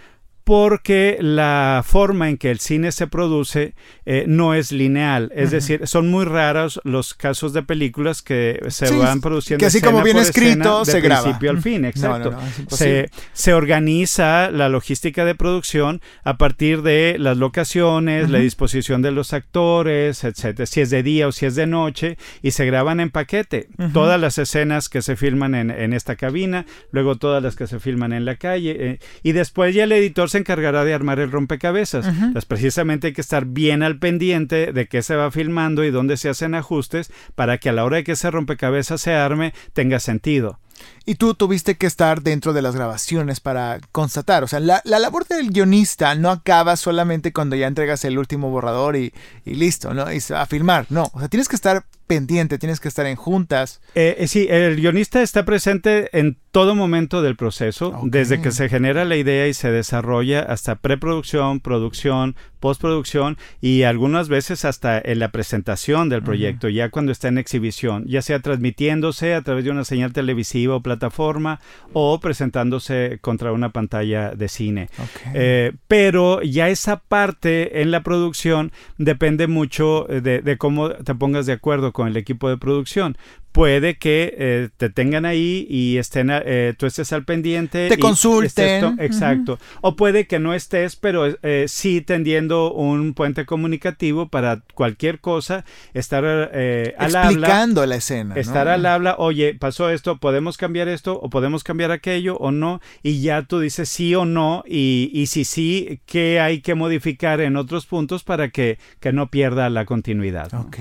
porque 0.43 1.17
la 1.21 1.83
forma 1.85 2.29
en 2.29 2.37
que 2.37 2.51
el 2.51 2.59
cine 2.59 2.91
se 2.91 3.07
produce 3.07 3.75
eh, 4.05 4.25
no 4.27 4.53
es 4.53 4.71
lineal. 4.71 5.31
Es 5.33 5.45
uh 5.45 5.47
-huh. 5.47 5.51
decir, 5.51 5.87
son 5.87 6.09
muy 6.09 6.25
raros 6.25 6.81
los 6.83 7.13
casos 7.13 7.53
de 7.53 7.63
películas 7.63 8.21
que 8.21 8.59
se 8.67 8.87
sí, 8.87 8.95
van 8.95 9.21
produciendo. 9.21 9.61
Que 9.61 9.67
así 9.67 9.79
como 9.79 10.03
viene 10.03 10.21
escrito, 10.21 10.83
se 10.83 10.99
graba. 10.99 11.23
principio 11.23 11.51
al 11.51 11.61
fin, 11.61 11.85
exacto. 11.85 12.31
No, 12.31 12.37
no, 12.37 12.47
no, 12.69 12.77
se, 12.77 13.09
se, 13.31 13.53
organiza 13.53 14.51
la 14.51 14.67
logística 14.67 15.23
de 15.23 15.35
producción 15.35 16.01
a 16.25 16.37
partir 16.37 16.81
de 16.81 17.15
las 17.19 17.37
locaciones, 17.37 18.25
uh 18.25 18.27
-huh. 18.27 18.31
la 18.31 18.39
disposición 18.39 19.01
de 19.01 19.11
los 19.11 19.31
actores, 19.31 20.25
etcétera. 20.25 20.65
Si 20.65 20.81
es 20.81 20.89
de 20.89 21.03
día 21.03 21.27
o 21.27 21.31
si 21.31 21.45
es 21.45 21.55
de 21.55 21.67
noche, 21.67 22.17
y 22.41 22.51
se 22.51 22.65
graban 22.65 22.99
en 22.99 23.11
paquete. 23.11 23.67
Uh 23.77 23.83
-huh. 23.83 23.93
Todas 23.93 24.19
las 24.19 24.37
escenas 24.37 24.89
que 24.89 25.01
se 25.01 25.15
filman 25.15 25.55
en, 25.55 25.71
en, 25.71 25.93
esta 25.93 26.17
cabina, 26.17 26.65
luego 26.91 27.15
todas 27.15 27.41
las 27.41 27.55
que 27.55 27.67
se 27.67 27.79
filman 27.79 28.11
en 28.11 28.25
la 28.25 28.35
calle, 28.35 28.75
eh, 28.77 28.99
y 29.21 29.31
después 29.31 29.73
ya 29.73 29.85
el 29.85 29.91
editor 29.93 30.29
se 30.33 30.39
encargará 30.39 30.83
de 30.83 30.93
armar 30.93 31.19
el 31.19 31.31
rompecabezas. 31.31 32.05
Uh 32.05 32.09
-huh. 32.09 32.15
Entonces, 32.15 32.45
precisamente 32.45 33.07
hay 33.07 33.13
que 33.13 33.21
estar 33.21 33.45
bien 33.45 33.83
al 33.83 33.99
pendiente 33.99 34.73
de 34.73 34.87
qué 34.87 35.01
se 35.01 35.15
va 35.15 35.31
filmando 35.31 35.83
y 35.83 35.91
dónde 35.91 36.17
se 36.17 36.29
hacen 36.29 36.55
ajustes 36.55 37.11
para 37.35 37.57
que 37.57 37.69
a 37.69 37.73
la 37.73 37.85
hora 37.85 37.97
de 37.97 38.03
que 38.03 38.13
ese 38.13 38.31
rompecabezas 38.31 38.99
se 38.99 39.13
arme 39.13 39.53
tenga 39.73 39.99
sentido. 39.99 40.59
Y 41.05 41.15
tú 41.15 41.33
tuviste 41.33 41.75
que 41.75 41.85
estar 41.85 42.21
dentro 42.21 42.53
de 42.53 42.61
las 42.61 42.75
grabaciones 42.75 43.39
para 43.39 43.79
constatar. 43.91 44.43
O 44.43 44.47
sea, 44.47 44.59
la, 44.59 44.81
la 44.85 44.99
labor 44.99 45.27
del 45.27 45.51
guionista 45.51 46.15
no 46.15 46.29
acaba 46.29 46.75
solamente 46.75 47.33
cuando 47.33 47.55
ya 47.55 47.67
entregas 47.67 48.05
el 48.05 48.17
último 48.17 48.49
borrador 48.49 48.95
y, 48.95 49.13
y 49.45 49.55
listo, 49.55 49.93
¿no? 49.93 50.11
Y 50.11 50.19
a 50.33 50.45
filmar. 50.45 50.85
No, 50.89 51.09
o 51.13 51.19
sea, 51.19 51.27
tienes 51.27 51.47
que 51.47 51.55
estar 51.55 51.83
pendiente, 52.07 52.57
tienes 52.59 52.79
que 52.79 52.87
estar 52.87 53.05
en 53.05 53.15
juntas. 53.15 53.81
Eh, 53.95 54.15
eh, 54.19 54.27
sí, 54.27 54.47
el 54.49 54.75
guionista 54.75 55.21
está 55.21 55.45
presente 55.45 56.09
en 56.17 56.37
todo 56.51 56.75
momento 56.75 57.21
del 57.21 57.35
proceso, 57.35 57.87
okay. 57.87 58.09
desde 58.11 58.41
que 58.41 58.51
se 58.51 58.69
genera 58.69 59.05
la 59.05 59.15
idea 59.15 59.47
y 59.47 59.53
se 59.53 59.71
desarrolla 59.71 60.41
hasta 60.41 60.75
preproducción, 60.75 61.59
producción, 61.59 62.35
postproducción 62.59 63.37
y 63.59 63.83
algunas 63.83 64.29
veces 64.29 64.63
hasta 64.63 64.99
en 64.99 65.19
la 65.19 65.31
presentación 65.31 66.09
del 66.09 66.21
proyecto, 66.21 66.67
uh 66.67 66.69
-huh. 66.69 66.75
ya 66.75 66.89
cuando 66.89 67.11
está 67.11 67.29
en 67.29 67.39
exhibición, 67.39 68.05
ya 68.07 68.21
sea 68.21 68.39
transmitiéndose 68.39 69.33
a 69.33 69.41
través 69.41 69.63
de 69.65 69.71
una 69.71 69.83
señal 69.83 70.13
televisiva 70.13 70.62
o 70.67 70.81
plataforma 70.81 71.59
o 71.93 72.19
presentándose 72.19 73.19
contra 73.21 73.51
una 73.51 73.69
pantalla 73.69 74.31
de 74.31 74.47
cine. 74.47 74.89
Okay. 74.93 75.31
Eh, 75.33 75.73
pero 75.87 76.41
ya 76.41 76.69
esa 76.69 76.97
parte 76.97 77.81
en 77.81 77.91
la 77.91 78.03
producción 78.03 78.71
depende 78.97 79.47
mucho 79.47 80.05
de, 80.09 80.41
de, 80.41 80.57
cómo 80.57 80.89
te 80.89 81.15
pongas 81.15 81.45
de 81.45 81.53
acuerdo 81.53 81.93
con 81.93 82.07
el 82.07 82.17
equipo 82.17 82.49
de 82.49 82.57
producción. 82.57 83.17
Puede 83.53 83.97
que 83.97 84.35
eh, 84.37 84.69
te 84.77 84.89
tengan 84.89 85.25
ahí 85.25 85.67
y 85.69 85.97
estén, 85.97 86.29
eh, 86.31 86.73
tú 86.75 86.87
estés 86.87 87.13
al 87.13 87.23
pendiente. 87.23 87.87
Te 87.87 87.99
consulten. 87.99 88.99
exacto. 88.99 89.53
Uh 89.53 89.55
-huh. 89.55 89.79
O 89.81 89.95
puede 89.95 90.25
que 90.25 90.39
no 90.39 90.55
estés, 90.55 90.95
pero 90.95 91.27
eh, 91.43 91.65
sí 91.67 92.01
tendiendo 92.01 92.73
un 92.73 93.13
puente 93.13 93.45
comunicativo 93.45 94.27
para 94.27 94.63
cualquier 94.73 95.19
cosa, 95.19 95.65
estar 95.93 96.25
al 96.25 96.91
habla. 96.97 97.25
Explicando 97.25 97.85
la 97.85 97.95
escena. 97.95 98.33
Estar 98.35 98.65
¿no? 98.65 98.73
al 98.73 98.85
habla, 98.87 99.15
oye, 99.19 99.53
pasó 99.53 99.91
esto, 99.91 100.17
podemos 100.17 100.57
cambiar 100.57 100.87
esto 100.87 101.19
o 101.21 101.29
podemos 101.29 101.63
cambiar 101.63 101.91
aquello 101.91 102.37
o 102.37 102.49
no. 102.51 102.81
Y 103.03 103.21
ya 103.21 103.43
tú 103.43 103.59
dices 103.59 103.87
sí 103.87 104.15
o 104.15 104.25
no. 104.25 104.63
Y, 104.67 105.11
y 105.13 105.27
si 105.27 105.45
sí, 105.45 106.01
¿qué 106.07 106.39
hay 106.39 106.61
que 106.61 106.73
modificar 106.73 107.39
en 107.39 107.55
otros 107.55 107.85
puntos 107.85 108.23
para 108.23 108.49
que, 108.49 108.79
que 108.99 109.13
no 109.13 109.29
pierda 109.29 109.69
la 109.69 109.85
continuidad? 109.85 110.51
¿no? 110.51 110.61
Ok, 110.61 110.77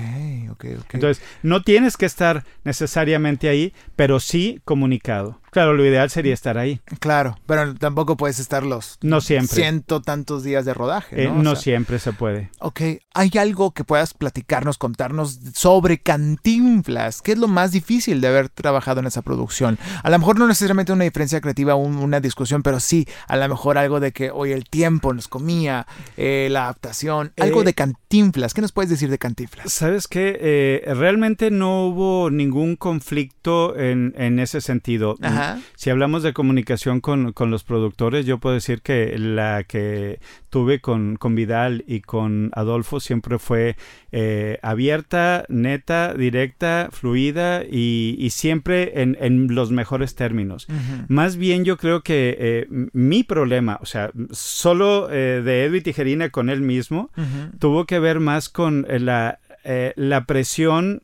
ok, 0.51 0.65
ok. 0.79 0.93
Entonces, 0.95 1.23
no 1.43 1.61
tienes 1.61 1.97
que 1.97 2.07
estar 2.07 2.43
necesariamente 2.63 3.49
ahí, 3.49 3.73
pero 3.95 4.19
sí 4.19 4.59
comunicado. 4.65 5.42
Claro, 5.53 5.73
lo 5.73 5.85
ideal 5.85 6.09
sería 6.09 6.33
estar 6.33 6.57
ahí. 6.57 6.81
Claro, 6.99 7.37
pero 7.45 7.75
tampoco 7.75 8.17
puedes 8.17 8.39
estar 8.39 8.63
los 8.63 8.97
no 9.03 9.21
siempre. 9.21 9.55
ciento 9.55 10.01
tantos 10.01 10.43
días 10.43 10.65
de 10.65 10.73
rodaje. 10.73 11.15
¿no? 11.15 11.21
Eh, 11.21 11.43
no 11.43 11.51
o 11.51 11.55
sea, 11.55 11.61
siempre 11.63 11.99
se 11.99 12.11
puede. 12.11 12.49
Ok, 12.57 12.81
¿hay 13.13 13.31
algo 13.37 13.69
que 13.69 13.83
puedas 13.83 14.15
platicarnos, 14.15 14.79
contarnos 14.79 15.39
sobre 15.53 15.99
Cantinflas? 15.99 17.21
¿Qué 17.21 17.33
es 17.33 17.37
lo 17.37 17.47
más 17.47 17.71
difícil 17.71 18.19
de 18.19 18.29
haber 18.29 18.49
trabajado 18.49 18.99
en 19.01 19.05
esa 19.05 19.21
producción? 19.21 19.77
A 20.01 20.09
lo 20.09 20.17
mejor 20.17 20.39
no 20.39 20.47
necesariamente 20.47 20.91
una 20.91 21.03
diferencia 21.03 21.39
creativa, 21.39 21.75
un, 21.75 21.97
una 21.97 22.19
discusión, 22.19 22.63
pero 22.63 22.79
sí, 22.79 23.07
a 23.27 23.37
lo 23.37 23.47
mejor 23.47 23.77
algo 23.77 23.99
de 23.99 24.11
que, 24.11 24.31
oye, 24.31 24.55
el 24.55 24.65
tiempo 24.65 25.13
nos 25.13 25.27
comía, 25.27 25.85
eh, 26.17 26.47
la 26.49 26.63
adaptación, 26.63 27.31
algo 27.39 27.61
eh, 27.61 27.65
de 27.65 27.73
Cantinflas. 27.75 28.55
¿Qué 28.55 28.61
nos 28.61 28.71
puedes 28.71 28.89
decir 28.89 29.11
de 29.11 29.19
Cantinflas? 29.19 29.71
Sabes 29.71 30.07
que 30.07 30.35
eh, 30.41 30.93
realmente 30.95 31.51
no 31.51 31.85
hubo 31.85 32.31
ningún 32.31 32.75
conflicto 32.75 33.77
en, 33.77 34.15
en 34.17 34.39
ese 34.39 34.59
sentido. 34.59 35.15
Ajá 35.21 35.42
Ajá. 35.51 35.61
Si 35.75 35.89
hablamos 35.89 36.23
de 36.23 36.33
comunicación 36.33 37.01
con, 37.01 37.33
con, 37.33 37.51
los 37.51 37.63
productores, 37.63 38.25
yo 38.25 38.37
puedo 38.37 38.55
decir 38.55 38.81
que 38.81 39.17
la 39.17 39.63
que 39.63 40.19
tuve 40.49 40.79
con, 40.79 41.15
con 41.15 41.35
Vidal 41.35 41.83
y 41.87 42.01
con 42.01 42.51
Adolfo 42.53 42.99
siempre 42.99 43.39
fue 43.39 43.75
eh, 44.11 44.59
abierta, 44.61 45.45
neta, 45.49 46.13
directa, 46.13 46.89
fluida 46.91 47.63
y, 47.63 48.15
y 48.19 48.29
siempre 48.29 49.01
en, 49.01 49.17
en, 49.19 49.53
los 49.55 49.71
mejores 49.71 50.15
términos. 50.15 50.67
Uh 50.69 50.73
-huh. 50.73 51.05
Más 51.07 51.37
bien 51.37 51.65
yo 51.65 51.77
creo 51.77 52.01
que 52.01 52.35
eh, 52.39 52.67
mi 52.93 53.23
problema, 53.23 53.79
o 53.81 53.85
sea, 53.85 54.11
solo 54.31 55.09
eh, 55.11 55.41
de 55.43 55.65
Edwin 55.65 55.83
Tijerina 55.83 56.29
con 56.29 56.49
él 56.49 56.61
mismo, 56.61 57.09
uh 57.17 57.21
-huh. 57.21 57.59
tuvo 57.59 57.85
que 57.85 57.99
ver 57.99 58.19
más 58.19 58.49
con 58.49 58.85
la, 58.89 59.39
eh, 59.63 59.93
la 59.95 60.25
presión 60.25 61.01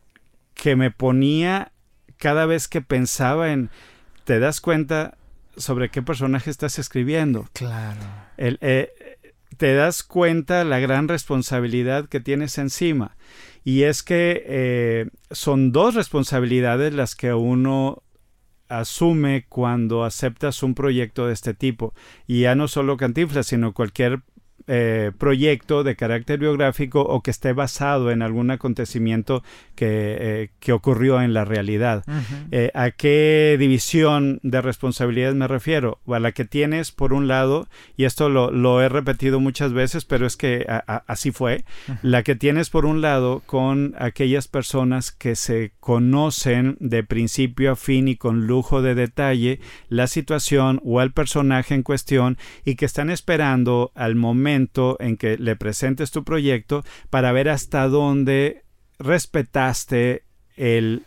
que 0.54 0.76
me 0.76 0.92
ponía 0.92 1.72
cada 2.18 2.46
vez 2.46 2.68
que 2.68 2.82
pensaba 2.82 3.52
en, 3.54 3.70
te 4.30 4.40
das 4.40 4.62
cuenta 4.62 5.18
sobre 5.58 5.90
qué 5.90 6.04
personaje 6.04 6.52
estás 6.52 6.78
escribiendo. 6.78 7.48
Claro. 7.54 8.00
El, 8.38 8.60
eh, 8.62 8.92
te 9.58 9.74
das 9.74 10.04
cuenta 10.04 10.64
la 10.66 10.78
gran 10.78 11.08
responsabilidad 11.08 12.08
que 12.08 12.20
tienes 12.20 12.60
encima. 12.60 13.18
Y 13.64 13.82
es 13.86 14.04
que 14.04 14.44
eh, 14.46 15.10
son 15.32 15.72
dos 15.72 15.96
responsabilidades 15.96 16.94
las 16.94 17.16
que 17.16 17.34
uno 17.34 18.04
asume 18.68 19.48
cuando 19.50 20.04
aceptas 20.04 20.62
un 20.62 20.76
proyecto 20.76 21.26
de 21.26 21.34
este 21.34 21.56
tipo. 21.56 21.96
Y 22.28 22.42
ya 22.42 22.54
no 22.54 22.68
solo 22.68 22.98
Cantinflas, 22.98 23.48
sino 23.48 23.74
cualquier 23.74 24.22
eh, 24.72 25.12
proyecto 25.18 25.84
de 25.84 25.96
carácter 25.96 26.38
biográfico 26.40 27.02
o 27.02 27.22
que 27.24 27.32
esté 27.32 27.54
basado 27.54 28.12
en 28.12 28.22
algún 28.22 28.52
acontecimiento 28.52 29.44
que, 29.76 29.88
eh, 30.20 30.50
que 30.60 30.74
ocurrió 30.74 31.22
en 31.22 31.34
la 31.34 31.44
realidad. 31.44 32.04
Uh 32.08 32.12
-huh. 32.12 32.48
eh, 32.52 32.72
¿A 32.76 32.92
qué 32.92 33.58
división 33.60 34.40
de 34.44 34.62
responsabilidades 34.62 35.36
me 35.36 35.48
refiero? 35.48 35.98
A 36.08 36.20
la 36.20 36.32
que 36.34 36.46
tienes, 36.46 36.92
por 36.92 37.14
un 37.14 37.28
lado, 37.28 37.68
y 37.98 38.04
esto 38.04 38.30
lo, 38.30 38.52
lo 38.52 38.80
he 38.82 38.90
repetido 38.90 39.40
muchas 39.40 39.74
veces, 39.74 40.06
pero 40.06 40.28
es 40.28 40.38
que 40.38 40.68
a, 40.70 40.84
a, 40.86 41.04
así 41.08 41.32
fue, 41.32 41.64
uh 41.88 41.94
-huh. 41.94 42.00
la 42.04 42.22
que 42.22 42.36
tienes, 42.36 42.70
por 42.70 42.86
un 42.86 43.02
lado, 43.02 43.42
con 43.48 43.96
aquellas 43.98 44.48
personas 44.48 45.12
que 45.12 45.36
se 45.36 45.72
conocen 45.80 46.78
de 46.80 47.04
principio 47.04 47.72
a 47.72 47.76
fin 47.76 48.08
y 48.08 48.16
con 48.18 48.46
lujo 48.46 48.84
de 48.84 48.94
detalle 48.94 49.60
la 49.90 50.06
situación 50.06 50.80
o 50.84 51.00
al 51.00 51.12
personaje 51.12 51.74
en 51.74 51.82
cuestión 51.82 52.38
y 52.66 52.76
que 52.76 52.86
están 52.86 53.10
esperando 53.10 53.92
al 53.96 54.16
momento 54.16 54.59
en 55.00 55.18
que 55.18 55.38
le 55.38 55.56
presentes 55.56 56.12
tu 56.12 56.24
proyecto 56.24 56.84
para 57.10 57.32
ver 57.32 57.50
hasta 57.50 57.88
dónde 57.88 58.64
respetaste 59.00 60.24
el, 60.58 61.04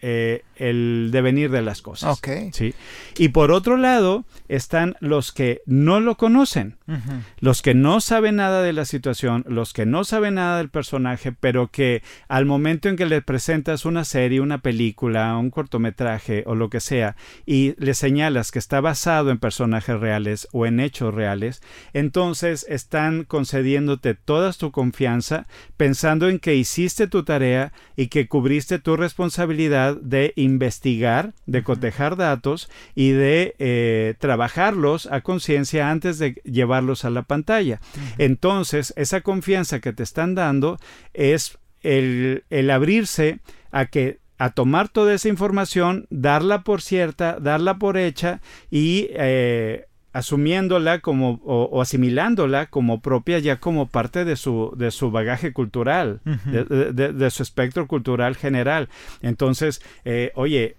eh, 0.00 0.42
el 0.62 1.10
devenir 1.10 1.50
de 1.50 1.62
las 1.62 1.82
cosas. 1.82 2.18
Okay. 2.18 2.50
¿sí? 2.52 2.74
Y 3.18 3.28
por 3.28 3.50
otro 3.50 3.76
lado 3.76 4.24
están 4.48 4.94
los 5.00 5.32
que 5.32 5.62
no 5.66 5.98
lo 5.98 6.16
conocen, 6.16 6.76
uh 6.86 6.92
-huh. 6.92 7.22
los 7.40 7.62
que 7.62 7.74
no 7.74 8.00
saben 8.00 8.36
nada 8.36 8.62
de 8.62 8.72
la 8.72 8.84
situación, 8.84 9.44
los 9.48 9.72
que 9.72 9.86
no 9.86 10.04
saben 10.04 10.34
nada 10.34 10.58
del 10.58 10.68
personaje, 10.68 11.32
pero 11.32 11.68
que 11.68 12.02
al 12.28 12.46
momento 12.46 12.88
en 12.88 12.96
que 12.96 13.06
le 13.06 13.22
presentas 13.22 13.84
una 13.84 14.04
serie, 14.04 14.40
una 14.40 14.58
película, 14.58 15.36
un 15.36 15.50
cortometraje 15.50 16.44
o 16.46 16.54
lo 16.54 16.70
que 16.70 16.80
sea, 16.80 17.16
y 17.46 17.74
le 17.78 17.94
señalas 17.94 18.50
que 18.52 18.58
está 18.58 18.80
basado 18.80 19.30
en 19.30 19.38
personajes 19.38 19.98
reales 19.98 20.48
o 20.52 20.66
en 20.66 20.78
hechos 20.78 21.12
reales, 21.12 21.62
entonces 21.92 22.64
están 22.68 23.24
concediéndote 23.24 24.14
toda 24.14 24.52
tu 24.52 24.70
confianza 24.70 25.46
pensando 25.76 26.28
en 26.28 26.38
que 26.38 26.54
hiciste 26.54 27.06
tu 27.06 27.24
tarea 27.24 27.72
y 27.96 28.08
que 28.08 28.28
cubriste 28.28 28.78
tu 28.78 28.96
responsabilidad 28.96 29.96
de 29.96 30.32
investigar, 30.36 30.51
de 30.58 31.62
cotejar 31.62 32.16
datos 32.16 32.68
y 32.94 33.10
de 33.10 33.54
eh, 33.58 34.14
trabajarlos 34.18 35.06
a 35.06 35.20
conciencia 35.20 35.90
antes 35.90 36.18
de 36.18 36.40
llevarlos 36.44 37.04
a 37.04 37.10
la 37.10 37.22
pantalla. 37.22 37.80
Entonces, 38.18 38.92
esa 38.96 39.20
confianza 39.20 39.80
que 39.80 39.92
te 39.92 40.02
están 40.02 40.34
dando 40.34 40.78
es 41.14 41.58
el, 41.80 42.44
el 42.50 42.70
abrirse 42.70 43.40
a 43.70 43.86
que 43.86 44.20
a 44.38 44.50
tomar 44.50 44.88
toda 44.88 45.14
esa 45.14 45.28
información, 45.28 46.06
darla 46.10 46.64
por 46.64 46.82
cierta, 46.82 47.38
darla 47.38 47.78
por 47.78 47.96
hecha 47.96 48.40
y 48.70 49.06
eh, 49.10 49.86
asumiéndola 50.12 51.00
como 51.00 51.40
o, 51.44 51.64
o, 51.64 51.80
asimilándola 51.80 52.66
como 52.66 53.00
propia 53.00 53.38
ya 53.38 53.56
como 53.56 53.88
parte 53.88 54.24
de 54.24 54.36
su 54.36 54.72
de 54.76 54.90
su 54.90 55.10
bagaje 55.10 55.52
cultural 55.52 56.20
uh 56.24 56.30
-huh. 56.30 56.66
de, 56.68 56.92
de, 56.92 57.12
de, 57.12 57.30
su 57.30 57.42
espectro 57.42 57.86
cultural 57.86 58.36
general 58.36 58.88
entonces 59.22 59.82
eh, 60.04 60.32
oye 60.34 60.76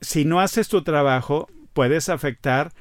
si 0.00 0.24
no 0.24 0.40
haces 0.40 0.68
tu 0.68 0.82
trabajo 0.82 1.48
puedes 1.72 2.08
afectar 2.08 2.72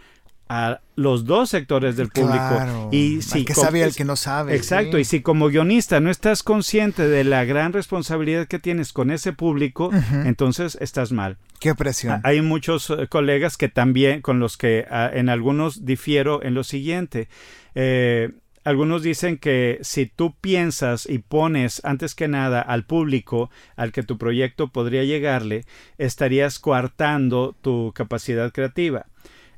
a 0.50 0.82
los 0.96 1.26
dos 1.26 1.50
sectores 1.50 1.96
del 1.96 2.10
público 2.10 2.34
claro, 2.36 2.90
y 2.92 3.22
si 3.22 3.40
el 3.40 3.46
que 3.46 3.54
sabe 3.54 3.80
y 3.80 3.82
el 3.82 3.96
que 3.96 4.06
no 4.06 4.16
sabe 4.16 4.56
exacto 4.56 4.98
sí. 4.98 5.02
y 5.02 5.06
si 5.06 5.22
como 5.22 5.48
guionista 5.48 6.00
no 6.00 6.10
estás 6.10 6.44
consciente 6.44 7.08
de 7.08 7.24
la 7.24 7.46
gran 7.46 7.74
responsabilidad 7.74 8.48
que 8.48 8.60
tienes 8.60 8.94
con 8.94 9.12
ese 9.12 9.34
público 9.34 9.88
uh 9.88 9.92
-huh. 9.92 10.26
entonces 10.26 10.78
estás 10.82 11.12
mal 11.12 11.38
qué 11.60 11.76
presión 11.76 12.22
hay 12.24 12.42
muchos 12.42 12.90
uh, 12.90 13.08
colegas 13.10 13.58
que 13.58 13.68
también 13.68 14.22
con 14.22 14.40
los 14.40 14.58
que 14.58 14.86
en 14.90 15.30
algunos 15.30 15.86
difiero 15.86 16.42
en 16.44 16.54
lo 16.54 16.64
siguiente 16.64 17.28
eh, 17.76 18.32
algunos 18.68 19.02
dicen 19.02 19.38
que 19.38 19.80
si 19.82 20.08
tú 20.08 20.36
piensas 20.42 21.08
y 21.10 21.20
pones 21.20 21.80
antes 21.86 22.16
que 22.16 22.28
nada 22.28 22.60
al 22.60 22.84
público 22.84 23.50
al 23.78 23.94
que 23.94 24.04
tu 24.04 24.18
proyecto 24.18 24.68
podría 24.68 25.06
llegarle, 25.06 25.64
estarías 25.98 26.60
coartando 26.60 27.56
tu 27.62 27.94
capacidad 27.96 28.52
creativa. 28.52 29.06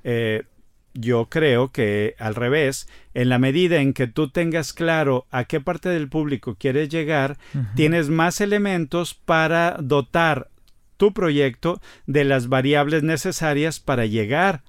Eh, 0.04 0.44
yo 0.94 1.30
creo 1.30 1.72
que 1.72 2.16
al 2.20 2.36
revés, 2.36 2.88
en 3.14 3.30
la 3.30 3.40
medida 3.40 3.78
en 3.78 3.94
que 3.94 4.08
tú 4.08 4.30
tengas 4.30 4.74
claro 4.74 5.26
a 5.32 5.46
qué 5.46 5.62
parte 5.62 5.90
del 5.90 6.10
público 6.10 6.56
quieres 6.56 6.90
llegar, 6.90 7.38
uh 7.54 7.60
-huh. 7.60 7.76
tienes 7.76 8.10
más 8.10 8.42
elementos 8.42 9.14
para 9.14 9.78
dotar 9.80 10.50
tu 10.98 11.14
proyecto 11.14 11.82
de 12.08 12.26
las 12.26 12.50
variables 12.50 13.04
necesarias 13.04 13.80
para 13.80 14.06
llegar 14.06 14.64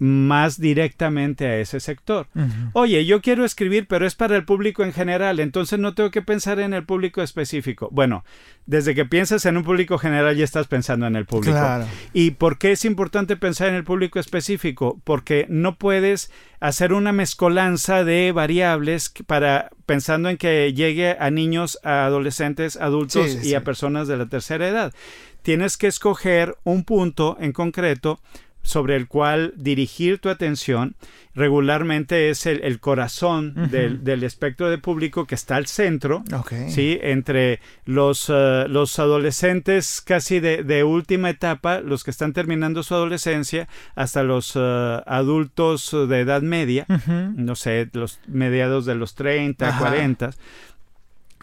más 0.00 0.58
directamente 0.58 1.46
a 1.46 1.58
ese 1.58 1.78
sector. 1.78 2.26
Uh 2.34 2.40
-huh. 2.40 2.70
Oye, 2.72 3.04
yo 3.04 3.20
quiero 3.20 3.44
escribir, 3.44 3.86
pero 3.86 4.06
es 4.06 4.14
para 4.14 4.34
el 4.34 4.44
público 4.44 4.82
en 4.82 4.92
general, 4.92 5.38
entonces 5.38 5.78
no 5.78 5.94
tengo 5.94 6.10
que 6.10 6.22
pensar 6.22 6.58
en 6.58 6.72
el 6.72 6.84
público 6.84 7.22
específico. 7.22 7.88
Bueno, 7.92 8.24
desde 8.64 8.94
que 8.94 9.04
piensas 9.04 9.44
en 9.44 9.58
un 9.58 9.64
público 9.64 9.98
general 9.98 10.36
ya 10.36 10.44
estás 10.44 10.66
pensando 10.68 11.06
en 11.06 11.16
el 11.16 11.26
público. 11.26 11.52
Claro. 11.52 11.86
¿Y 12.14 12.32
por 12.32 12.56
qué 12.56 12.72
es 12.72 12.84
importante 12.84 13.36
pensar 13.36 13.68
en 13.68 13.74
el 13.74 13.84
público 13.84 14.18
específico? 14.18 15.00
Porque 15.04 15.46
no 15.50 15.76
puedes 15.76 16.32
hacer 16.60 16.92
una 16.92 17.12
mezcolanza 17.12 18.02
de 18.02 18.32
variables 18.32 19.12
para 19.26 19.70
pensando 19.86 20.30
en 20.30 20.38
que 20.38 20.72
llegue 20.72 21.16
a 21.18 21.30
niños, 21.30 21.78
a 21.82 22.06
adolescentes, 22.06 22.76
adultos 22.76 23.30
sí, 23.30 23.38
y 23.38 23.44
sí. 23.48 23.54
a 23.54 23.64
personas 23.64 24.08
de 24.08 24.16
la 24.16 24.26
tercera 24.26 24.66
edad. 24.66 24.94
Tienes 25.42 25.76
que 25.76 25.88
escoger 25.88 26.56
un 26.64 26.84
punto 26.84 27.36
en 27.40 27.52
concreto 27.52 28.20
sobre 28.62 28.96
el 28.96 29.08
cual 29.08 29.52
dirigir 29.56 30.18
tu 30.18 30.28
atención 30.28 30.94
regularmente 31.34 32.30
es 32.30 32.44
el, 32.46 32.62
el 32.62 32.80
corazón 32.80 33.54
uh 33.56 33.60
-huh. 33.60 33.68
del, 33.68 34.04
del, 34.04 34.24
espectro 34.24 34.68
de 34.68 34.78
público 34.78 35.26
que 35.26 35.34
está 35.34 35.56
al 35.56 35.66
centro, 35.66 36.24
okay. 36.34 36.70
¿sí? 36.70 36.98
entre 37.02 37.60
los, 37.84 38.28
uh, 38.28 38.66
los 38.68 38.98
adolescentes 38.98 40.00
casi 40.00 40.40
de, 40.40 40.64
de, 40.64 40.84
última 40.84 41.30
etapa, 41.30 41.80
los 41.80 42.04
que 42.04 42.10
están 42.10 42.32
terminando 42.32 42.82
su 42.82 42.94
adolescencia, 42.94 43.68
hasta 43.94 44.22
los 44.22 44.56
uh, 44.56 45.02
adultos 45.06 45.96
de 46.08 46.20
edad 46.20 46.42
media, 46.42 46.86
-huh. 46.88 47.34
no 47.36 47.54
sé, 47.54 47.88
los 47.92 48.20
mediados 48.26 48.84
de 48.84 48.94
los 48.96 49.14
30, 49.14 49.68
Ajá. 49.68 49.78
40. 49.78 50.30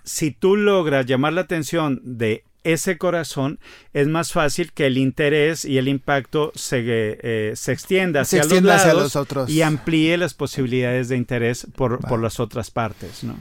Si 0.03 0.31
tú 0.31 0.55
logras 0.55 1.05
llamar 1.05 1.33
la 1.33 1.41
atención 1.41 2.01
de 2.03 2.43
ese 2.73 2.97
corazón, 2.97 3.59
es 3.93 4.07
más 4.07 4.31
fácil 4.31 4.71
que 4.73 4.85
el 4.87 4.97
interés 4.97 5.65
y 5.65 5.77
el 5.77 5.87
impacto 5.87 6.51
se, 6.55 6.83
eh, 6.85 7.51
se 7.55 7.71
extienda 7.71 8.21
hacia, 8.21 8.43
se 8.43 8.49
los 8.55 8.63
lados 8.63 8.81
hacia 8.81 8.93
los 8.93 9.15
otros. 9.15 9.49
y 9.49 9.61
amplíe 9.61 10.17
las 10.17 10.33
posibilidades 10.33 11.09
de 11.09 11.17
interés 11.17 11.67
por, 11.75 11.93
vale. 11.99 12.07
por 12.07 12.21
las 12.21 12.39
otras 12.39 12.71
partes, 12.71 13.23
¿no? 13.23 13.35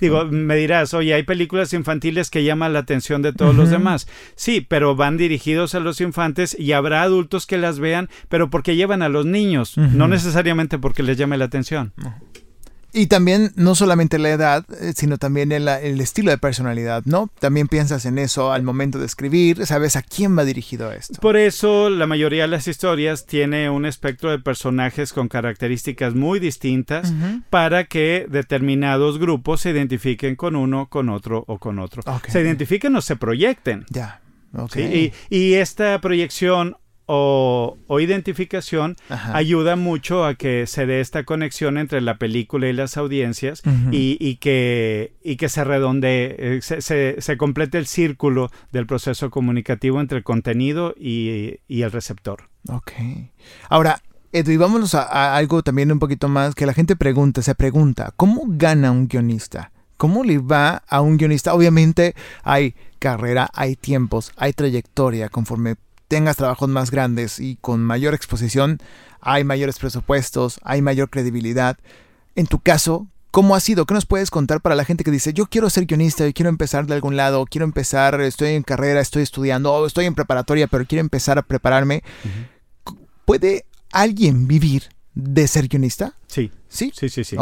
Digo, 0.00 0.24
me 0.26 0.56
dirás, 0.56 0.94
oye, 0.94 1.12
hay 1.14 1.22
películas 1.24 1.72
infantiles 1.72 2.30
que 2.30 2.44
llaman 2.44 2.72
la 2.72 2.80
atención 2.80 3.22
de 3.22 3.32
todos 3.32 3.52
uh 3.52 3.54
-huh. 3.54 3.60
los 3.60 3.70
demás. 3.70 4.06
Sí, 4.36 4.60
pero 4.60 4.94
van 4.94 5.16
dirigidos 5.16 5.74
a 5.74 5.80
los 5.80 6.00
infantes 6.00 6.56
y 6.58 6.72
habrá 6.72 7.02
adultos 7.02 7.46
que 7.46 7.58
las 7.58 7.78
vean, 7.78 8.08
pero 8.28 8.48
porque 8.50 8.76
llevan 8.76 9.02
a 9.02 9.08
los 9.08 9.26
niños, 9.26 9.76
uh 9.76 9.82
-huh. 9.82 9.90
no 9.90 10.08
necesariamente 10.08 10.78
porque 10.78 11.02
les 11.02 11.18
llame 11.18 11.36
la 11.36 11.46
atención. 11.46 11.92
Uh 11.98 12.02
-huh. 12.04 12.14
Y 12.92 13.06
también 13.06 13.52
no 13.56 13.74
solamente 13.74 14.18
la 14.18 14.30
edad, 14.30 14.66
eh, 14.80 14.92
sino 14.94 15.16
también 15.16 15.50
el, 15.50 15.66
el, 15.66 16.00
estilo 16.00 16.30
de 16.30 16.38
personalidad, 16.38 17.02
¿no? 17.06 17.30
También 17.40 17.66
piensas 17.68 18.04
en 18.04 18.18
eso 18.18 18.52
al 18.52 18.62
momento 18.62 18.98
de 18.98 19.06
escribir, 19.06 19.64
sabes 19.66 19.96
a 19.96 20.02
quién 20.02 20.36
va 20.36 20.44
dirigido 20.44 20.92
esto. 20.92 21.18
Por 21.20 21.36
eso 21.36 21.88
la 21.88 22.06
mayoría 22.06 22.42
de 22.42 22.48
las 22.48 22.68
historias 22.68 23.24
tiene 23.24 23.70
un 23.70 23.86
espectro 23.86 24.30
de 24.30 24.38
personajes 24.38 25.12
con 25.12 25.28
características 25.28 26.14
muy 26.14 26.38
distintas 26.38 27.10
uh 27.10 27.14
-huh. 27.14 27.42
para 27.48 27.84
que 27.84 28.26
determinados 28.28 29.18
grupos 29.18 29.62
se 29.62 29.70
identifiquen 29.70 30.36
con 30.36 30.54
uno, 30.54 30.88
con 30.88 31.08
otro 31.08 31.44
o 31.46 31.58
con 31.58 31.78
otro. 31.78 32.02
Okay. 32.04 32.30
Se 32.30 32.42
identifiquen 32.42 32.94
o 32.96 33.00
se 33.00 33.16
proyecten. 33.16 33.86
Ya. 33.88 34.20
Okay. 34.54 34.86
¿sí? 34.86 35.12
Y, 35.30 35.36
y 35.36 35.54
esta 35.54 35.98
proyección 36.02 36.76
o, 37.06 37.78
o 37.86 38.00
identificación 38.00 38.96
Ajá. 39.08 39.36
ayuda 39.36 39.76
mucho 39.76 40.24
a 40.24 40.34
que 40.34 40.66
se 40.66 40.86
dé 40.86 41.00
esta 41.00 41.24
conexión 41.24 41.78
entre 41.78 42.00
la 42.00 42.16
película 42.18 42.68
y 42.68 42.72
las 42.72 42.96
audiencias 42.96 43.62
y, 43.90 44.16
y 44.20 44.36
que, 44.36 45.14
y 45.22 45.36
que 45.36 45.48
se 45.48 45.64
redondee, 45.64 46.36
eh, 46.38 46.60
se, 46.62 46.80
se- 46.80 47.16
se 47.20 47.36
complete 47.36 47.78
el 47.78 47.86
círculo 47.86 48.50
del 48.70 48.86
proceso 48.86 49.30
comunicativo 49.30 50.00
entre 50.00 50.18
el 50.18 50.24
contenido 50.24 50.94
y, 50.98 51.56
y 51.68 51.82
el 51.82 51.90
receptor. 51.92 52.48
Ok. 52.68 52.92
Ahora, 53.68 54.00
Edu, 54.32 54.50
y 54.52 54.56
vámonos 54.56 54.94
a, 54.94 55.02
a 55.02 55.36
algo 55.36 55.62
también 55.62 55.92
un 55.92 55.98
poquito 55.98 56.28
más 56.28 56.54
que 56.54 56.64
la 56.66 56.72
gente 56.74 56.96
pregunta, 56.96 57.42
se 57.42 57.54
pregunta, 57.54 58.12
¿cómo 58.16 58.44
gana 58.46 58.90
un 58.90 59.08
guionista? 59.08 59.72
¿Cómo 59.98 60.24
le 60.24 60.38
va 60.38 60.82
a 60.88 61.00
un 61.00 61.16
guionista? 61.16 61.54
Obviamente 61.54 62.14
hay 62.42 62.74
carrera, 62.98 63.50
hay 63.52 63.76
tiempos, 63.76 64.32
hay 64.36 64.52
trayectoria. 64.52 65.28
Conforme 65.28 65.76
tengas 66.12 66.36
trabajos 66.36 66.68
más 66.68 66.90
grandes 66.90 67.40
y 67.40 67.56
con 67.62 67.82
mayor 67.82 68.12
exposición, 68.12 68.80
hay 69.22 69.44
mayores 69.44 69.78
presupuestos, 69.78 70.60
hay 70.62 70.82
mayor 70.82 71.08
credibilidad. 71.08 71.78
En 72.34 72.46
tu 72.46 72.58
caso, 72.58 73.06
¿cómo 73.30 73.54
ha 73.56 73.60
sido? 73.60 73.86
¿Qué 73.86 73.94
nos 73.94 74.04
puedes 74.04 74.30
contar 74.30 74.60
para 74.60 74.74
la 74.74 74.84
gente 74.84 75.04
que 75.04 75.10
dice, 75.10 75.32
yo 75.32 75.46
quiero 75.46 75.70
ser 75.70 75.86
guionista, 75.86 76.26
yo 76.26 76.34
quiero 76.34 76.50
empezar 76.50 76.84
de 76.84 76.92
algún 76.92 77.16
lado, 77.16 77.46
quiero 77.46 77.64
empezar, 77.64 78.20
estoy 78.20 78.50
en 78.50 78.62
carrera, 78.62 79.00
estoy 79.00 79.22
estudiando, 79.22 79.72
o 79.72 79.86
estoy 79.86 80.04
en 80.04 80.14
preparatoria, 80.14 80.66
pero 80.66 80.84
quiero 80.84 81.00
empezar 81.00 81.38
a 81.38 81.42
prepararme? 81.42 82.02
¿Puede 83.24 83.64
alguien 83.90 84.46
vivir 84.46 84.90
de 85.14 85.48
ser 85.48 85.66
guionista? 85.66 86.18
Sí, 86.26 86.50
Sí. 86.68 86.92
sí, 86.94 87.08
sí, 87.08 87.24
sí. 87.24 87.36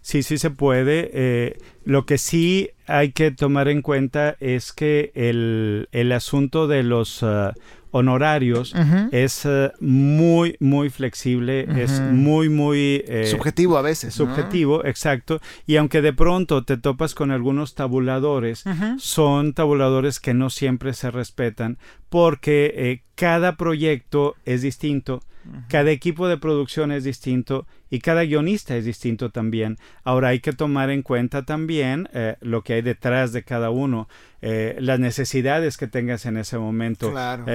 Sí, 0.00 0.22
sí 0.22 0.38
se 0.38 0.50
puede. 0.50 1.10
Eh, 1.12 1.58
lo 1.84 2.06
que 2.06 2.16
sí 2.16 2.70
hay 2.86 3.12
que 3.12 3.30
tomar 3.32 3.68
en 3.68 3.82
cuenta 3.82 4.36
es 4.40 4.72
que 4.72 5.12
el, 5.14 5.88
el 5.92 6.12
asunto 6.12 6.68
de 6.68 6.82
los 6.82 7.22
ah, 7.22 7.52
honorarios 7.96 8.74
Ujú. 8.74 9.08
es 9.12 9.46
muy, 9.80 10.56
muy 10.58 10.90
flexible, 10.90 11.66
es 11.80 11.92
Ujú. 11.92 12.02
muy, 12.10 12.48
muy... 12.48 13.04
eh, 13.06 13.28
Subjetivo 13.30 13.78
a 13.78 13.82
veces. 13.82 14.18
¿no? 14.18 14.26
subjetivo, 14.26 14.84
exacto. 14.84 15.40
Y 15.64 15.76
aunque 15.76 16.02
de 16.02 16.12
pronto 16.12 16.64
te 16.64 16.76
topas 16.76 17.14
con 17.14 17.30
algunos 17.30 17.76
tabuladores, 17.76 18.64
son 18.98 19.52
tabuladores 19.54 20.18
que 20.18 20.34
no 20.34 20.50
siempre 20.50 20.92
se 20.92 21.12
respetan 21.12 21.78
porque 22.14 22.72
eh, 22.76 23.02
cada 23.16 23.56
proyecto 23.56 24.36
es 24.44 24.62
distinto, 24.62 25.20
cada 25.68 25.90
equipo 25.90 26.28
de 26.28 26.38
producción 26.38 26.92
es 26.92 27.02
distinto 27.02 27.66
y 27.90 27.98
cada 27.98 28.22
guionista 28.22 28.76
es 28.76 28.84
distinto 28.84 29.30
también. 29.30 29.78
Ahora 30.04 30.28
hay 30.28 30.38
que 30.38 30.52
tomar 30.52 30.90
en 30.90 31.02
cuenta 31.02 31.44
también 31.44 32.08
eh, 32.12 32.36
lo 32.40 32.62
que 32.62 32.74
hay 32.74 32.82
detrás 32.82 33.32
de 33.32 33.42
cada 33.42 33.70
uno, 33.70 34.08
eh, 34.42 34.76
las 34.78 35.00
necesidades 35.00 35.76
que 35.76 35.88
tengas 35.88 36.24
en 36.24 36.36
ese 36.36 36.56
momento. 36.56 37.10
Claro. 37.10 37.46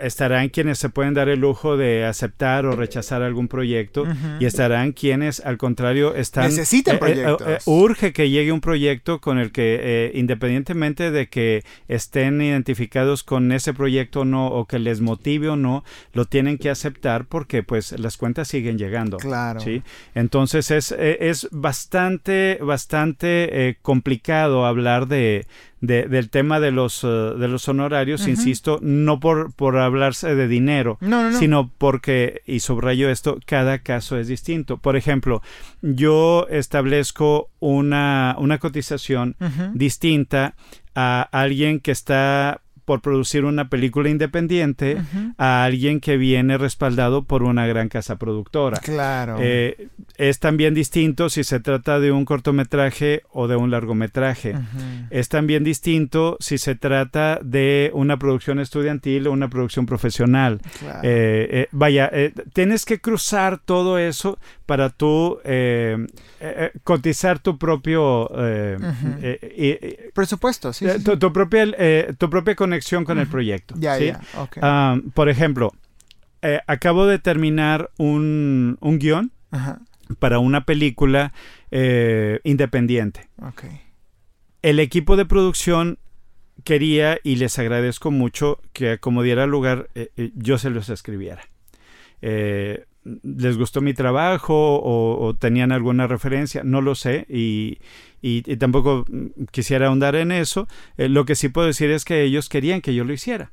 Estarán 0.00 0.48
quienes 0.48 0.78
se 0.78 0.88
pueden 0.88 1.14
dar 1.14 1.28
el 1.28 1.38
lujo 1.38 1.76
de 1.76 2.04
aceptar 2.04 2.66
o 2.66 2.72
rechazar 2.72 3.22
algún 3.22 3.46
proyecto 3.46 4.06
y 4.40 4.44
estarán 4.44 4.90
quienes 4.90 5.38
al 5.40 5.56
contrario 5.56 6.16
están 6.16 6.46
Necesitan 6.46 6.94
eh, 6.94 6.96
eh, 6.96 6.98
proyectos. 6.98 7.48
eh, 7.48 7.58
urge 7.66 8.12
que 8.12 8.28
llegue 8.28 8.50
un 8.50 8.60
proyecto 8.60 9.20
con 9.20 9.38
el 9.38 9.52
que 9.52 10.10
independientemente 10.14 11.12
de 11.12 11.28
que 11.28 11.62
estén 11.86 12.42
identificados 12.42 13.22
con 13.22 13.52
ese 13.52 13.72
proyecto 13.72 14.20
o 14.20 14.24
no 14.24 14.48
o 14.48 14.66
que 14.66 14.80
les 14.80 15.00
motive 15.00 15.48
o 15.48 15.56
no 15.56 15.84
lo 16.12 16.24
tienen 16.24 16.58
que 16.58 16.70
aceptar 16.70 17.26
porque 17.26 17.62
pues 17.62 17.92
las 18.00 18.16
cuentas 18.16 18.48
siguen 18.48 18.78
llegando 18.78 19.18
Claro. 19.18 19.60
¿sí? 19.60 19.82
Entonces 20.14 20.72
es, 20.72 20.90
es 20.90 21.46
bastante, 21.52 22.58
bastante 22.60 23.78
complicado 23.82 24.66
hablar 24.66 25.06
de, 25.06 25.46
de- 25.80 26.08
del 26.08 26.28
tema 26.30 26.58
de 26.60 26.70
los, 26.72 27.04
eh, 27.04 27.06
de 27.06 27.48
los 27.48 27.68
honorarios, 27.68 28.26
insisto, 28.28 28.78
no 28.82 29.20
por, 29.20 29.52
por 29.54 29.76
hablarse 29.78 30.34
de 30.34 30.48
dinero, 30.48 30.98
No, 31.00 31.22
no, 31.22 31.30
no. 31.30 31.38
sino 31.38 31.70
porque, 31.78 32.42
y 32.46 32.60
subrayo 32.60 33.10
esto, 33.10 33.38
cada 33.46 33.78
caso 33.78 34.18
es 34.18 34.26
distinto. 34.28 34.78
Por 34.78 34.96
ejemplo, 34.96 35.42
yo 35.82 36.46
establezco 36.50 37.50
una, 37.60 38.34
una 38.38 38.58
cotización 38.58 39.36
distinta 39.74 40.54
a 40.94 41.22
alguien 41.32 41.80
que 41.80 41.92
está 41.92 42.60
por 42.88 43.02
producir 43.02 43.44
una 43.44 43.68
película 43.68 44.08
independiente 44.08 44.96
a 45.36 45.64
alguien 45.64 46.00
que 46.00 46.16
viene 46.16 46.56
respaldado 46.56 47.22
por 47.24 47.42
una 47.42 47.66
gran 47.66 47.90
casa 47.90 48.16
productora. 48.16 48.78
Claro. 48.78 49.36
Eh, 49.42 49.88
es 50.16 50.38
también 50.38 50.72
distinto 50.72 51.28
si 51.28 51.44
se 51.44 51.60
trata 51.60 52.00
de 52.00 52.12
un 52.12 52.24
cortometraje 52.24 53.24
o 53.30 53.46
de 53.46 53.56
un 53.56 53.70
largometraje. 53.70 54.54
Es 55.10 55.28
también 55.28 55.64
distinto 55.64 56.38
si 56.40 56.56
se 56.56 56.76
trata 56.76 57.40
de 57.42 57.90
una 57.92 58.18
producción 58.18 58.58
estudiantil 58.58 59.26
o 59.26 59.32
una 59.32 59.50
producción 59.50 59.84
profesional. 59.84 60.62
Claro. 60.78 61.00
Eh, 61.02 61.48
eh, 61.50 61.68
vaya, 61.72 62.10
tienes 62.54 62.86
que 62.86 63.02
cruzar 63.02 63.58
todo 63.58 63.98
eso 63.98 64.38
para 64.64 64.88
tú 64.88 65.40
cotizar 66.84 67.38
tu 67.38 67.58
propio 67.58 68.30
Presupuesto, 70.14 70.72
sí. 70.72 70.86
tu, 71.04 71.18
tu 71.18 71.32
propia 71.34 71.66
tu 72.16 72.30
propia 72.30 72.54
conexión 72.54 72.77
con 73.04 73.18
el 73.18 73.26
proyecto. 73.26 73.74
Ya, 73.78 73.96
¿sí? 73.96 74.06
ya. 74.06 74.20
Ok. 74.36 74.58
Por 75.14 75.28
ejemplo, 75.28 75.72
eh, 76.42 76.60
acabo 76.66 77.06
de 77.06 77.18
terminar 77.18 77.90
un, 77.98 78.78
un 78.80 78.98
guion 78.98 79.32
Ajá. 79.50 79.80
para 80.18 80.38
una 80.38 80.64
película 80.64 81.32
eh, 81.70 82.40
independiente. 82.44 83.28
El 84.62 84.80
equipo 84.80 85.16
de 85.16 85.24
producción 85.24 85.98
quería, 86.64 87.18
y 87.22 87.36
les 87.36 87.58
agradezco 87.58 88.10
mucho, 88.10 88.60
que 88.72 88.98
como 88.98 89.22
diera 89.22 89.46
lugar, 89.46 89.88
eh, 89.94 90.32
yo 90.34 90.58
se 90.58 90.70
los 90.70 90.88
escribiera. 90.88 91.42
Les 93.22 93.56
gustó 93.56 93.80
mi 93.80 93.94
trabajo 93.94 94.54
o, 94.76 95.24
o 95.26 95.34
tenían 95.34 95.72
alguna 95.72 96.06
referencia, 96.06 96.62
no 96.64 96.80
lo 96.82 96.94
sé, 96.94 97.26
y, 97.28 97.78
y- 98.20 98.42
y 98.50 98.56
tampoco 98.56 99.04
quisiera 99.50 99.86
ahondar 99.86 100.14
en 100.16 100.32
eso. 100.32 100.66
Eh, 100.96 101.08
lo 101.08 101.24
que 101.24 101.34
sí 101.34 101.48
puedo 101.48 101.66
decir 101.68 101.90
es 101.90 102.04
que 102.04 102.22
ellos 102.22 102.48
querían 102.48 102.80
que 102.80 102.94
yo 102.94 103.04
lo 103.04 103.12
hiciera. 103.12 103.52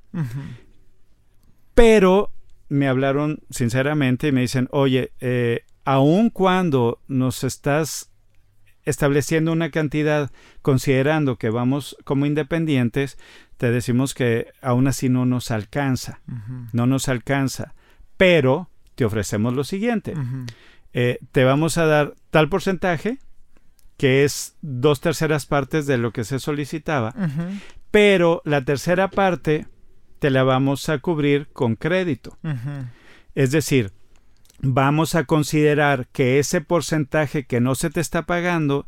Pero 1.74 2.32
me 2.70 2.88
hablaron 2.88 3.40
sinceramente 3.50 4.30
y 4.30 4.32
me 4.32 4.42
dicen, 4.42 4.68
oye, 4.72 5.12
eh, 5.20 5.62
aun 5.84 6.30
cuando 6.30 7.00
nos 7.08 7.44
estás 7.44 8.10
estableciendo 8.84 9.52
una 9.52 9.72
cantidad 9.72 10.32
considerando 10.62 11.38
que 11.38 11.50
vamos 11.50 11.98
como 12.04 12.26
independientes, 12.26 13.18
te 13.58 13.72
decimos 13.72 14.14
que 14.14 14.48
aún 14.62 14.88
así 14.88 15.10
no 15.10 15.26
nos 15.26 15.50
alcanza, 15.52 16.22
no 16.74 16.86
nos 16.86 17.08
alcanza, 17.10 17.74
pero 18.18 18.70
te 18.96 19.06
ofrecemos 19.06 19.54
lo 19.54 19.64
siguiente, 19.64 20.14
eh, 20.94 21.20
te 21.32 21.44
vamos 21.44 21.78
a 21.78 21.86
dar 21.86 22.16
tal 22.32 22.50
porcentaje, 22.50 23.20
que 23.98 24.24
es 24.24 24.56
dos 24.62 25.00
terceras 25.02 25.46
partes 25.46 25.86
de 25.86 25.98
lo 25.98 26.12
que 26.12 26.24
se 26.24 26.40
solicitaba, 26.40 27.14
pero 27.92 28.42
la 28.46 28.64
tercera 28.64 29.10
parte 29.10 29.68
te 30.20 30.30
la 30.30 30.44
vamos 30.44 30.90
a 30.90 31.00
cubrir 31.00 31.48
con 31.54 31.76
crédito. 31.76 32.38
Es 33.36 33.52
decir, 33.52 33.92
vamos 34.62 35.16
a 35.16 35.26
considerar 35.26 36.08
que 36.08 36.40
ese 36.40 36.62
porcentaje 36.62 37.46
que 37.46 37.60
no 37.62 37.76
se 37.76 37.90
te 37.90 38.00
está 38.00 38.26
pagando, 38.26 38.86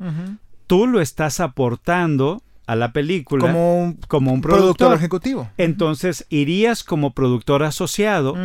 tú 0.67 0.87
lo 0.87 1.01
estás 1.01 1.39
aportando 1.39 2.41
a 2.65 2.75
la 2.75 2.91
película 2.91 3.45
como, 3.47 3.95
Como 4.09 4.31
un 4.31 4.37
un 4.37 4.41
productor, 4.41 4.67
productor. 4.67 4.93
ejecutivo. 4.97 5.49
Entonces 5.57 6.25
irías 6.29 6.83
como 6.83 7.13
productor 7.13 7.63
asociado. 7.63 8.35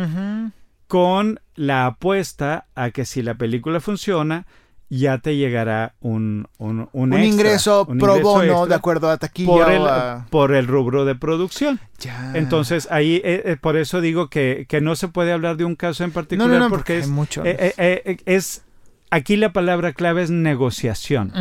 Con 0.87 1.39
la 1.55 1.85
apuesta 1.85 2.65
a 2.75 2.91
que 2.91 3.05
si 3.05 3.21
la 3.21 3.35
película 3.35 3.79
funciona, 3.79 4.45
ya 4.89 5.17
te 5.17 5.35
llegará 5.37 5.95
un, 6.01 6.47
un, 6.59 6.87
un 6.91 7.13
Un 7.13 7.13
extra, 7.13 7.25
ingreso 7.25 7.85
un 7.89 7.97
pro 7.97 8.11
ingreso 8.17 8.29
bono 8.31 8.65
de 8.67 8.75
acuerdo 8.75 9.09
a 9.09 9.17
taquilla 9.17 9.47
por 9.49 9.71
el, 9.71 9.81
a- 9.87 10.27
por 10.29 10.53
el 10.53 10.67
rubro 10.67 11.03
de 11.05 11.15
producción. 11.15 11.79
Ya. 11.99 12.33
Entonces 12.35 12.87
ahí, 12.91 13.15
eh, 13.23 13.41
eh, 13.45 13.57
por 13.59 13.75
eso 13.75 14.01
digo 14.01 14.29
que, 14.29 14.65
que 14.69 14.81
no 14.81 14.95
se 14.95 15.07
puede 15.07 15.31
hablar 15.31 15.57
de 15.57 15.65
un 15.65 15.75
caso 15.75 16.03
en 16.03 16.09
no, 16.11 16.13
particular 16.13 16.49
no, 16.49 16.59
no, 16.59 16.69
porque 16.69 16.93
porque 16.93 16.97
es, 16.99 17.05
hay 17.05 17.11
muchos. 17.11 17.43
eh, 17.47 18.17
es, 18.25 18.63
aquí 19.09 19.35
la 19.35 19.51
palabra 19.51 19.93
clave 19.93 20.21
es 20.21 20.29
negociación, 20.29 21.31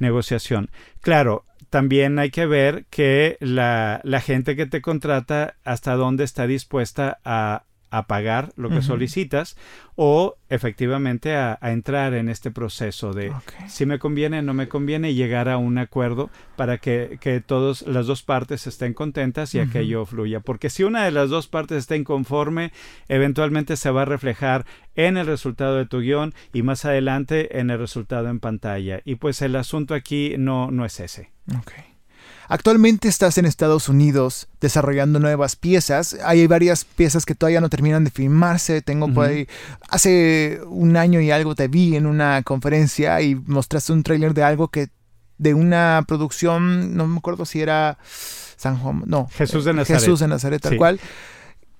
negociación. 0.00 0.70
Claro, 1.00 1.44
también 1.70 2.18
hay 2.18 2.30
que 2.30 2.46
ver 2.46 2.86
que 2.90 3.36
la, 3.40 4.00
la 4.02 4.20
gente 4.20 4.56
que 4.56 4.66
te 4.66 4.80
contrata 4.80 5.54
hasta 5.64 5.94
dónde 5.94 6.24
está 6.24 6.46
dispuesta 6.46 7.18
a, 7.24 7.64
a 7.90 8.06
pagar 8.06 8.52
lo 8.56 8.70
que 8.70 8.82
solicitas 8.82 9.56
o 9.96 10.36
efectivamente 10.48 11.34
a, 11.34 11.58
a 11.60 11.72
entrar 11.72 12.14
en 12.14 12.28
este 12.28 12.50
proceso 12.50 13.12
de 13.12 13.32
si 13.68 13.86
me 13.86 13.98
conviene, 13.98 14.42
no 14.42 14.54
me 14.54 14.68
conviene 14.68 15.14
llegar 15.14 15.48
a 15.48 15.58
un 15.58 15.78
acuerdo 15.78 16.30
para 16.56 16.78
que, 16.78 17.18
que 17.20 17.40
todos, 17.40 17.86
las 17.86 18.06
dos 18.06 18.22
partes 18.22 18.66
estén 18.66 18.94
contentas 18.94 19.54
y 19.54 19.60
aquello 19.60 20.04
fluya. 20.06 20.40
Porque 20.40 20.70
si 20.70 20.84
una 20.84 21.04
de 21.04 21.10
las 21.10 21.30
dos 21.30 21.48
partes 21.48 21.78
está 21.78 21.96
inconforme, 21.96 22.72
eventualmente 23.08 23.76
se 23.76 23.90
va 23.90 24.02
a 24.02 24.06
reflejar 24.06 24.66
en 24.94 25.16
el 25.16 25.26
resultado 25.26 25.76
de 25.76 25.86
tu 25.86 26.00
guion 26.00 26.34
y 26.52 26.62
más 26.62 26.84
adelante 26.84 27.58
en 27.58 27.70
el 27.70 27.78
resultado 27.78 28.28
en 28.28 28.40
pantalla. 28.40 29.00
Y 29.04 29.16
pues 29.16 29.42
el 29.42 29.56
asunto 29.56 29.94
aquí 29.94 30.34
no, 30.38 30.70
no 30.70 30.84
es 30.84 31.00
ese. 31.00 31.30
Actualmente 32.48 33.08
estás 33.08 33.36
en 33.36 33.44
Estados 33.44 33.90
Unidos 33.90 34.48
desarrollando 34.60 35.20
nuevas 35.20 35.54
piezas. 35.54 36.16
Hay 36.24 36.46
varias 36.46 36.84
piezas 36.84 37.26
que 37.26 37.34
todavía 37.34 37.60
no 37.60 37.68
terminan 37.68 38.04
de 38.04 38.10
filmarse. 38.10 38.80
Tengo 38.80 39.12
por 39.12 39.26
ahí. 39.26 39.46
Hace 39.90 40.60
un 40.66 40.96
año 40.96 41.20
y 41.20 41.30
algo 41.30 41.54
te 41.54 41.68
vi 41.68 41.94
en 41.94 42.06
una 42.06 42.42
conferencia 42.42 43.20
y 43.20 43.34
mostraste 43.34 43.92
un 43.92 44.02
tráiler 44.02 44.32
de 44.32 44.42
algo 44.44 44.68
que. 44.68 44.88
de 45.36 45.52
una 45.52 46.04
producción. 46.08 46.96
No 46.96 47.06
me 47.06 47.18
acuerdo 47.18 47.44
si 47.44 47.60
era. 47.60 47.98
San 48.56 48.78
Juan. 48.78 49.02
No. 49.06 49.28
Jesús 49.34 49.64
de 49.66 49.74
Nazaret. 49.74 50.00
Jesús 50.00 50.20
de 50.20 50.28
Nazaret, 50.28 50.62
tal 50.62 50.76
cual. 50.76 51.00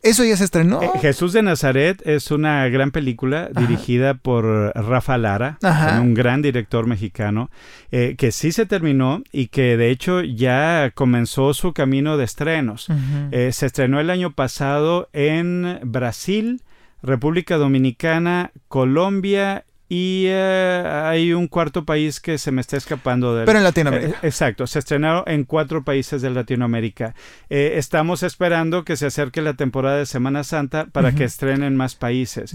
Eso 0.02 0.24
ya 0.24 0.36
se 0.36 0.44
estrenó. 0.44 0.80
Eh, 0.82 0.90
Jesús 1.00 1.32
de 1.32 1.42
Nazaret 1.42 2.00
es 2.06 2.30
una 2.30 2.68
gran 2.68 2.92
película 2.92 3.50
dirigida 3.54 4.14
por 4.14 4.44
Rafa 4.74 5.18
Lara, 5.18 5.58
un 6.00 6.14
gran 6.14 6.40
director 6.40 6.86
mexicano, 6.86 7.50
eh, 7.90 8.14
que 8.16 8.30
sí 8.30 8.52
se 8.52 8.64
terminó 8.66 9.22
y 9.32 9.48
que 9.48 9.76
de 9.76 9.90
hecho 9.90 10.22
ya 10.22 10.92
comenzó 10.94 11.52
su 11.52 11.72
camino 11.72 12.16
de 12.16 12.24
estrenos. 12.24 12.88
Eh, 13.32 13.50
se 13.52 13.66
estrenó 13.66 13.98
el 13.98 14.10
año 14.10 14.32
pasado 14.32 15.08
en 15.12 15.80
Brasil, 15.82 16.62
República 17.02 17.56
Dominicana, 17.56 18.52
Colombia 18.68 19.64
y 19.88 20.24
eh, 20.26 20.84
hay 20.86 21.32
un 21.32 21.48
cuarto 21.48 21.86
país 21.86 22.20
que 22.20 22.36
se 22.36 22.52
me 22.52 22.60
está 22.60 22.76
escapando 22.76 23.34
de... 23.34 23.46
Pero 23.46 23.58
en 23.58 23.64
Latinoamérica. 23.64 24.18
Eh, 24.22 24.26
exacto, 24.26 24.66
se 24.66 24.80
estrenaron 24.80 25.24
en 25.26 25.44
cuatro 25.44 25.82
países 25.82 26.20
de 26.20 26.28
Latinoamérica. 26.28 27.14
Eh, 27.48 27.74
estamos 27.76 28.22
esperando 28.22 28.84
que 28.84 28.96
se 28.96 29.06
acerque 29.06 29.40
la 29.40 29.54
temporada 29.54 29.96
de 29.96 30.04
Semana 30.04 30.44
Santa 30.44 30.86
para 30.92 31.14
que 31.14 31.24
estrenen 31.24 31.74
más 31.74 31.94
países. 31.94 32.54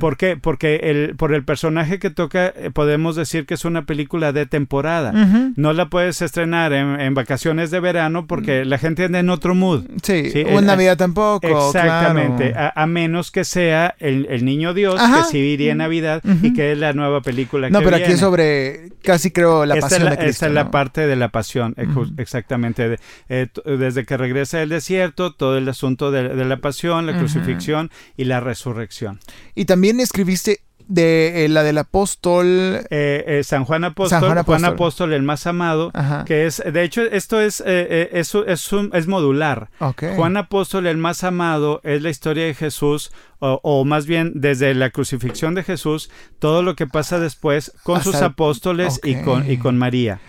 ¿Por 0.00 0.16
qué? 0.16 0.36
Porque 0.36 0.80
el, 0.82 1.14
por 1.14 1.32
el 1.32 1.44
personaje 1.44 2.00
que 2.00 2.10
toca 2.10 2.52
podemos 2.72 3.14
decir 3.14 3.46
que 3.46 3.54
es 3.54 3.64
una 3.64 3.86
película 3.86 4.32
de 4.32 4.46
temporada. 4.46 5.12
No 5.56 5.72
la 5.72 5.86
puedes 5.86 6.20
estrenar 6.20 6.72
en, 6.72 7.14
vacaciones 7.14 7.70
de 7.70 7.78
verano 7.78 8.26
porque 8.26 8.64
la 8.64 8.78
gente 8.78 9.04
anda 9.04 9.20
en 9.20 9.30
otro 9.30 9.54
mood. 9.54 9.84
Sí, 10.02 10.32
o 10.50 10.58
en 10.58 10.66
Navidad 10.66 10.96
tampoco. 10.96 11.68
Exactamente, 11.68 12.54
a, 12.56 12.86
menos 12.86 13.30
que 13.30 13.44
sea 13.44 13.94
el, 14.00 14.44
Niño 14.44 14.74
Dios, 14.74 15.00
que 15.00 15.24
sí 15.30 15.38
iría 15.38 15.72
en 15.72 15.78
Navidad 15.78 16.22
y 16.42 16.52
que 16.52 16.71
la 16.76 16.92
nueva 16.92 17.20
película 17.20 17.70
no, 17.70 17.80
pero 17.82 17.96
aquí 17.96 18.12
es 18.12 18.20
sobre, 18.20 18.90
casi 19.02 19.30
creo, 19.30 19.66
la 19.66 19.76
pasión 19.76 20.04
de 20.04 20.16
Cristo. 20.16 20.30
Esta 20.30 20.46
es 20.46 20.52
la 20.52 20.70
parte 20.70 21.06
de 21.06 21.16
la 21.16 21.30
pasión, 21.30 21.74
exactamente. 22.18 22.98
Eh, 23.28 23.48
desde 23.64 24.04
que 24.04 24.16
regresa 24.16 24.62
el 24.62 24.68
desierto, 24.68 25.34
todo 25.34 25.58
el 25.58 25.68
asunto 25.68 26.10
de, 26.10 26.34
la 26.44 26.56
pasión, 26.58 27.06
la 27.06 27.16
crucifixión 27.16 27.90
y 28.16 28.24
la 28.24 28.40
resurrección. 28.40 29.20
Y 29.54 29.64
también 29.64 30.00
escribiste 30.00 30.60
de 30.92 31.44
eh, 31.44 31.48
la 31.48 31.62
del 31.62 31.78
apóstol 31.78 32.86
eh, 32.90 33.40
San 33.44 33.64
Juan 33.64 33.84
Apóstol, 33.84 34.20
Juan 34.44 34.64
Apóstol. 34.64 35.12
el 35.12 35.22
más 35.22 35.46
amado, 35.46 35.90
que 36.26 36.46
es, 36.46 36.62
de 36.64 36.82
hecho, 36.82 37.02
esto 37.02 37.40
es, 37.40 37.60
es, 37.60 38.34
es, 38.34 39.06
modular. 39.06 39.70
Juan 40.16 40.36
Apóstol 40.36 40.86
el 40.86 40.98
más 40.98 41.24
amado 41.24 41.80
es 41.82 42.02
la 42.02 42.10
historia 42.10 42.44
de 42.44 42.54
Jesús 42.54 43.12
o, 43.38 43.84
más 43.84 44.06
bien 44.06 44.32
desde 44.34 44.74
la 44.74 44.90
crucifixión 44.90 45.54
de 45.54 45.64
Jesús, 45.64 46.10
todo 46.38 46.62
lo 46.62 46.76
que 46.76 46.86
pasa 46.86 47.18
después 47.18 47.72
con 47.82 48.02
sus 48.02 48.16
apóstoles 48.16 49.00
y, 49.02 49.16
con, 49.16 49.50
y 49.50 49.56
con 49.56 49.78
María. 49.78 50.20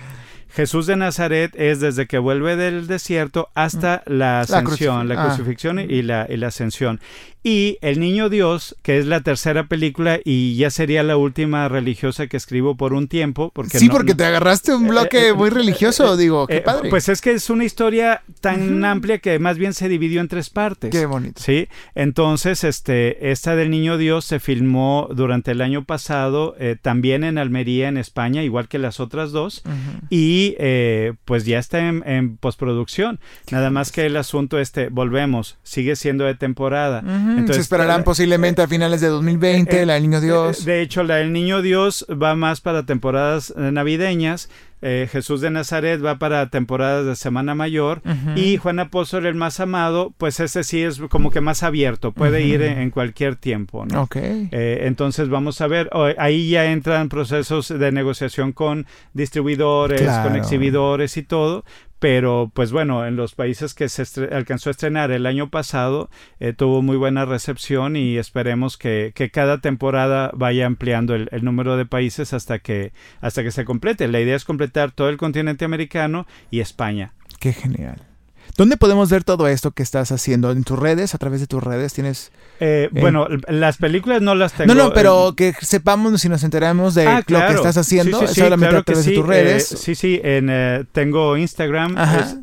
Jesús 0.53 0.85
de 0.85 0.95
Nazaret 0.95 1.51
es 1.55 1.79
desde 1.79 2.05
que 2.05 2.19
vuelve 2.19 2.55
del 2.55 2.85
desierto 2.85 3.49
hasta 3.55 4.03
la 4.05 4.41
ascensión, 4.41 5.07
la, 5.07 5.25
crucifixión 5.25 5.79
ah. 5.79 5.83
y, 5.83 6.03
la, 6.03 6.27
y 6.29 6.37
la 6.37 6.47
ascensión 6.47 7.01
y 7.43 7.77
El 7.81 7.99
Niño 7.99 8.29
Dios, 8.29 8.75
que 8.81 8.97
es 8.97 9.05
la 9.05 9.19
tercera 9.19 9.67
película 9.67 10.19
y 10.23 10.55
ya 10.55 10.69
sería 10.69 11.03
la 11.03 11.17
última 11.17 11.67
religiosa 11.67 12.27
que 12.27 12.37
escribo 12.37 12.77
por 12.77 12.93
un 12.93 13.09
tiempo. 13.09 13.51
Porque 13.53 13.79
sí, 13.79 13.89
porque 13.89 14.15
te 14.15 14.23
agarraste 14.23 14.73
un 14.73 14.87
bloque 14.87 15.17
eh, 15.17 15.27
eh, 15.29 15.33
muy 15.33 15.49
religioso, 15.49 16.13
eh, 16.13 16.17
digo, 16.17 16.47
qué 16.47 16.61
padre. 16.61 16.89
Pues 16.89 17.09
es 17.09 17.19
que 17.19 17.31
es 17.31 17.49
una 17.49 17.65
historia 17.65 18.23
tan 18.39 18.83
amplia 18.85 19.19
que 19.19 19.37
más 19.39 19.57
bien 19.57 19.73
se 19.73 19.89
dividió 19.89 20.21
en 20.21 20.29
tres 20.29 20.49
partes. 20.49 20.89
Qué 20.91 21.05
bonito. 21.05 21.41
Sí, 21.43 21.67
entonces 21.95 22.63
este, 22.63 23.31
esta 23.31 23.57
del 23.57 23.69
Niño 23.69 23.97
Dios 23.97 24.23
se 24.23 24.39
filmó 24.39 25.09
durante 25.13 25.51
el 25.51 25.61
año 25.61 25.83
pasado 25.83 26.55
también 26.81 27.25
en 27.25 27.37
Almería, 27.37 27.89
en 27.89 27.97
España, 27.97 28.41
igual 28.43 28.69
que 28.69 28.79
las 28.79 29.01
otras 29.01 29.31
dos, 29.31 29.63
y 30.09 30.55
pues 31.25 31.45
ya 31.45 31.59
está 31.59 31.89
en, 31.89 32.03
en 32.05 32.37
postproducción. 32.37 33.19
Nada 33.51 33.69
más 33.69 33.91
que 33.91 34.05
el 34.05 34.15
asunto 34.15 34.59
este, 34.59 34.87
volvemos, 34.87 35.57
sigue 35.63 35.97
siendo 35.97 36.23
de 36.23 36.35
temporada. 36.35 37.03
Se 37.51 37.59
esperarán 37.59 38.01
eh, 38.01 38.03
posiblemente 38.03 38.61
a 38.61 38.67
finales 38.67 39.01
de 39.01 39.07
2020, 39.07 39.81
eh, 39.81 39.85
la 39.85 39.93
del 39.93 40.03
Niño 40.03 40.21
Dios. 40.21 40.61
Eh, 40.61 40.71
de 40.71 40.81
hecho, 40.81 41.03
la 41.03 41.15
del 41.17 41.33
Niño 41.33 41.61
Dios 41.61 42.05
va 42.09 42.35
más 42.35 42.61
para 42.61 42.85
temporadas 42.85 43.53
navideñas. 43.55 44.49
Jesús 44.83 45.39
de 45.39 45.49
Nazaret 45.49 46.03
va 46.03 46.19
para 46.19 46.49
temporadas 46.49 47.05
de 47.05 47.15
Semana 47.15 47.55
Mayor 47.55 48.01
y 48.35 48.57
Juan 48.57 48.79
Apóstol 48.79 49.25
el 49.25 49.33
más 49.33 49.61
amado, 49.61 50.13
pues 50.17 50.41
ese 50.41 50.65
sí 50.65 50.83
es 50.83 50.99
como 51.09 51.31
que 51.31 51.39
más 51.39 51.63
abierto, 51.63 52.11
puede 52.11 52.41
ir 52.41 52.61
en, 52.61 52.89
cualquier 52.89 53.37
tiempo. 53.37 53.85
¿no? 53.85 54.09
entonces 54.51 55.29
vamos 55.29 55.61
a 55.61 55.67
ver, 55.67 55.89
ahí 56.17 56.49
ya 56.49 56.65
entran 56.65 57.07
procesos 57.07 57.69
de 57.69 57.93
negociación 57.93 58.51
con 58.51 58.85
distribuidores, 59.13 60.01
con 60.21 60.35
exhibidores 60.35 61.15
y 61.15 61.23
todo, 61.23 61.63
pero 62.03 62.51
pues 62.53 62.73
bueno, 62.73 63.07
en 63.07 63.15
los 63.15 63.33
países 63.33 63.73
que 63.73 63.87
se 63.87 64.03
alcanzó 64.25 64.69
a 64.69 64.71
estrenar 64.71 65.11
el 65.11 65.25
año 65.25 65.49
pasado 65.49 66.09
eh, 66.41 66.51
tuvo 66.51 66.81
muy 66.81 66.97
buena 66.97 67.23
recepción 67.23 67.95
y 67.95 68.17
esperemos 68.17 68.77
que, 68.77 69.13
cada 69.31 69.61
temporada 69.61 70.29
vaya 70.33 70.65
ampliando 70.65 71.15
el, 71.15 71.29
número 71.43 71.77
de 71.77 71.85
países 71.85 72.33
hasta 72.33 72.59
que, 72.59 72.91
hasta 73.21 73.41
que 73.41 73.51
se 73.51 73.63
complete. 73.63 74.09
La 74.09 74.19
idea 74.19 74.35
es 74.35 74.43
completar 74.43 74.91
todo 74.91 75.07
el 75.07 75.15
continente 75.15 75.63
americano 75.63 76.27
y 76.51 76.59
España. 76.59 77.13
Qué 77.39 77.53
genial. 77.53 78.12
¿Dónde 78.55 78.77
podemos 78.77 79.09
ver 79.09 79.23
todo 79.23 79.47
esto 79.47 79.71
que 79.71 79.81
estás 79.81 80.11
haciendo? 80.11 80.51
¿En 80.51 80.63
tus 80.63 80.77
redes? 80.77 81.15
¿A 81.15 81.17
través 81.17 81.39
de 81.39 81.47
tus 81.47 81.63
redes? 81.63 81.93
¿Tienes...? 81.93 82.31
Eh, 82.59 82.89
bueno, 82.91 83.27
las 83.47 83.77
películas 83.77 84.21
no 84.21 84.35
las 84.35 84.53
tengo. 84.53 84.73
No, 84.73 84.83
no, 84.83 84.93
pero 84.93 85.33
que 85.35 85.53
sepamos 85.61 86.21
si 86.21 86.29
nos 86.29 86.43
enteramos 86.43 86.93
de 86.93 87.07
ah, 87.07 87.23
lo 87.27 87.39
que 87.39 87.53
estás 87.53 87.77
haciendo 87.77 88.27
solamente 88.27 88.77
a 88.77 88.83
través 88.83 89.05
de 89.05 89.13
tus 89.13 89.25
redes. 89.25 89.71
Eh, 89.71 89.77
sí, 89.77 89.95
sí, 89.95 90.21
en, 90.23 90.49
eh, 90.51 90.85
tengo 90.91 91.35
Instagram, 91.35 91.95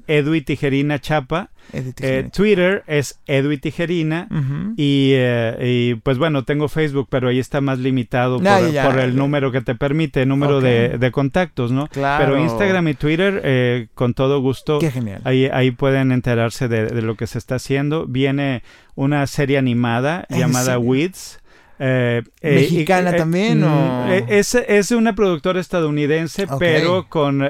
es 0.06 0.44
Tijerina 0.44 1.00
Chapa. 1.00 1.50
Eh, 1.72 2.28
Twitter 2.32 2.82
es 2.86 3.20
Edu 3.26 3.56
Tijerina. 3.58 4.28
Eh, 4.76 5.56
y, 5.60 5.94
pues 5.96 6.18
bueno, 6.18 6.44
tengo 6.44 6.68
Facebook, 6.68 7.08
pero 7.10 7.28
ahí 7.28 7.38
está 7.38 7.60
más 7.60 7.78
limitado 7.78 8.38
por, 8.40 8.98
el 8.98 9.16
número 9.16 9.52
que 9.52 9.60
te 9.60 9.74
permite, 9.74 10.26
número 10.26 10.60
de, 10.60 11.10
contactos, 11.12 11.72
¿no? 11.72 11.88
Pero 11.92 12.38
Instagram 12.38 12.88
y 12.88 12.94
Twitter, 12.94 13.40
eh, 13.44 13.88
con 13.94 14.14
todo 14.14 14.40
gusto, 14.40 14.78
Ahí, 15.24 15.46
ahí 15.46 15.70
pueden 15.70 16.12
enterarse 16.12 16.68
de, 16.68 17.02
lo 17.02 17.16
que 17.16 17.26
se 17.26 17.38
está 17.38 17.56
haciendo. 17.56 18.06
Viene 18.06 18.62
una 18.94 19.26
serie 19.26 19.58
animada 19.58 20.26
llamada 20.30 20.78
Weeds 20.78 21.40
eh, 21.82 22.22
eh, 22.42 22.54
¿Mexicana 22.56 23.16
también? 23.16 23.64
O? 23.64 24.06
Mm, 24.06 24.10
es, 24.28 24.54
es, 24.54 24.90
una 24.90 25.14
productora 25.14 25.60
estadounidense, 25.60 26.46
pero 26.58 27.08
con 27.08 27.42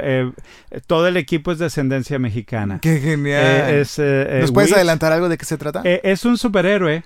todo 0.87 1.09
el 1.09 1.17
equipo 1.17 1.51
es 1.51 1.59
de 1.59 1.67
ascendencia 1.67 2.21
mexicana. 2.21 2.79
¡Qué 2.81 3.01
genial! 3.01 3.87
¿Nos 4.41 4.53
puedes 4.53 4.73
adelantar 4.73 5.13
algo 5.13 5.29
de 5.29 5.37
qué 5.37 5.45
se 5.45 5.59
trata? 5.59 5.83
es 5.85 6.25
un 6.25 6.39
superhéroe. 6.39 7.03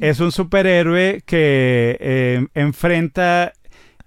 Es 0.00 0.18
un 0.18 0.32
superhéroe 0.32 1.22
que 1.24 2.48
enfrenta 2.54 3.52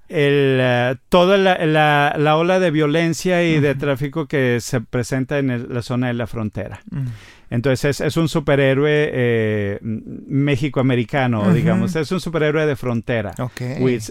el, 0.09 0.97
toda 1.07 1.37
la, 1.37 2.13
la, 2.17 2.37
ola 2.37 2.59
de 2.59 2.71
violencia 2.71 3.43
y 3.43 3.61
de 3.61 3.75
tráfico 3.75 4.27
que 4.27 4.59
se 4.59 4.81
presenta 4.81 5.39
en 5.39 5.73
la 5.73 5.81
zona 5.81 6.07
de 6.07 6.15
la 6.15 6.27
frontera. 6.27 6.81
Entonces 7.49 8.01
es, 8.01 8.17
un 8.17 8.27
superhéroe 8.27 9.09
eh, 9.13 9.79
México-americano, 9.81 11.53
digamos. 11.53 11.95
Es 11.95 12.11
un 12.11 12.19
superhéroe 12.19 12.65
de 12.65 12.75
frontera. 12.75 13.33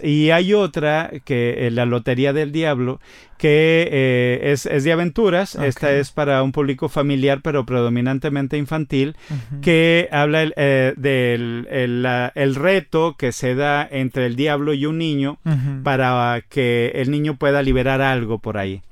Y 0.02 0.30
hay 0.30 0.54
otra 0.54 1.10
que 1.24 1.66
eh, 1.66 1.70
la 1.70 1.84
Lotería 1.84 2.32
del 2.32 2.52
Diablo, 2.52 3.00
que 3.38 3.88
eh, 3.90 4.52
es, 4.52 4.84
de 4.84 4.92
aventuras. 4.92 5.54
Esta 5.54 5.92
es 5.92 6.10
para 6.10 6.42
un 6.42 6.52
público 6.52 6.88
familiar, 6.88 7.40
pero 7.42 7.66
predominantemente 7.66 8.56
infantil, 8.56 9.16
que 9.62 10.08
habla 10.12 10.40
del 10.40 11.66
el, 11.70 12.54
reto 12.54 13.16
que 13.18 13.32
se 13.32 13.54
da 13.54 13.86
entre 13.90 14.26
el 14.26 14.36
diablo 14.36 14.74
y 14.74 14.86
un 14.86 14.98
niño 14.98 15.38
para 15.82 16.42
que 16.48 16.92
el 16.94 17.10
niño 17.10 17.36
pueda 17.36 17.62
liberar 17.62 18.00
algo 18.00 18.38
por 18.38 18.58
ahí. 18.58 18.82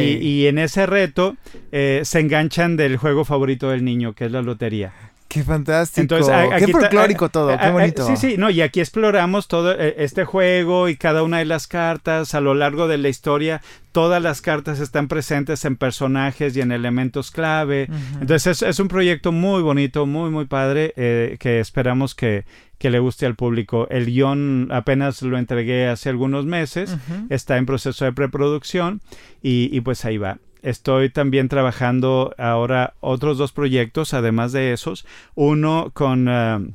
Y, 0.00 0.26
y, 0.26 0.46
en 0.46 0.58
ese 0.58 0.86
reto 0.86 1.36
se 1.70 2.20
enganchan 2.20 2.76
del 2.76 2.96
juego 2.96 3.24
favorito 3.24 3.70
del 3.70 3.84
niño, 3.84 4.12
que 4.14 4.26
es 4.26 4.32
la 4.32 4.42
lotería. 4.42 4.92
Qué 5.32 5.44
fantástico. 5.44 6.14
qué 6.58 6.68
folclórico 6.68 7.30
todo, 7.30 7.56
qué 7.56 7.70
bonito. 7.70 8.06
Sí, 8.06 8.18
sí, 8.18 8.34
no, 8.36 8.50
y 8.50 8.60
aquí 8.60 8.80
exploramos 8.80 9.48
todo 9.48 9.72
eh, 9.72 9.94
este 9.96 10.26
juego 10.26 10.90
y 10.90 10.96
cada 10.96 11.22
una 11.22 11.38
de 11.38 11.46
las 11.46 11.66
cartas 11.66 12.34
a 12.34 12.42
lo 12.42 12.52
largo 12.52 12.86
de 12.86 12.98
la 12.98 13.08
historia. 13.08 13.62
Todas 13.92 14.22
las 14.22 14.42
cartas 14.42 14.78
están 14.78 15.08
presentes 15.08 15.64
en 15.64 15.76
personajes 15.76 16.54
y 16.54 16.60
en 16.60 16.70
elementos 16.70 17.30
clave. 17.30 17.88
Entonces 18.20 18.60
es, 18.60 18.78
un 18.78 18.88
proyecto 18.88 19.32
muy 19.32 19.62
bonito, 19.62 20.04
muy, 20.04 20.28
muy 20.28 20.44
padre, 20.44 20.92
eh, 20.96 21.38
que 21.40 21.60
esperamos 21.60 22.14
que, 22.14 22.44
que 22.76 22.90
le 22.90 22.98
guste 22.98 23.24
al 23.24 23.34
público. 23.34 23.88
El 23.88 24.04
guion 24.04 24.68
apenas 24.70 25.22
lo 25.22 25.38
entregué 25.38 25.88
hace 25.88 26.10
algunos 26.10 26.44
meses, 26.44 26.94
está 27.30 27.56
en 27.56 27.64
proceso 27.64 28.04
de 28.04 28.12
preproducción 28.12 29.00
y, 29.40 29.74
y 29.74 29.80
pues 29.80 30.04
ahí 30.04 30.18
va. 30.18 30.36
Estoy 30.62 31.10
también 31.10 31.48
trabajando 31.48 32.34
ahora 32.38 32.94
otros 33.00 33.38
dos 33.38 33.52
proyectos, 33.52 34.14
además 34.14 34.52
de 34.52 34.72
esos. 34.72 35.06
Uno 35.34 35.90
con... 35.92 36.28
Uh, 36.28 36.72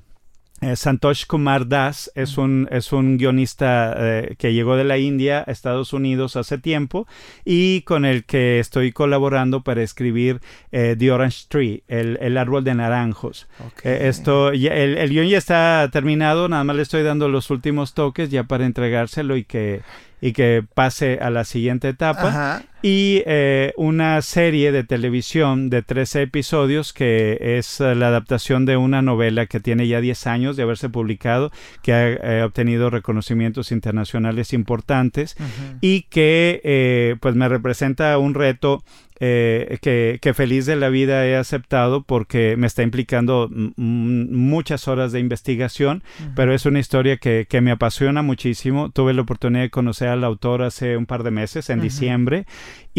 eh, 0.60 0.76
Santosh 0.76 1.28
Kumar 1.28 1.68
Das 1.68 2.12
es 2.16 2.40
un, 2.40 2.68
es 2.72 2.92
un 2.92 3.18
guionista 3.18 3.94
eh, 3.96 4.36
que 4.40 4.54
llegó 4.54 4.76
de 4.76 4.86
la 4.86 4.98
India 4.98 5.44
a 5.46 5.52
Estados 5.52 5.94
Unidos 5.94 6.36
hace 6.36 6.58
tiempo 6.58 7.08
y 7.46 7.82
con 7.82 8.06
el 8.06 8.26
que 8.26 8.58
estoy 8.60 8.92
colaborando 8.92 9.62
para 9.62 9.84
escribir 9.84 10.42
eh, 10.72 10.96
The 10.98 11.12
Orange 11.12 11.46
Tree, 11.48 11.84
el, 11.88 12.18
el 12.22 12.38
árbol 12.38 12.64
de 12.64 12.74
naranjos. 12.74 13.48
esto, 13.84 14.50
el, 14.50 14.98
el 14.98 15.10
guion 15.12 15.28
ya 15.28 15.38
está 15.38 15.88
terminado, 15.94 16.50
nada 16.50 16.64
más 16.64 16.76
le 16.76 16.82
estoy 16.82 17.04
dando 17.04 17.30
los 17.30 17.52
últimos 17.52 17.94
toques 17.94 18.32
ya 18.32 18.46
para 18.46 18.66
entregárselo 18.66 19.38
y 19.38 19.44
que 19.44 19.82
y 20.22 20.34
que 20.34 20.64
pase 20.74 21.20
a 21.22 21.30
la 21.30 21.44
siguiente 21.44 21.90
etapa. 21.90 22.64
Y 22.84 23.24
eh, 23.26 23.74
una 23.76 24.22
serie 24.22 24.72
de 24.72 24.84
televisión 24.84 25.70
de 25.70 25.82
13 25.82 26.22
episodios 26.24 26.94
que 26.94 27.58
es 27.58 27.82
eh, 27.82 27.96
la 27.96 28.10
adaptación 28.10 28.66
de 28.66 28.78
una 28.78 29.02
novela 29.02 29.48
que 29.48 29.60
tiene 29.60 29.88
ya 29.88 30.00
10 30.00 30.28
años 30.28 30.56
de 30.56 30.64
haberse 30.64 30.88
publicado, 30.88 31.52
que 31.82 31.94
ha 31.94 32.08
eh, 32.08 32.44
obtenido 32.44 32.92
reconocimientos 32.92 33.72
internacionales 33.72 34.54
importantes 34.54 35.36
y 35.82 36.04
que 36.04 37.18
pues 37.20 37.36
me 37.36 37.50
representa 37.50 38.18
un 38.20 38.36
reto 38.36 38.84
eh, 39.20 39.78
que, 39.82 40.34
feliz 40.34 40.66
de 40.66 40.76
la 40.76 40.90
vida 40.90 41.26
he 41.26 41.36
aceptado 41.36 42.04
porque 42.04 42.56
me 42.58 42.68
está 42.68 42.84
implicando 42.84 43.50
muchas 43.52 44.88
horas 44.88 45.12
de 45.12 45.20
investigación, 45.20 46.04
pero 46.36 46.54
es 46.54 46.66
una 46.66 46.80
historia 46.80 47.18
que, 47.18 47.48
me 47.62 47.72
apasiona 47.72 48.22
muchísimo. 48.22 48.92
Tuve 48.92 49.14
la 49.14 49.22
oportunidad 49.22 49.64
de 49.64 49.70
conocer 49.70 50.10
al 50.10 50.24
autor 50.24 50.62
hace 50.62 50.96
un 50.98 51.06
par 51.06 51.24
de 51.24 51.32
meses, 51.32 51.70
en 51.70 51.82
diciembre, 51.82 52.46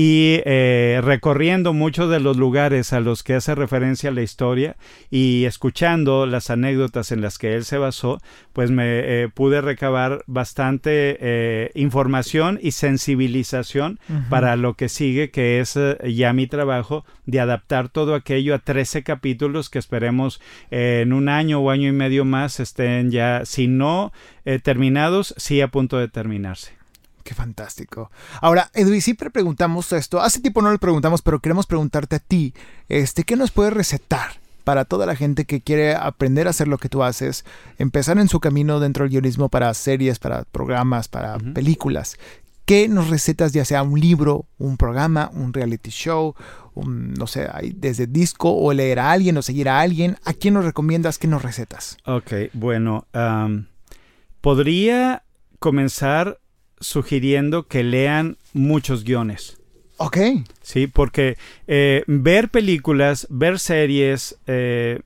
y 0.00 0.42
eh, 0.44 1.00
recorriendo 1.02 1.72
muchos 1.72 2.08
de 2.08 2.20
los 2.20 2.36
lugares 2.36 2.92
a 2.92 3.00
los 3.00 3.24
que 3.24 3.34
hace 3.34 3.56
referencia 3.56 4.12
la 4.12 4.22
historia 4.22 4.76
y 5.10 5.44
escuchando 5.44 6.24
las 6.24 6.50
anécdotas 6.50 7.10
en 7.10 7.20
las 7.20 7.36
que 7.36 7.56
él 7.56 7.64
se 7.64 7.78
basó, 7.78 8.20
pues 8.52 8.70
me 8.70 8.84
eh, 8.84 9.28
pude 9.28 9.60
recabar 9.60 10.22
bastante 10.28 11.18
eh, 11.18 11.72
información 11.74 12.60
y 12.62 12.70
sensibilización 12.70 13.98
para 14.30 14.54
lo 14.54 14.74
que 14.74 14.88
sigue, 14.88 15.32
que 15.32 15.58
es 15.58 15.76
ya 16.08 16.32
mi 16.32 16.46
trabajo 16.46 17.04
de 17.26 17.40
adaptar 17.40 17.88
todo 17.88 18.14
aquello 18.14 18.54
a 18.54 18.60
13 18.60 19.02
capítulos 19.02 19.68
que 19.68 19.80
esperemos 19.80 20.40
en 20.70 21.12
un 21.12 21.28
año 21.28 21.58
o 21.58 21.70
año 21.70 21.88
y 21.88 21.92
medio 21.92 22.24
más 22.24 22.60
estén 22.60 23.10
ya, 23.10 23.44
si 23.44 23.66
no 23.66 24.12
terminados, 24.62 25.34
sí 25.38 25.60
a 25.60 25.66
punto 25.66 25.98
de 25.98 26.06
terminarse. 26.06 26.77
Qué 27.28 27.34
fantástico. 27.34 28.10
Ahora, 28.40 28.70
Edwin, 28.72 29.02
siempre 29.02 29.28
preguntamos 29.28 29.92
esto. 29.92 30.18
Hace 30.18 30.40
tiempo 30.40 30.62
no 30.62 30.72
lo 30.72 30.78
preguntamos, 30.78 31.20
pero 31.20 31.40
queremos 31.40 31.66
preguntarte 31.66 32.16
a 32.16 32.20
ti, 32.20 32.54
este, 32.88 33.24
¿qué 33.24 33.36
nos 33.36 33.50
puedes 33.50 33.74
recetar 33.74 34.40
para 34.64 34.86
toda 34.86 35.04
la 35.04 35.14
gente 35.14 35.44
que 35.44 35.60
quiere 35.60 35.94
aprender 35.94 36.46
a 36.46 36.50
hacer 36.50 36.68
lo 36.68 36.78
que 36.78 36.88
tú 36.88 37.02
haces, 37.02 37.44
empezar 37.76 38.16
en 38.16 38.28
su 38.28 38.40
camino 38.40 38.80
dentro 38.80 39.04
del 39.04 39.10
guionismo 39.10 39.50
para 39.50 39.74
series, 39.74 40.18
para 40.18 40.44
programas, 40.44 41.08
para 41.08 41.36
películas? 41.36 42.16
¿Qué 42.64 42.88
nos 42.88 43.10
recetas, 43.10 43.52
ya 43.52 43.66
sea 43.66 43.82
un 43.82 44.00
libro, 44.00 44.46
un 44.56 44.78
programa, 44.78 45.30
un 45.34 45.52
reality 45.52 45.90
show, 45.90 46.34
un, 46.72 47.12
no 47.12 47.26
sé, 47.26 47.46
desde 47.74 48.06
disco 48.06 48.56
o 48.56 48.72
leer 48.72 49.00
a 49.00 49.10
alguien 49.10 49.36
o 49.36 49.42
seguir 49.42 49.68
a 49.68 49.80
alguien? 49.80 50.16
¿A 50.24 50.32
quién 50.32 50.54
nos 50.54 50.64
recomiendas? 50.64 51.18
¿Qué 51.18 51.26
nos 51.26 51.42
recetas? 51.42 51.98
Ok, 52.06 52.32
bueno, 52.54 53.06
podría 54.40 55.24
comenzar 55.58 56.38
sugiriendo 56.80 57.66
que 57.66 57.82
lean 57.82 58.36
muchos 58.52 59.04
guiones. 59.04 59.58
Ok. 59.98 60.18
Sí, 60.62 60.86
porque 60.86 61.36
eh, 61.66 62.04
ver 62.06 62.50
películas, 62.50 63.26
ver 63.30 63.58
series, 63.58 64.38
eh, 64.46 65.00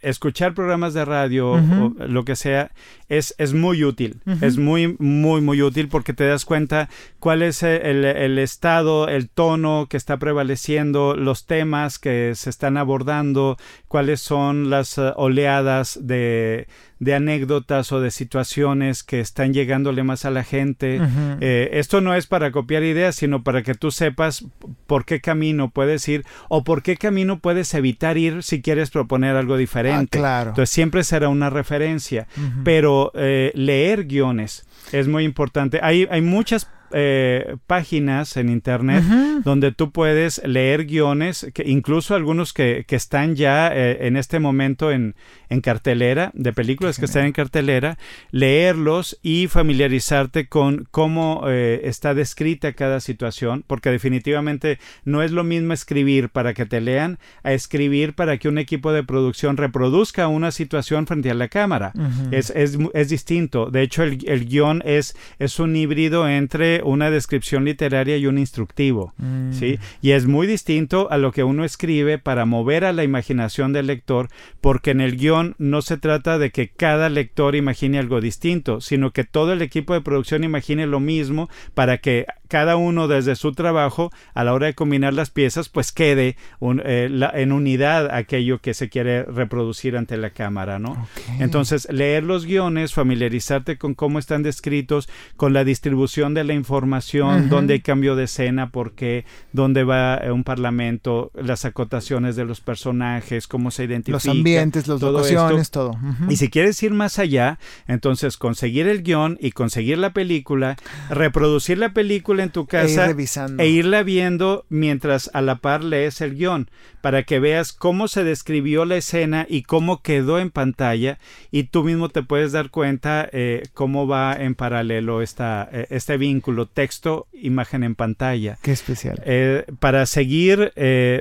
escuchar 0.00 0.54
programas 0.54 0.94
de 0.94 1.04
radio 1.04 1.52
o 1.52 1.94
lo 1.98 2.24
que 2.24 2.36
sea 2.36 2.70
es, 3.08 3.34
es 3.38 3.54
muy 3.54 3.82
útil. 3.82 4.20
Es 4.40 4.56
muy, 4.56 4.96
muy, 4.98 5.40
muy 5.40 5.62
útil 5.62 5.88
porque 5.88 6.12
te 6.12 6.24
das 6.24 6.44
cuenta 6.44 6.88
cuál 7.18 7.42
es 7.42 7.62
el, 7.62 8.04
el, 8.04 8.38
estado, 8.38 9.08
el 9.08 9.28
tono 9.28 9.86
que 9.90 9.96
está 9.96 10.16
prevaleciendo, 10.18 11.16
los 11.16 11.46
temas 11.46 11.98
que 11.98 12.34
se 12.36 12.50
están 12.50 12.76
abordando, 12.76 13.56
cuáles 13.96 14.20
son 14.20 14.68
las 14.68 14.98
uh, 14.98 15.14
oleadas 15.16 15.98
de, 16.02 16.68
de 16.98 17.14
anécdotas 17.14 17.92
o 17.92 18.00
de 18.02 18.10
situaciones 18.10 19.02
que 19.02 19.20
están 19.20 19.54
llegándole 19.54 20.02
más 20.02 20.26
a 20.26 20.30
la 20.30 20.44
gente. 20.44 21.00
Eh, 21.40 21.70
esto 21.72 22.02
no 22.02 22.14
es 22.14 22.26
para 22.26 22.50
copiar 22.50 22.82
ideas, 22.82 23.16
sino 23.16 23.42
para 23.42 23.62
que 23.62 23.74
tú 23.74 23.90
sepas 23.90 24.44
por 24.86 25.06
qué 25.06 25.22
camino 25.22 25.70
puedes 25.70 26.06
ir 26.10 26.26
o 26.50 26.62
por 26.62 26.82
qué 26.82 26.98
camino 26.98 27.38
puedes 27.38 27.72
evitar 27.72 28.18
ir 28.18 28.42
si 28.42 28.60
quieres 28.60 28.90
proponer 28.90 29.34
algo 29.34 29.56
diferente. 29.56 30.18
Ah, 30.18 30.20
claro. 30.20 30.50
Entonces 30.50 30.74
siempre 30.74 31.02
será 31.02 31.30
una 31.30 31.48
referencia. 31.48 32.28
Pero 32.64 33.12
eh, 33.14 33.50
leer 33.54 34.04
guiones 34.04 34.66
es 34.92 35.08
muy 35.08 35.24
importante. 35.24 35.80
Hay, 35.82 36.06
hay 36.10 36.20
muchas 36.20 36.68
eh, 36.92 37.56
páginas 37.66 38.36
en 38.36 38.48
internet 38.48 39.04
donde 39.44 39.72
tú 39.72 39.90
puedes 39.92 40.42
leer 40.44 40.86
guiones, 40.86 41.46
que 41.54 41.64
incluso 41.66 42.14
algunos 42.14 42.52
que, 42.52 42.84
que 42.86 42.96
están 42.96 43.36
ya 43.36 43.70
eh, 43.72 44.06
en 44.06 44.16
este 44.16 44.38
momento 44.38 44.90
en, 44.90 45.14
en 45.48 45.60
cartelera, 45.60 46.30
de 46.34 46.52
películas 46.52 46.98
que 46.98 47.04
están 47.04 47.26
en 47.26 47.32
cartelera, 47.32 47.98
leerlos 48.30 49.18
y 49.22 49.48
familiarizarte 49.48 50.48
con 50.48 50.86
cómo 50.90 51.44
eh, 51.46 51.82
está 51.84 52.14
descrita 52.14 52.72
cada 52.72 53.00
situación, 53.00 53.64
porque 53.66 53.90
definitivamente 53.90 54.78
no 55.04 55.22
es 55.22 55.32
lo 55.32 55.44
mismo 55.44 55.72
escribir 55.72 56.28
para 56.30 56.54
que 56.54 56.66
te 56.66 56.80
lean 56.80 57.18
a 57.42 57.52
escribir 57.52 58.14
para 58.14 58.38
que 58.38 58.48
un 58.48 58.58
equipo 58.58 58.92
de 58.92 59.04
producción 59.04 59.56
reproduzca 59.56 60.28
una 60.28 60.50
situación 60.50 61.06
frente 61.06 61.30
a 61.30 61.34
la 61.34 61.48
cámara. 61.48 61.92
es, 62.30 62.50
es, 62.50 62.78
es, 62.94 63.08
distinto. 63.08 63.70
De 63.70 63.82
hecho, 63.82 64.02
el, 64.02 64.18
el 64.28 64.46
guion 64.46 64.82
es, 64.84 65.16
es 65.38 65.58
un 65.58 65.76
híbrido 65.76 66.28
entre 66.28 66.75
una 66.84 67.10
descripción 67.10 67.64
literaria 67.64 68.16
y 68.16 68.26
un 68.26 68.38
instructivo, 68.38 69.12
mm. 69.18 69.52
¿sí? 69.52 69.78
Y 70.02 70.12
es 70.12 70.26
muy 70.26 70.46
distinto 70.46 71.08
a 71.10 71.18
lo 71.18 71.32
que 71.32 71.44
uno 71.44 71.64
escribe 71.64 72.18
para 72.18 72.44
mover 72.44 72.84
a 72.84 72.92
la 72.92 73.04
imaginación 73.04 73.72
del 73.72 73.86
lector, 73.86 74.28
porque 74.60 74.90
en 74.90 75.00
el 75.00 75.16
guion 75.16 75.54
no 75.58 75.82
se 75.82 75.96
trata 75.96 76.38
de 76.38 76.50
que 76.50 76.68
cada 76.68 77.08
lector 77.08 77.54
imagine 77.54 77.98
algo 77.98 78.20
distinto, 78.20 78.80
sino 78.80 79.12
que 79.12 79.24
todo 79.24 79.52
el 79.52 79.62
equipo 79.62 79.94
de 79.94 80.00
producción 80.00 80.44
imagine 80.44 80.86
lo 80.86 81.00
mismo 81.00 81.48
para 81.74 81.98
que 81.98 82.26
cada 82.48 82.76
uno 82.76 83.08
desde 83.08 83.36
su 83.36 83.52
trabajo, 83.52 84.10
a 84.34 84.44
la 84.44 84.52
hora 84.52 84.66
de 84.66 84.74
combinar 84.74 85.14
las 85.14 85.30
piezas, 85.30 85.68
pues 85.68 85.92
quede 85.92 86.36
eh, 86.84 87.28
en 87.34 87.52
unidad 87.52 88.14
aquello 88.14 88.60
que 88.60 88.74
se 88.74 88.88
quiere 88.88 89.24
reproducir 89.24 89.96
ante 89.96 90.16
la 90.16 90.30
cámara, 90.30 90.78
¿no? 90.78 91.06
Entonces, 91.38 91.88
leer 91.90 92.24
los 92.24 92.46
guiones, 92.46 92.94
familiarizarte 92.94 93.78
con 93.78 93.94
cómo 93.94 94.18
están 94.18 94.42
descritos, 94.42 95.08
con 95.36 95.52
la 95.52 95.64
distribución 95.64 96.34
de 96.34 96.44
la 96.44 96.54
información, 96.54 97.48
dónde 97.48 97.74
hay 97.74 97.80
cambio 97.80 98.16
de 98.16 98.24
escena, 98.24 98.70
por 98.70 98.92
qué, 98.92 99.24
dónde 99.52 99.84
va 99.84 100.20
un 100.32 100.44
parlamento, 100.44 101.30
las 101.34 101.64
acotaciones 101.64 102.36
de 102.36 102.44
los 102.44 102.60
personajes, 102.60 103.46
cómo 103.46 103.70
se 103.70 103.84
identifica. 103.84 104.16
Los 104.16 104.28
ambientes, 104.28 104.88
las 104.88 105.00
locaciones, 105.00 105.70
todo. 105.70 105.92
Y 106.28 106.36
si 106.36 106.48
quieres 106.50 106.82
ir 106.82 106.92
más 106.92 107.18
allá, 107.18 107.58
entonces 107.86 108.36
conseguir 108.36 108.86
el 108.86 109.02
guion 109.02 109.38
y 109.40 109.52
conseguir 109.52 109.98
la 109.98 110.12
película, 110.12 110.76
reproducir 111.10 111.78
la 111.78 111.92
película 111.92 112.35
en 112.40 112.50
tu 112.50 112.66
casa 112.66 113.14
e, 113.58 113.68
irla 113.68 114.02
viendo 114.02 114.64
mientras 114.68 115.30
a 115.32 115.40
la 115.40 115.56
par 115.56 115.82
lees 115.84 116.20
el 116.20 116.34
guion 116.34 116.70
para 117.00 117.22
que 117.22 117.38
veas 117.38 117.72
cómo 117.72 118.08
se 118.08 118.24
describió 118.24 118.84
la 118.84 118.96
escena 118.96 119.46
y 119.48 119.62
cómo 119.62 120.02
quedó 120.02 120.38
en 120.38 120.50
pantalla 120.50 121.18
y 121.50 121.64
tú 121.64 121.84
mismo 121.84 122.08
te 122.08 122.22
puedes 122.22 122.52
dar 122.52 122.70
cuenta 122.70 123.28
eh, 123.32 123.62
cómo 123.74 124.06
va 124.06 124.34
en 124.34 124.54
paralelo 124.54 125.22
esta, 125.22 125.68
eh, 125.72 125.86
este 125.90 126.16
vínculo 126.16 126.66
texto 126.66 127.26
imagen 127.32 127.84
en 127.84 127.94
pantalla. 127.94 128.58
Qué 128.62 128.72
especial. 128.72 129.22
Eh, 129.24 129.64
para 129.78 130.06
seguir, 130.06 130.72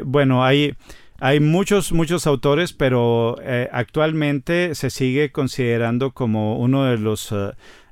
bueno, 0.05 0.43
hay 0.43 0.75
hay 1.19 1.39
muchos, 1.39 1.93
muchos 1.93 2.27
autores, 2.27 2.73
pero 2.73 3.37
actualmente 3.71 4.75
se 4.75 4.89
sigue 4.89 5.31
considerando 5.31 6.11
como 6.11 6.59
uno 6.59 6.85
de 6.85 6.97
los 6.97 7.33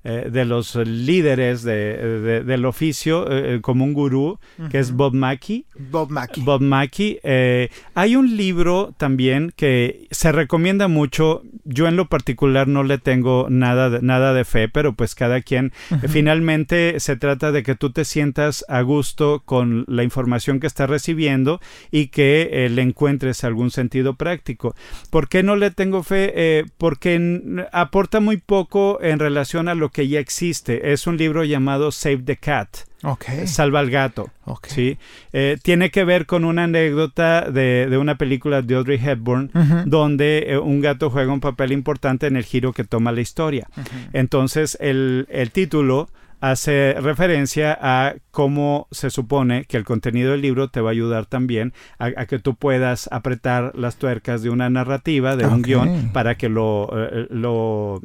eh, 0.06 0.30
de 0.30 0.44
los 0.44 0.76
líderes 0.76 1.64
de, 1.64 2.44
del 2.44 2.66
oficio 2.66 3.26
eh, 3.32 3.62
como 3.62 3.86
un 3.86 3.94
gurú, 3.94 4.38
que 4.70 4.80
es 4.80 4.92
Bob 4.92 5.14
Mackie. 5.14 5.66
Bob 5.80 6.10
Mackie. 6.10 6.42
Bob 6.42 6.62
Mackie. 6.62 7.20
Eh, 7.24 7.70
hay 7.96 8.18
un 8.18 8.36
libro 8.36 8.94
también 8.98 9.54
que 9.56 10.10
se 10.12 10.34
recomienda 10.34 10.90
mucho. 10.90 11.44
Yo 11.64 11.88
en 11.88 11.96
lo 11.96 12.10
particular 12.10 12.68
no 12.68 12.84
le 12.84 12.98
tengo 12.98 13.48
nada 13.50 13.90
de, 13.90 14.02
nada 14.02 14.34
de 14.34 14.44
fe, 14.44 14.68
pero 14.68 14.92
pues 14.92 15.16
cada 15.16 15.42
quien. 15.42 15.72
finalmente 16.10 17.00
se 17.00 17.16
trata 17.16 17.54
de 17.54 17.64
que 17.64 17.76
tú 17.76 17.92
te 17.92 18.04
sientas 18.04 18.66
a 18.68 18.82
gusto 18.82 19.42
con 19.46 19.86
la 19.88 20.04
información 20.04 20.60
que 20.60 20.68
estás 20.68 20.90
recibiendo 20.90 21.62
y 21.92 22.08
que 22.08 22.68
le 22.70 22.82
encuentres 22.82 23.46
algún 23.46 23.72
sentido 23.72 24.16
práctico. 24.16 24.76
¿Por 25.10 25.30
qué 25.30 25.44
no 25.44 25.56
le 25.56 25.72
tengo 25.72 26.04
fe? 26.04 26.66
porque 26.78 27.68
aporta 27.72 28.20
muy 28.20 28.38
poco 28.38 29.00
en 29.02 29.20
relación 29.20 29.70
a 29.70 29.76
lo 29.76 29.93
que 29.94 30.10
ya 30.10 30.20
existe. 30.20 30.92
Es 30.92 31.08
un 31.08 31.16
libro 31.16 31.46
llamado 31.46 31.92
Save 31.92 32.24
the 32.26 32.36
Cat. 32.36 32.80
Ok. 33.04 33.26
Salva 33.46 33.80
al 33.80 33.90
gato. 33.90 34.30
Ok. 34.46 34.68
¿sí? 34.68 34.98
Eh, 35.32 35.58
tiene 35.62 35.92
que 35.92 36.04
ver 36.04 36.26
con 36.26 36.44
una 36.46 36.66
anécdota 36.66 37.50
de, 37.50 37.88
de 37.90 37.98
una 37.98 38.18
película 38.18 38.62
de 38.62 38.76
Audrey 38.76 39.00
Hepburn 39.02 39.52
donde 39.86 40.46
eh, 40.48 40.58
un 40.58 40.82
gato 40.82 41.10
juega 41.10 41.32
un 41.32 41.40
papel 41.40 41.72
importante 41.72 42.28
en 42.28 42.36
el 42.36 42.44
giro 42.44 42.74
que 42.74 42.84
toma 42.84 43.12
la 43.12 43.22
historia. 43.22 43.68
Entonces 44.14 44.78
el, 44.82 45.28
el 45.30 45.52
título 45.52 46.10
hace 46.44 46.96
referencia 47.00 47.78
a 47.82 48.16
cómo 48.32 48.90
se 48.92 49.10
supone 49.10 49.64
que 49.64 49.78
el 49.78 49.86
contenido 49.86 50.32
del 50.32 50.42
libro 50.42 50.68
te 50.68 50.82
va 50.82 50.90
a 50.90 50.92
ayudar 50.92 51.26
también 51.26 51.72
a, 52.00 52.08
a 52.18 52.26
que 52.26 52.38
tú 52.38 52.56
puedas 52.56 53.08
apretar 53.14 53.72
las 53.76 53.96
tuercas 53.96 54.44
de 54.44 54.50
una 54.50 54.70
narrativa, 54.70 55.38
de 55.38 55.46
un 55.46 55.62
guion, 55.62 56.10
para 56.12 56.36
que 56.36 56.50
lo, 56.50 56.90
eh, 56.92 57.28
lo, 57.30 58.02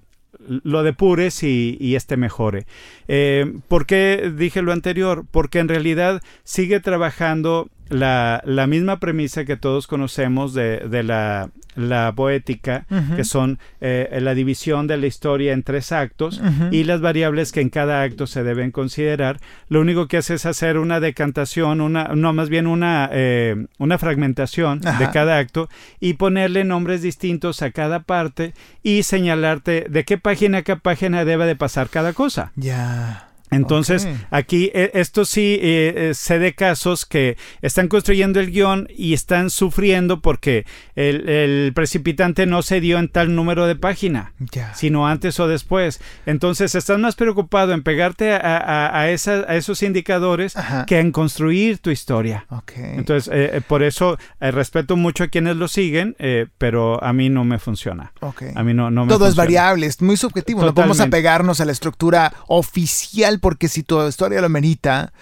lo 0.49 0.82
depures 0.82 1.42
y, 1.42 1.76
y 1.80 1.94
este 1.94 2.16
mejore. 2.16 2.66
Eh, 3.07 3.53
¿Por 3.68 3.86
qué 3.86 4.32
dije 4.36 4.62
lo 4.62 4.72
anterior? 4.72 5.24
Porque 5.30 5.59
en 5.59 5.68
realidad 5.68 6.22
sigue 6.44 6.80
trabajando 6.80 7.68
la, 7.89 8.43
la 8.45 8.66
misma 8.66 9.01
premisa 9.01 9.45
que 9.45 9.57
todos 9.57 9.86
conocemos 9.86 10.55
de, 10.55 10.78
de 10.89 11.03
la, 11.03 11.51
la 11.78 12.12
poética, 12.14 12.86
que 13.14 13.24
son 13.24 13.59
eh, 13.80 14.18
la 14.20 14.34
división 14.34 14.86
de 14.89 14.97
la 14.97 15.07
historia 15.07 15.53
en 15.53 15.62
tres 15.62 15.93
actos 15.93 16.41
y 16.72 16.84
las 16.84 17.01
variables 17.01 17.53
que 17.53 17.61
en 17.61 17.70
cada 17.70 18.03
acto 18.03 18.26
se 18.26 18.43
deben 18.43 18.72
considerar. 18.72 19.41
Lo 19.68 19.80
único 19.80 20.09
que 20.09 20.16
hace 20.16 20.34
es 20.34 20.45
hacer 20.45 20.76
una 20.76 20.99
decantación, 20.99 21.80
una, 21.80 22.09
no, 22.14 22.32
más 22.32 22.49
bien 22.49 22.66
una, 22.66 23.09
eh, 23.12 23.66
una 23.78 23.99
fragmentación 23.99 24.80
Ajá. 24.84 24.99
de 24.99 25.11
cada 25.12 25.39
acto 25.39 25.68
y 26.01 26.14
ponerle 26.14 26.64
nombres 26.64 27.01
distintos 27.01 27.62
a 27.62 27.70
cada 27.70 28.01
parte 28.01 28.55
y 28.82 29.05
señalarte 29.05 29.86
de 29.89 30.05
qué 30.05 30.18
página 30.18 30.59
a 30.59 30.62
qué 30.62 30.76
página 30.76 31.24
debe 31.24 31.47
de 31.47 31.55
pasar 31.55 31.89
cada 31.89 32.12
cosa. 32.12 32.53
Ya. 32.57 33.28
Entonces, 33.51 34.07
aquí 34.30 34.70
eh, 34.74 34.90
esto 34.94 35.24
sí 35.24 35.59
eh, 35.61 35.94
eh, 36.11 36.14
sé 36.14 36.38
de 36.38 36.55
casos 36.55 37.07
que 37.07 37.36
están 37.62 37.88
construyendo 37.88 38.40
el 38.40 38.51
guion 38.51 38.88
y 38.94 39.14
están 39.14 39.51
sufriendo 39.51 40.20
porque 40.20 40.66
el, 40.96 41.28
el 41.28 41.72
precipitante 41.74 42.46
no 42.46 42.62
se 42.62 42.80
dio 42.80 42.99
en 42.99 43.09
tal 43.09 43.34
número 43.34 43.66
de 43.66 43.76
página, 43.76 44.32
sino 44.74 45.07
antes 45.07 45.38
o 45.40 45.49
después. 45.49 46.01
Entonces, 46.26 46.74
estás 46.74 46.99
más 46.99 47.14
preocupado 47.16 47.72
en 47.72 47.82
pegarte 47.82 48.32
a, 48.32 48.38
a- 48.59 49.01
a 49.01 49.11
esa- 49.11 49.44
a 49.49 49.57
esos 49.57 49.82
indicadores 49.82 50.57
Ajá. 50.57 50.84
que 50.86 50.99
en 50.99 51.12
construir 51.12 51.78
tu 51.78 51.90
historia. 51.90 52.46
Ok. 52.51 52.72
Entonces, 52.76 53.32
eh, 53.32 53.51
eh, 53.55 53.61
por 53.66 53.82
eso 53.82 54.18
respeto 54.40 54.96
mucho 54.96 55.24
a 55.24 55.28
quienes 55.28 55.57
lo 55.57 55.68
siguen, 55.68 56.16
eh, 56.18 56.46
pero 56.59 57.03
a 57.03 57.12
mí 57.12 57.28
no 57.30 57.44
me 57.44 57.59
funciona. 57.59 58.12
A 58.55 58.62
mí 58.62 58.74
no, 58.74 58.90
no 58.90 59.07
me 59.07 59.12
Todo 59.12 59.26
es 59.26 59.34
variable, 59.36 59.86
es 59.86 60.01
muy 60.03 60.16
subjetivo. 60.16 60.61
No 60.62 60.74
podemos 60.74 60.96
Totalmente. 60.99 61.16
apegarnos 61.16 61.61
a 61.61 61.64
la 61.64 61.72
estructura 61.72 62.32
oficial 62.46 63.38
porque 63.39 63.68
si 63.68 63.82
tu 63.82 64.07
historia 64.07 64.41
lo 64.41 64.49
merita, 64.49 65.12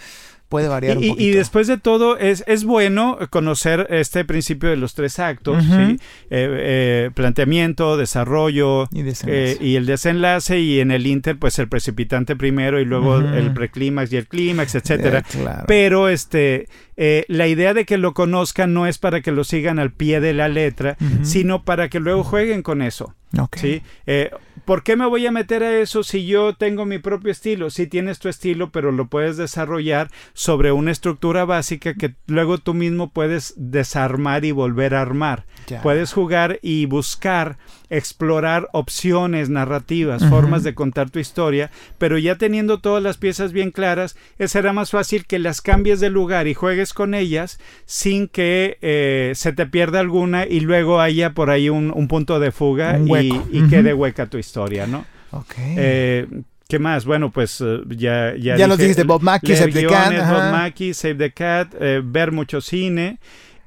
puede 0.49 0.69
variar 0.69 0.97
un 0.99 1.03
Y, 1.03 1.07
y 1.07 1.11
poquito. 1.11 1.39
después 1.39 1.67
de 1.67 1.77
todo, 1.77 2.17
es, 2.19 2.45
es 2.47 2.65
bueno 2.65 3.19
conocer 3.31 3.89
este 3.91 4.25
principio 4.25 4.71
de 4.71 4.77
los 4.77 4.95
tres 4.95 5.19
actos. 5.19 5.65
¿sí? 5.65 5.71
Eh, 5.73 5.99
eh, 6.31 7.11
planteamiento, 7.15 7.97
desarrollo 7.97 8.89
Y 8.93 9.03
eh, 9.27 9.57
y 9.61 9.75
el 9.75 9.87
desenlace, 9.87 10.61
y 10.61 10.79
en 10.79 10.93
el 10.93 11.07
Inter, 11.09 11.37
pues 11.37 11.59
el 11.59 11.69
precipitante 11.69 12.37
primero, 12.37 12.81
y 12.81 12.85
luego 12.85 13.19
el 13.19 13.53
preclímax 13.55 14.13
y 14.13 14.19
el 14.19 14.29
clímax, 14.29 14.77
etcétera. 14.77 15.19
Eh, 15.19 15.23
claro. 15.29 15.65
Pero 15.67 16.09
este, 16.09 16.69
eh, 16.97 17.25
la 17.27 17.49
idea 17.49 17.75
de 17.75 17.85
que 17.85 17.99
lo 17.99 18.15
conozcan 18.15 18.73
no 18.73 18.87
es 18.87 18.99
para 18.99 19.21
que 19.23 19.33
lo 19.33 19.43
sigan 19.43 19.81
al 19.81 19.91
pie 19.91 20.21
de 20.21 20.33
la 20.33 20.47
letra, 20.49 20.97
sino 21.23 21.65
para 21.65 21.89
que 21.89 21.99
luego 21.99 22.23
jueguen 22.23 22.63
con 22.63 22.83
eso. 22.83 23.15
Ok. 23.37 23.57
¿sí? 23.57 23.83
Eh, 24.07 24.31
¿Por 24.67 24.83
qué 24.83 24.97
me 24.97 25.07
voy 25.07 25.25
a 25.27 25.31
meter 25.31 25.63
a 25.63 25.79
eso 25.79 26.03
si 26.03 26.27
yo 26.27 26.55
tengo 26.55 26.85
mi 26.85 26.99
propio 26.99 27.31
estilo? 27.31 27.71
Sí 27.71 27.87
tienes 27.87 28.19
tu 28.19 28.29
estilo, 28.29 28.71
pero 28.71 28.91
lo 28.91 29.07
puedes 29.07 29.37
desarrollar 29.37 30.11
sobre 30.35 30.73
una 30.73 30.91
estructura 30.91 31.45
básica 31.45 31.95
que 31.95 32.17
luego 32.27 32.59
tú 32.59 32.75
mismo 32.75 33.11
puedes 33.11 33.55
desarmar 33.57 34.45
y 34.45 34.51
volver 34.51 34.97
a 34.97 35.03
armar. 35.03 35.45
Ya. 35.69 35.83
Puedes 35.83 36.13
jugar 36.13 36.59
y 36.63 36.87
buscar, 36.87 37.59
explorar 37.91 38.69
opciones 38.73 39.51
narrativas, 39.51 40.29
formas 40.29 40.65
de 40.65 40.75
contar 40.75 41.11
tu 41.11 41.19
historia, 41.19 41.71
pero 41.99 42.19
ya 42.19 42.37
teniendo 42.37 42.81
todas 42.81 43.03
las 43.03 43.17
piezas 43.17 43.53
bien 43.53 43.71
claras, 43.71 44.17
eh, 44.39 44.49
será 44.49 44.73
más 44.73 44.91
fácil 44.91 45.27
que 45.27 45.39
las 45.39 45.61
cambies 45.61 46.01
de 46.01 46.11
lugar 46.11 46.47
y 46.47 46.55
juegues 46.55 46.93
con 46.93 47.15
ellas 47.15 47.59
sin 47.85 48.29
que 48.29 48.79
eh, 48.83 49.33
se 49.35 49.53
te 49.53 49.67
pierda 49.67 50.01
alguna 50.01 50.47
y 50.47 50.61
luego 50.61 51.01
haya 51.01 51.35
por 51.35 51.51
ahí 51.51 51.69
un, 51.69 51.93
un 51.95 52.09
punto 52.09 52.41
de 52.41 52.51
fuga 52.53 52.97
Un 52.99 53.09
y, 53.53 53.69
quede 53.69 53.95
hueca 53.95 54.27
tu 54.27 54.39
historia, 54.39 54.56
¿no? 54.87 55.05
Ok. 55.33 55.55
Eh, 55.59 56.27
¿Qué 56.69 56.79
más? 56.79 57.05
Bueno, 57.05 57.31
pues 57.31 57.61
eh, 57.61 57.81
ya, 57.91 58.35
ya, 58.37 58.57
Ya 58.57 58.67
nos 58.67 58.79
dije, 58.79 58.89
dijiste 58.89 59.05
Bob 59.05 59.23
Mackie, 59.23 59.49
leer 59.49 59.59
Save 59.59 59.73
the 59.73 59.87
Cat. 59.87 60.29
Bob 60.29 60.51
Mackie, 60.53 60.95
Save 60.95 61.15
the 61.15 61.33
Cat, 61.33 61.75
eh, 61.79 62.01
ver 62.05 62.33
mucho 62.33 62.61
cine. 62.61 63.19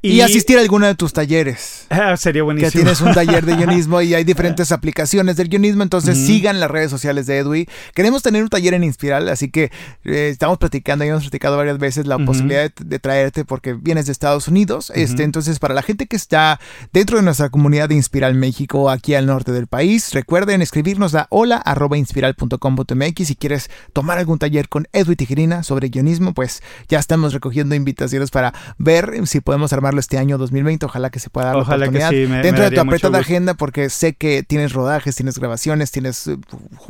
Y, 0.01 0.21
asistir 0.21 0.57
a 0.57 0.61
alguno 0.61 0.85
de 0.87 0.95
tus 0.95 1.13
talleres. 1.13 1.85
Ah, 1.89 2.15
sería 2.17 2.39
Que 2.39 2.43
buenísimo. 2.43 2.71
tienes 2.71 3.01
un 3.01 3.13
taller 3.13 3.45
de 3.45 3.55
guionismo 3.57 4.01
y 4.01 4.13
hay 4.13 4.23
diferentes 4.23 4.71
aplicaciones 4.71 5.35
del 5.37 5.49
guionismo, 5.49 5.83
entonces 5.83 6.17
sigan 6.17 6.59
las 6.59 6.69
redes 6.69 6.91
sociales 6.91 7.25
de 7.25 7.37
Edwi. 7.37 7.67
Queremos 7.93 8.21
tener 8.21 8.43
un 8.43 8.49
taller 8.49 8.73
en 8.73 8.83
Inspiral, 8.83 9.29
así 9.29 9.49
que 9.49 9.71
eh, 10.03 10.29
estamos 10.29 10.57
platicando, 10.57 11.05
ya 11.05 11.11
hemos 11.11 11.23
platicado 11.23 11.57
varias 11.57 11.77
veces 11.77 12.07
la 12.07 12.17
posibilidad 12.17 12.63
de, 12.63 12.73
de 12.83 12.99
traerte 12.99 13.45
porque 13.45 13.73
vienes 13.73 14.05
de 14.05 14.11
Estados 14.11 14.47
Unidos. 14.47 14.91
Este, 14.95 15.23
entonces, 15.23 15.59
para 15.59 15.73
la 15.73 15.81
gente 15.81 16.07
que 16.07 16.15
está 16.15 16.59
dentro 16.91 17.17
de 17.17 17.23
nuestra 17.23 17.49
comunidad 17.49 17.89
de 17.89 17.95
Inspiral 17.95 18.35
México, 18.35 18.89
aquí 18.89 19.15
al 19.15 19.25
norte 19.25 19.51
del 19.51 19.67
país, 19.67 20.13
recuerden 20.13 20.61
escribirnos 20.61 21.15
a 21.15 21.27
hola 21.29 21.57
arroba 21.57 21.97
inspiral.com.mx 21.97 23.29
si 23.29 23.35
quieres 23.35 23.69
tomar 23.93 24.17
algún 24.17 24.39
taller 24.39 24.69
con 24.69 24.87
Edwi 24.91 25.15
Tijerina 25.15 25.63
sobre 25.63 25.89
guionismo, 25.89 26.33
pues 26.33 26.63
ya 26.87 26.99
estamos 26.99 27.33
recogiendo 27.33 27.75
invitaciones 27.75 28.31
para 28.31 28.53
ver 28.77 29.27
si 29.27 29.39
podemos 29.39 29.71
armarlo 29.89 29.99
este 29.99 30.17
año 30.17 30.37
2020. 30.37 30.85
Ojalá 30.85 31.09
que 31.09 31.19
se 31.19 31.29
pueda 31.29 31.47
dar 31.47 31.55
la 31.57 31.61
Ojalá 31.63 31.85
que 31.85 31.97
oportunidad 31.97 32.09
sí, 32.11 32.15
me- 32.31 32.37
me 32.37 32.41
dentro 32.43 32.63
de 32.63 32.69
tu 32.71 32.81
apretada 32.81 33.17
agenda 33.19 33.53
porque 33.55 33.89
sé 33.89 34.13
que 34.13 34.43
tienes 34.43 34.73
rodajes, 34.73 35.15
tienes 35.15 35.37
grabaciones, 35.39 35.91
tienes 35.91 36.27
eh, 36.27 36.37